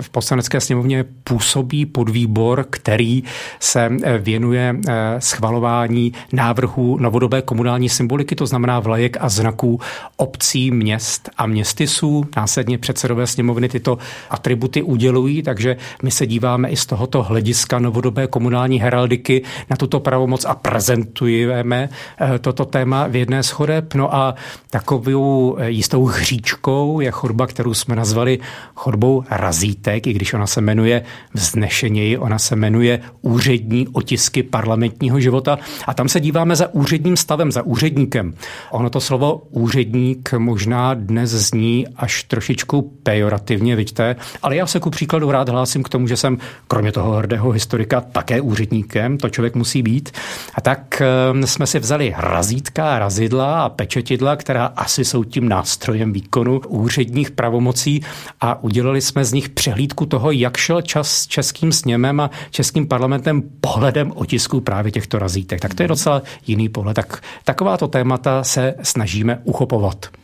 v 0.00 0.10
poslanecké 0.10 0.60
sněmovně 0.60 1.04
působí 1.24 1.86
podvýbor, 1.86 2.66
který 2.70 3.24
se 3.60 3.90
eh, 4.02 4.18
věnuje 4.18 4.76
schvalování 5.18 6.12
návrhů 6.32 6.98
novodobé 6.98 7.42
komunální 7.42 7.88
symboliky, 7.88 8.34
to 8.34 8.46
znamená 8.46 8.80
vlajek 8.80 9.16
a 9.20 9.28
znaků 9.28 9.80
obcí, 10.16 10.70
měst 10.70 11.30
a 11.36 11.46
městysů. 11.46 12.24
Následně 12.36 12.78
předsedové 12.78 13.26
sněmovny 13.26 13.68
tyto 13.68 13.98
atributy 14.30 14.82
udělují, 14.82 15.42
takže 15.42 15.76
my 16.02 16.10
se 16.10 16.26
díváme 16.26 16.68
i 16.68 16.76
z 16.76 16.86
tohoto 16.86 17.22
hlediska 17.22 17.78
novodobé 17.78 18.26
komunální 18.26 18.80
heraldiky 18.80 19.42
na 19.70 19.76
tuto 19.76 20.00
pravomoc 20.00 20.44
a 20.44 20.54
prezentujeme 20.54 21.88
toto 22.40 22.64
téma 22.64 23.06
v 23.06 23.16
jedné 23.16 23.42
z 23.42 23.50
chodeb. 23.50 23.94
No 23.94 24.14
a 24.14 24.34
takovou 24.90 25.56
eh, 25.58 25.70
jistou 25.70 26.04
hříčkou 26.04 27.00
je 27.00 27.10
chodba, 27.10 27.46
kterou 27.46 27.74
jsme 27.74 27.96
nazvali 27.96 28.38
chodbou 28.74 29.24
razítek, 29.30 30.06
i 30.06 30.12
když 30.12 30.34
ona 30.34 30.46
se 30.46 30.60
jmenuje 30.60 31.02
vznešeněji, 31.34 32.18
ona 32.18 32.38
se 32.38 32.56
jmenuje 32.56 33.00
úřední 33.22 33.88
otisky 33.88 34.42
parlamentního 34.42 35.20
života. 35.20 35.58
A 35.86 35.94
tam 35.94 36.08
se 36.08 36.20
díváme 36.20 36.56
za 36.56 36.74
úředním 36.74 37.16
stavem, 37.16 37.52
za 37.52 37.62
úředníkem. 37.62 38.34
Ono 38.70 38.90
to 38.90 39.00
slovo 39.00 39.42
úředník 39.50 40.32
možná 40.38 40.94
dnes 40.94 41.30
zní 41.30 41.86
až 41.96 42.24
trošičku 42.24 42.82
pejorativně, 43.02 43.76
vidíte, 43.76 44.16
ale 44.42 44.56
já 44.56 44.66
se 44.66 44.80
ku 44.80 44.90
příkladu 44.90 45.30
rád 45.30 45.48
hlásím 45.48 45.82
k 45.82 45.88
tomu, 45.88 46.06
že 46.06 46.16
jsem 46.16 46.38
kromě 46.68 46.92
toho 46.92 47.12
hrdého 47.12 47.50
historika 47.50 48.00
také 48.00 48.40
úředníkem, 48.40 49.18
to 49.18 49.28
člověk 49.28 49.54
musí 49.54 49.82
být. 49.82 50.10
A 50.54 50.60
tak 50.60 51.02
ehm, 51.02 51.46
jsme 51.46 51.66
si 51.66 51.78
vzali 51.78 52.14
razítka, 52.16 52.98
razidla 52.98 53.62
a 53.62 53.68
pečetidla, 53.68 54.36
která 54.36 54.72
asi 54.80 55.04
jsou 55.04 55.24
tím 55.24 55.48
nástrojem 55.48 56.12
výkonu 56.12 56.60
úředních 56.68 57.30
pravomocí 57.30 58.02
a 58.40 58.62
udělali 58.62 59.00
jsme 59.00 59.24
z 59.24 59.32
nich 59.32 59.48
přehlídku 59.48 60.06
toho, 60.06 60.30
jak 60.30 60.56
šel 60.56 60.82
čas 60.82 61.10
s 61.10 61.26
českým 61.26 61.72
sněmem 61.72 62.20
a 62.20 62.30
českým 62.50 62.88
parlamentem 62.88 63.42
pohledem 63.60 64.12
otisků 64.14 64.60
právě 64.60 64.92
těchto 64.92 65.18
razítek. 65.18 65.60
Tak 65.60 65.74
to 65.74 65.82
je 65.82 65.88
docela 65.88 66.22
jiný 66.46 66.68
pohled. 66.68 66.94
Tak, 66.94 67.22
takováto 67.44 67.88
témata 67.88 68.44
se 68.44 68.74
snažíme 68.82 69.40
uchopovat. 69.44 70.19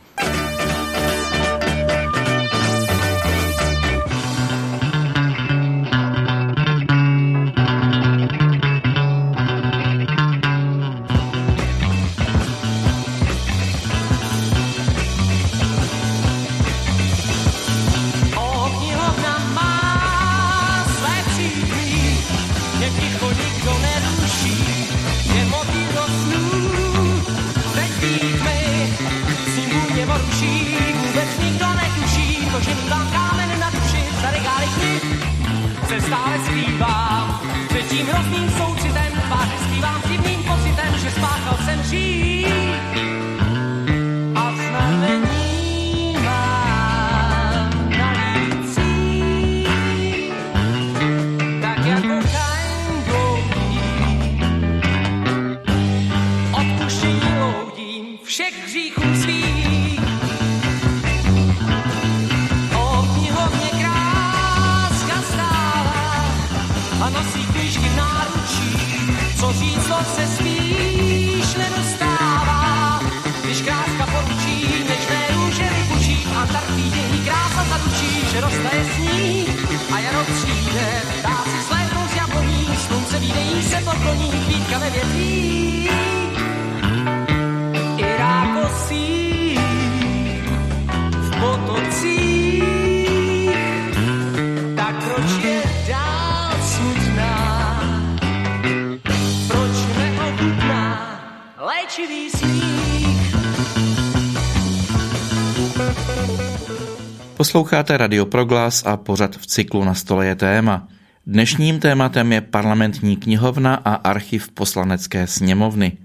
Posloucháte 107.47 107.97
Radio 107.97 108.25
Proglas 108.25 108.83
a 108.85 108.97
pořad 108.97 109.35
v 109.37 109.47
cyklu 109.47 109.83
Na 109.83 109.93
stole 109.93 110.25
je 110.25 110.35
téma. 110.35 110.87
Dnešním 111.27 111.79
tématem 111.79 112.31
je 112.33 112.41
parlamentní 112.41 113.17
knihovna 113.17 113.75
a 113.75 113.93
archiv 113.93 114.51
poslanecké 114.51 115.27
sněmovny. 115.27 115.97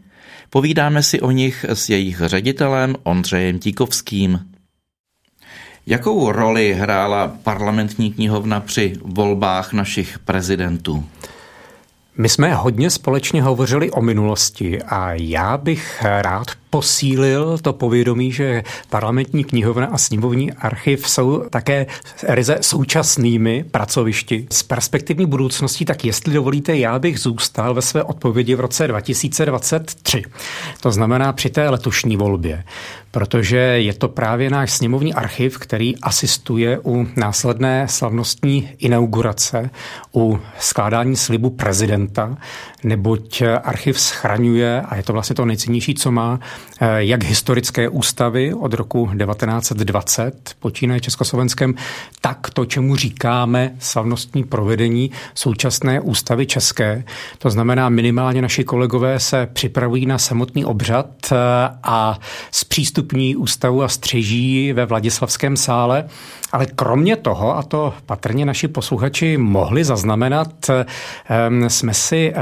Povídáme 0.50 1.02
si 1.02 1.20
o 1.20 1.30
nich 1.30 1.64
s 1.68 1.88
jejich 1.88 2.20
ředitelem 2.24 2.96
Ondřejem 3.02 3.58
Tíkovským. 3.58 4.40
Jakou 5.86 6.32
roli 6.32 6.74
hrála 6.74 7.36
parlamentní 7.42 8.12
knihovna 8.12 8.60
při 8.60 8.92
volbách 9.04 9.72
našich 9.72 10.18
prezidentů? 10.18 11.04
My 12.16 12.28
jsme 12.28 12.54
hodně 12.54 12.90
společně 12.90 13.42
hovořili 13.42 13.90
o 13.90 14.02
minulosti 14.02 14.82
a 14.82 15.12
já 15.12 15.56
bych 15.56 16.02
rád 16.02 16.46
posílil 16.70 17.58
to 17.58 17.72
povědomí, 17.72 18.32
že 18.32 18.62
parlamentní 18.90 19.44
knihovna 19.44 19.86
a 19.86 19.98
sněmovní 19.98 20.52
archiv 20.52 21.08
jsou 21.08 21.44
také 21.50 21.86
ryze 22.28 22.58
současnými 22.60 23.64
pracovišti. 23.70 24.46
Z 24.50 24.62
perspektivní 24.62 25.26
budoucnosti, 25.26 25.84
tak 25.84 26.04
jestli 26.04 26.34
dovolíte, 26.34 26.76
já 26.76 26.98
bych 26.98 27.18
zůstal 27.18 27.74
ve 27.74 27.82
své 27.82 28.02
odpovědi 28.02 28.54
v 28.54 28.60
roce 28.60 28.88
2023. 28.88 30.22
To 30.80 30.92
znamená 30.92 31.32
při 31.32 31.50
té 31.50 31.68
letošní 31.68 32.16
volbě 32.16 32.64
protože 33.12 33.56
je 33.56 33.92
to 33.92 34.08
právě 34.08 34.50
náš 34.50 34.72
sněmovní 34.72 35.14
archiv, 35.14 35.58
který 35.58 35.96
asistuje 35.96 36.80
u 36.84 37.06
následné 37.16 37.88
slavnostní 37.88 38.70
inaugurace, 38.78 39.70
u 40.14 40.38
skládání 40.58 41.16
slibu 41.16 41.50
prezidenta, 41.50 42.01
neboť 42.84 43.42
archiv 43.62 44.00
schraňuje, 44.00 44.80
a 44.80 44.96
je 44.96 45.02
to 45.02 45.12
vlastně 45.12 45.36
to 45.36 45.44
nejcennější, 45.44 45.94
co 45.94 46.10
má, 46.10 46.40
eh, 46.80 46.86
jak 46.98 47.24
historické 47.24 47.88
ústavy 47.88 48.54
od 48.54 48.74
roku 48.74 49.10
1920, 49.14 50.54
počínaje 50.60 51.00
Československem, 51.00 51.74
tak 52.20 52.50
to, 52.50 52.64
čemu 52.64 52.96
říkáme 52.96 53.74
slavnostní 53.78 54.44
provedení 54.44 55.10
současné 55.34 56.00
ústavy 56.00 56.46
české. 56.46 57.04
To 57.38 57.50
znamená, 57.50 57.88
minimálně 57.88 58.42
naši 58.42 58.64
kolegové 58.64 59.20
se 59.20 59.48
připravují 59.52 60.06
na 60.06 60.18
samotný 60.18 60.64
obřad 60.64 61.06
eh, 61.32 61.36
a 61.82 62.18
z 62.50 62.64
přístupu 62.64 63.02
vstupní 63.02 63.36
ústavu 63.36 63.82
a 63.82 63.88
střeží 63.88 64.72
ve 64.72 64.86
Vladislavském 64.86 65.56
sále. 65.56 66.04
Ale 66.52 66.66
kromě 66.66 67.16
toho, 67.16 67.56
a 67.56 67.62
to 67.62 67.94
patrně 68.06 68.44
naši 68.44 68.68
posluchači 68.68 69.36
mohli 69.36 69.84
zaznamenat, 69.84 70.70
jsme 71.68 71.94
si 71.94 72.32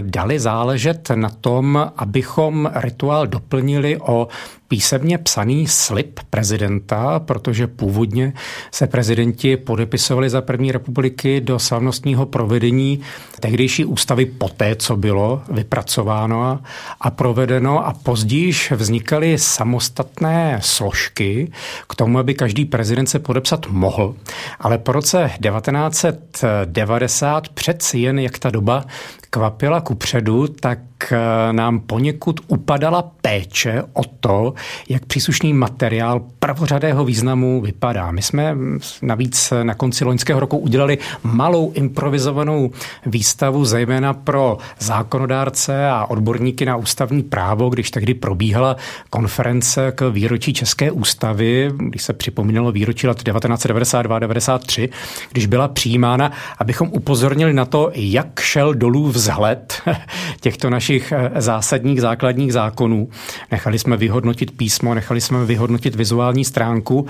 dali 0.00 0.40
záležet 0.40 1.10
na 1.14 1.28
tom, 1.28 1.92
abychom 1.96 2.70
rituál 2.74 3.26
doplnili 3.26 3.98
o 4.00 4.28
písemně 4.68 5.18
psaný 5.18 5.66
slib 5.66 6.20
prezidenta, 6.30 7.18
protože 7.18 7.66
původně 7.66 8.32
se 8.72 8.86
prezidenti 8.86 9.56
podepisovali 9.56 10.30
za 10.30 10.40
první 10.40 10.72
republiky 10.72 11.40
do 11.40 11.58
slavnostního 11.58 12.26
provedení 12.26 13.00
tehdejší 13.40 13.84
ústavy 13.84 14.26
poté, 14.26 14.76
co 14.76 14.96
bylo 14.96 15.42
vypracováno 15.50 16.60
a 17.00 17.10
provedeno 17.10 17.86
a 17.86 17.92
později 17.92 18.52
vznikaly 18.70 19.38
samostatné 19.38 20.58
složky 20.62 21.52
k 21.88 21.94
tomu, 21.94 22.18
aby 22.18 22.34
každý 22.34 22.64
prezident 22.64 23.06
se 23.06 23.18
podepsat 23.18 23.66
mohl. 23.66 24.14
Ale 24.60 24.78
po 24.78 24.92
roce 24.92 25.30
1990 25.42 27.48
přeci 27.48 27.98
jen, 27.98 28.18
jak 28.18 28.38
ta 28.38 28.50
doba 28.50 28.84
kvapila 29.30 29.80
kupředu, 29.80 30.48
tak 30.48 30.78
eh, 31.12 31.18
nám 31.52 31.80
poněkud 31.80 32.40
upadala 32.46 33.02
péče 33.02 33.82
o 33.92 34.02
to, 34.20 34.54
jak 34.88 35.06
příslušný 35.06 35.52
materiál 35.52 36.20
prvořadého 36.38 37.04
významu 37.04 37.60
vypadá. 37.60 38.10
My 38.10 38.22
jsme 38.22 38.56
navíc 39.02 39.52
na 39.62 39.74
konci 39.74 40.04
loňského 40.04 40.40
roku 40.40 40.58
udělali 40.58 40.98
malou 41.22 41.72
improvizovanou 41.72 42.70
výstavu, 43.06 43.64
zejména 43.64 44.14
pro 44.14 44.58
zákonodárce 44.78 45.90
a 45.90 46.06
odborníky 46.06 46.66
na 46.66 46.76
ústavní 46.76 47.22
právo, 47.22 47.68
když 47.68 47.90
tehdy 47.90 48.14
probíhala 48.14 48.76
konference 49.10 49.92
k 49.94 50.10
výročí 50.10 50.52
České 50.52 50.90
ústavy, 50.90 51.70
když 51.76 52.02
se 52.02 52.12
připomínalo 52.12 52.72
výročí 52.72 53.06
let 53.06 53.22
1992-93, 53.22 54.88
když 55.32 55.46
byla 55.46 55.68
přijímána, 55.68 56.32
abychom 56.58 56.88
upozornili 56.92 57.52
na 57.52 57.64
to, 57.64 57.90
jak 57.94 58.40
šel 58.40 58.74
dolů 58.74 59.12
vzhled 59.18 59.82
těchto 60.40 60.70
našich 60.70 61.12
eh, 61.12 61.40
zásadních 61.40 62.00
základních 62.00 62.52
zákonů. 62.52 63.08
Nechali 63.50 63.78
jsme 63.78 63.96
vyhodnotit 63.96 64.56
písmo, 64.56 64.94
nechali 64.94 65.20
jsme 65.20 65.44
vyhodnotit 65.44 65.94
vizuální 65.94 66.44
stránku 66.44 67.06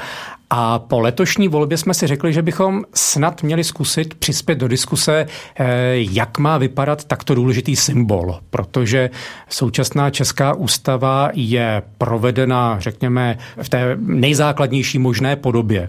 a 0.50 0.78
po 0.78 1.00
letošní 1.00 1.48
volbě 1.48 1.78
jsme 1.78 1.94
si 1.94 2.06
řekli, 2.06 2.32
že 2.32 2.42
bychom 2.42 2.84
snad 2.94 3.42
měli 3.42 3.64
zkusit 3.64 4.14
přispět 4.14 4.58
do 4.58 4.68
diskuse, 4.68 5.26
eh, 5.56 5.66
jak 5.94 6.38
má 6.38 6.58
vypadat 6.58 7.04
takto 7.04 7.34
důležitý 7.34 7.76
symbol, 7.76 8.38
protože 8.50 9.10
současná 9.48 10.10
česká 10.10 10.54
ústava 10.54 11.30
je 11.34 11.82
provedena, 11.98 12.76
řekněme, 12.80 13.38
v 13.62 13.68
té 13.68 13.96
nejzákladnější 14.00 14.98
možné 14.98 15.36
podobě. 15.36 15.88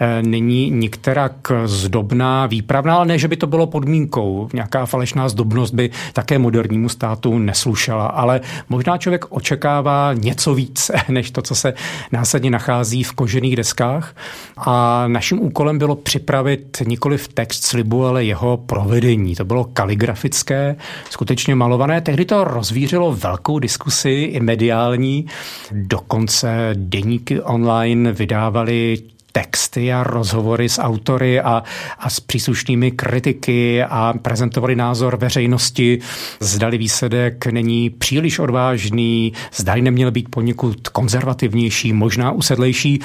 Eh, 0.00 0.22
není 0.22 0.70
nikterak 0.70 1.52
zdobná, 1.64 2.46
výpravná, 2.46 2.96
ale 2.96 3.06
ne, 3.06 3.18
že 3.18 3.28
by 3.28 3.36
to 3.36 3.46
bylo 3.46 3.66
podmínkou. 3.66 4.48
Nějaká 4.52 4.86
falešná 4.86 5.28
zdobnost 5.28 5.74
by 5.74 5.90
také 6.12 6.38
modernímu 6.38 6.88
státu 6.88 7.38
neslušela, 7.38 8.06
ale 8.06 8.40
možná 8.68 8.98
člověk 8.98 9.24
očekává 9.28 10.12
něco 10.14 10.54
víc, 10.54 10.90
než 11.08 11.30
to, 11.30 11.42
co 11.42 11.54
se 11.54 11.74
následně 12.12 12.50
nachází 12.50 13.02
v 13.02 13.12
kožených 13.12 13.56
deskách 13.56 13.99
školách 14.00 14.14
a 14.56 15.04
naším 15.08 15.40
úkolem 15.40 15.78
bylo 15.78 15.96
připravit 15.96 16.82
nikoli 16.86 17.18
v 17.18 17.28
text 17.28 17.64
slibu, 17.64 18.06
ale 18.06 18.24
jeho 18.24 18.56
provedení. 18.56 19.34
To 19.34 19.44
bylo 19.44 19.64
kaligrafické, 19.64 20.76
skutečně 21.10 21.54
malované. 21.54 22.00
Tehdy 22.00 22.24
to 22.24 22.44
rozvířilo 22.44 23.12
velkou 23.12 23.58
diskusi 23.58 24.10
i 24.10 24.40
mediální. 24.40 25.26
Dokonce 25.72 26.70
deníky 26.74 27.40
online 27.40 28.12
vydávali 28.12 28.98
texty 29.32 29.92
a 29.92 30.02
rozhovory 30.02 30.68
s 30.68 30.80
autory 30.80 31.40
a, 31.40 31.62
a 31.98 32.10
s 32.10 32.20
příslušnými 32.20 32.90
kritiky 32.90 33.82
a 33.82 34.14
prezentovali 34.22 34.76
názor 34.76 35.16
veřejnosti, 35.16 35.98
zdali 36.40 36.78
výsledek 36.78 37.46
není 37.46 37.90
příliš 37.90 38.38
odvážný, 38.38 39.32
zdali 39.54 39.82
neměl 39.82 40.10
být 40.10 40.28
poněkud 40.30 40.88
konzervativnější, 40.88 41.92
možná 41.92 42.32
usedlejší. 42.32 43.00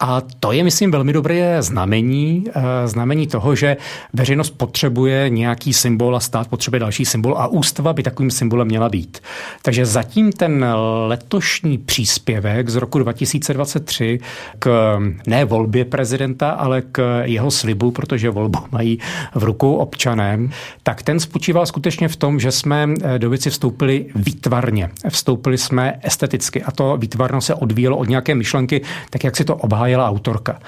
A 0.00 0.20
to 0.40 0.52
je, 0.52 0.64
myslím, 0.64 0.90
velmi 0.90 1.12
dobré 1.12 1.62
znamení, 1.62 2.44
eh, 2.48 2.88
znamení 2.88 3.26
toho, 3.26 3.54
že 3.54 3.76
veřejnost 4.12 4.50
potřebuje 4.50 5.30
nějaký 5.30 5.72
symbol 5.72 6.16
a 6.16 6.20
stát 6.20 6.48
potřebuje 6.48 6.80
další 6.80 7.04
symbol 7.04 7.38
a 7.38 7.46
ústava 7.46 7.92
by 7.92 8.02
takovým 8.02 8.30
symbolem 8.30 8.66
měla 8.68 8.88
být. 8.88 9.22
Takže 9.62 9.86
zatím 9.86 10.32
ten 10.32 10.66
letošní 11.06 11.78
příspěvek 11.78 12.68
z 12.68 12.76
roku 12.76 12.98
2023 12.98 14.20
k 14.58 14.98
ne 15.26 15.44
volbě 15.44 15.67
prezidenta, 15.84 16.50
ale 16.50 16.82
k 16.82 17.22
jeho 17.24 17.50
slibu, 17.50 17.90
protože 17.90 18.30
volbu 18.30 18.58
mají 18.72 18.98
v 19.34 19.44
rukou 19.44 19.74
občané, 19.74 20.38
tak 20.82 21.02
ten 21.02 21.20
spočíval 21.20 21.66
skutečně 21.66 22.08
v 22.08 22.16
tom, 22.16 22.40
že 22.40 22.52
jsme 22.52 22.88
eh, 23.02 23.18
do 23.18 23.30
věci 23.30 23.50
vstoupili 23.50 24.06
výtvarně. 24.14 24.90
Vstoupili 25.08 25.58
jsme 25.58 26.00
esteticky 26.02 26.62
a 26.62 26.70
to 26.70 26.96
výtvarno 26.96 27.40
se 27.40 27.54
odvíjelo 27.54 27.96
od 27.96 28.08
nějaké 28.08 28.34
myšlenky, 28.34 28.80
tak 29.10 29.24
jak 29.24 29.36
si 29.36 29.44
to 29.44 29.56
obhájila 29.56 30.08
autorka. 30.08 30.60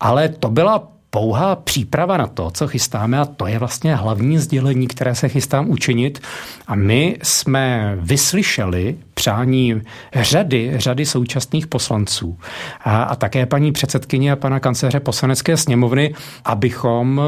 Ale 0.00 0.28
to 0.28 0.50
byla 0.50 0.93
pouhá 1.14 1.56
příprava 1.56 2.16
na 2.16 2.26
to, 2.26 2.50
co 2.50 2.68
chystáme 2.68 3.18
a 3.18 3.24
to 3.24 3.46
je 3.46 3.58
vlastně 3.58 3.94
hlavní 3.94 4.38
sdělení, 4.38 4.86
které 4.86 5.14
se 5.14 5.28
chystám 5.28 5.70
učinit. 5.70 6.20
A 6.66 6.74
my 6.74 7.18
jsme 7.22 7.94
vyslyšeli 8.00 8.96
přání 9.14 9.82
řady, 10.14 10.72
řady 10.74 11.06
současných 11.06 11.66
poslanců 11.66 12.38
a, 12.84 13.02
a 13.02 13.16
také 13.16 13.46
paní 13.46 13.72
předsedkyně 13.72 14.32
a 14.32 14.36
pana 14.36 14.60
kancléře 14.60 15.00
poslanecké 15.00 15.56
sněmovny, 15.56 16.14
abychom 16.44 17.20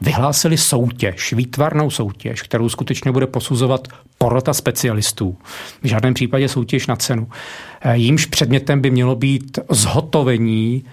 vyhlásili 0.00 0.56
soutěž, 0.56 1.32
výtvarnou 1.32 1.90
soutěž, 1.90 2.42
kterou 2.42 2.68
skutečně 2.68 3.12
bude 3.12 3.26
posuzovat 3.26 3.88
porota 4.18 4.52
specialistů. 4.52 5.38
V 5.82 5.86
žádném 5.86 6.14
případě 6.14 6.48
soutěž 6.48 6.86
na 6.86 6.96
cenu. 6.96 7.28
Jímž 7.92 8.26
předmětem 8.26 8.80
by 8.80 8.90
mělo 8.90 9.16
být 9.16 9.58
zhotovení 9.70 10.84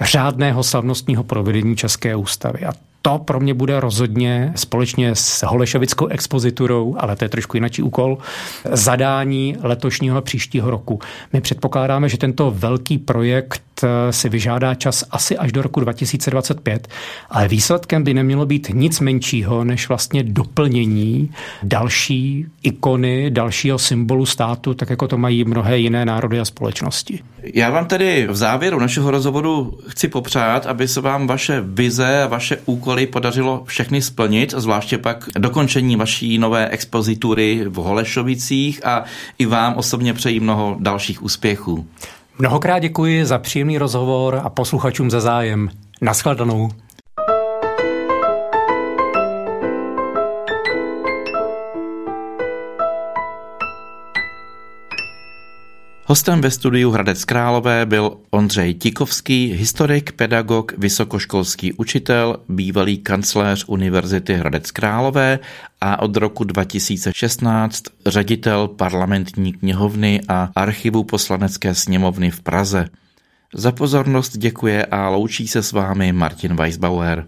řádného 0.00 0.62
slavnostního 0.62 1.24
provedení 1.24 1.76
České 1.76 2.16
ústavy. 2.16 2.64
A 2.64 2.72
to 3.02 3.18
pro 3.18 3.40
mě 3.40 3.54
bude 3.54 3.80
rozhodně 3.80 4.52
společně 4.56 5.14
s 5.14 5.46
Holešovickou 5.46 6.06
expoziturou, 6.06 6.96
ale 6.98 7.16
to 7.16 7.24
je 7.24 7.28
trošku 7.28 7.56
jiný 7.56 7.68
úkol, 7.82 8.18
zadání 8.72 9.56
letošního 9.62 10.16
a 10.16 10.20
příštího 10.20 10.70
roku. 10.70 10.98
My 11.32 11.40
předpokládáme, 11.40 12.08
že 12.08 12.18
tento 12.18 12.50
velký 12.50 12.98
projekt 12.98 13.62
Eh, 13.84 14.12
si 14.12 14.28
vyžádá 14.28 14.74
čas 14.74 15.04
asi 15.10 15.38
až 15.38 15.52
do 15.52 15.62
roku 15.62 15.80
2025, 15.80 16.88
ale 17.30 17.48
výsledkem 17.48 18.04
by 18.04 18.14
nemělo 18.14 18.46
být 18.46 18.70
nic 18.74 19.00
menšího 19.00 19.64
než 19.64 19.88
vlastně 19.88 20.22
doplnění 20.22 21.30
další 21.62 22.46
ikony, 22.62 23.30
dalšího 23.30 23.78
symbolu 23.78 24.26
státu, 24.26 24.74
tak 24.74 24.90
jako 24.90 25.08
to 25.08 25.18
mají 25.18 25.44
mnohé 25.44 25.78
jiné 25.78 26.04
národy 26.04 26.40
a 26.40 26.44
společnosti. 26.44 27.20
Já 27.54 27.70
vám 27.70 27.86
tedy 27.86 28.26
v 28.30 28.36
závěru 28.36 28.80
našeho 28.80 29.10
rozhovoru 29.10 29.78
chci 29.88 30.08
popřát, 30.08 30.66
aby 30.66 30.88
se 30.88 31.00
vám 31.00 31.26
vaše 31.26 31.60
vize 31.60 32.22
a 32.22 32.26
vaše 32.26 32.58
úkoly 32.64 32.89
podařilo 33.06 33.62
všechny 33.64 34.02
splnit, 34.02 34.54
zvláště 34.56 34.98
pak 34.98 35.28
dokončení 35.38 35.96
vaší 35.96 36.38
nové 36.38 36.68
expozitury 36.68 37.64
v 37.68 37.74
Holešovicích 37.74 38.86
a 38.86 39.04
i 39.38 39.46
vám 39.46 39.74
osobně 39.74 40.14
přeji 40.14 40.40
mnoho 40.40 40.76
dalších 40.80 41.22
úspěchů. 41.22 41.86
Mnohokrát 42.38 42.78
děkuji 42.78 43.24
za 43.24 43.38
příjemný 43.38 43.78
rozhovor 43.78 44.40
a 44.44 44.50
posluchačům 44.50 45.10
za 45.10 45.20
zájem. 45.20 45.70
Naschledanou. 46.00 46.70
Hostem 56.10 56.40
ve 56.40 56.50
studiu 56.50 56.90
Hradec 56.90 57.24
Králové 57.24 57.86
byl 57.86 58.16
Ondřej 58.30 58.74
Tikovský, 58.74 59.52
historik, 59.52 60.12
pedagog, 60.12 60.72
vysokoškolský 60.78 61.72
učitel, 61.72 62.36
bývalý 62.48 62.98
kancléř 62.98 63.64
Univerzity 63.66 64.34
Hradec 64.34 64.70
Králové 64.70 65.38
a 65.80 66.02
od 66.02 66.16
roku 66.16 66.44
2016 66.44 67.82
ředitel 68.06 68.68
parlamentní 68.68 69.52
knihovny 69.52 70.20
a 70.28 70.50
archivu 70.56 71.04
poslanecké 71.04 71.74
sněmovny 71.74 72.30
v 72.30 72.40
Praze. 72.40 72.88
Za 73.54 73.72
pozornost 73.72 74.36
děkuje 74.36 74.86
a 74.86 75.08
loučí 75.08 75.48
se 75.48 75.62
s 75.62 75.72
vámi 75.72 76.12
Martin 76.12 76.56
Weisbauer. 76.56 77.26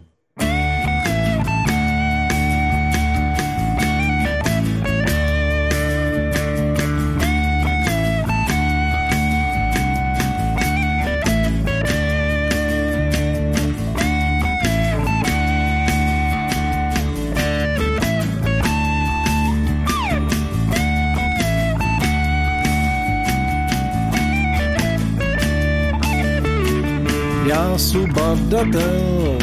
Su 28.32 28.44
badatel, 28.44 29.38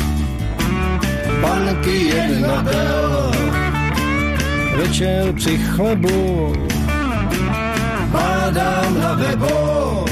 banky 1.42 2.06
jednatel, 2.06 3.32
večer 4.78 5.34
při 5.34 5.58
chlebu, 5.58 6.54
bádám 8.12 9.02
na 9.02 9.14
webu, 9.14 10.06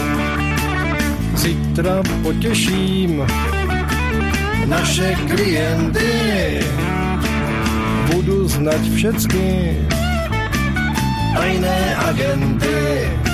zítra 1.36 2.04
potěším 2.24 3.28
naše 4.66 5.16
klienty, 5.16 6.60
budu 8.12 8.48
znať 8.48 8.90
všecky 8.96 9.78
tajné 11.36 11.96
agenty. 11.96 13.27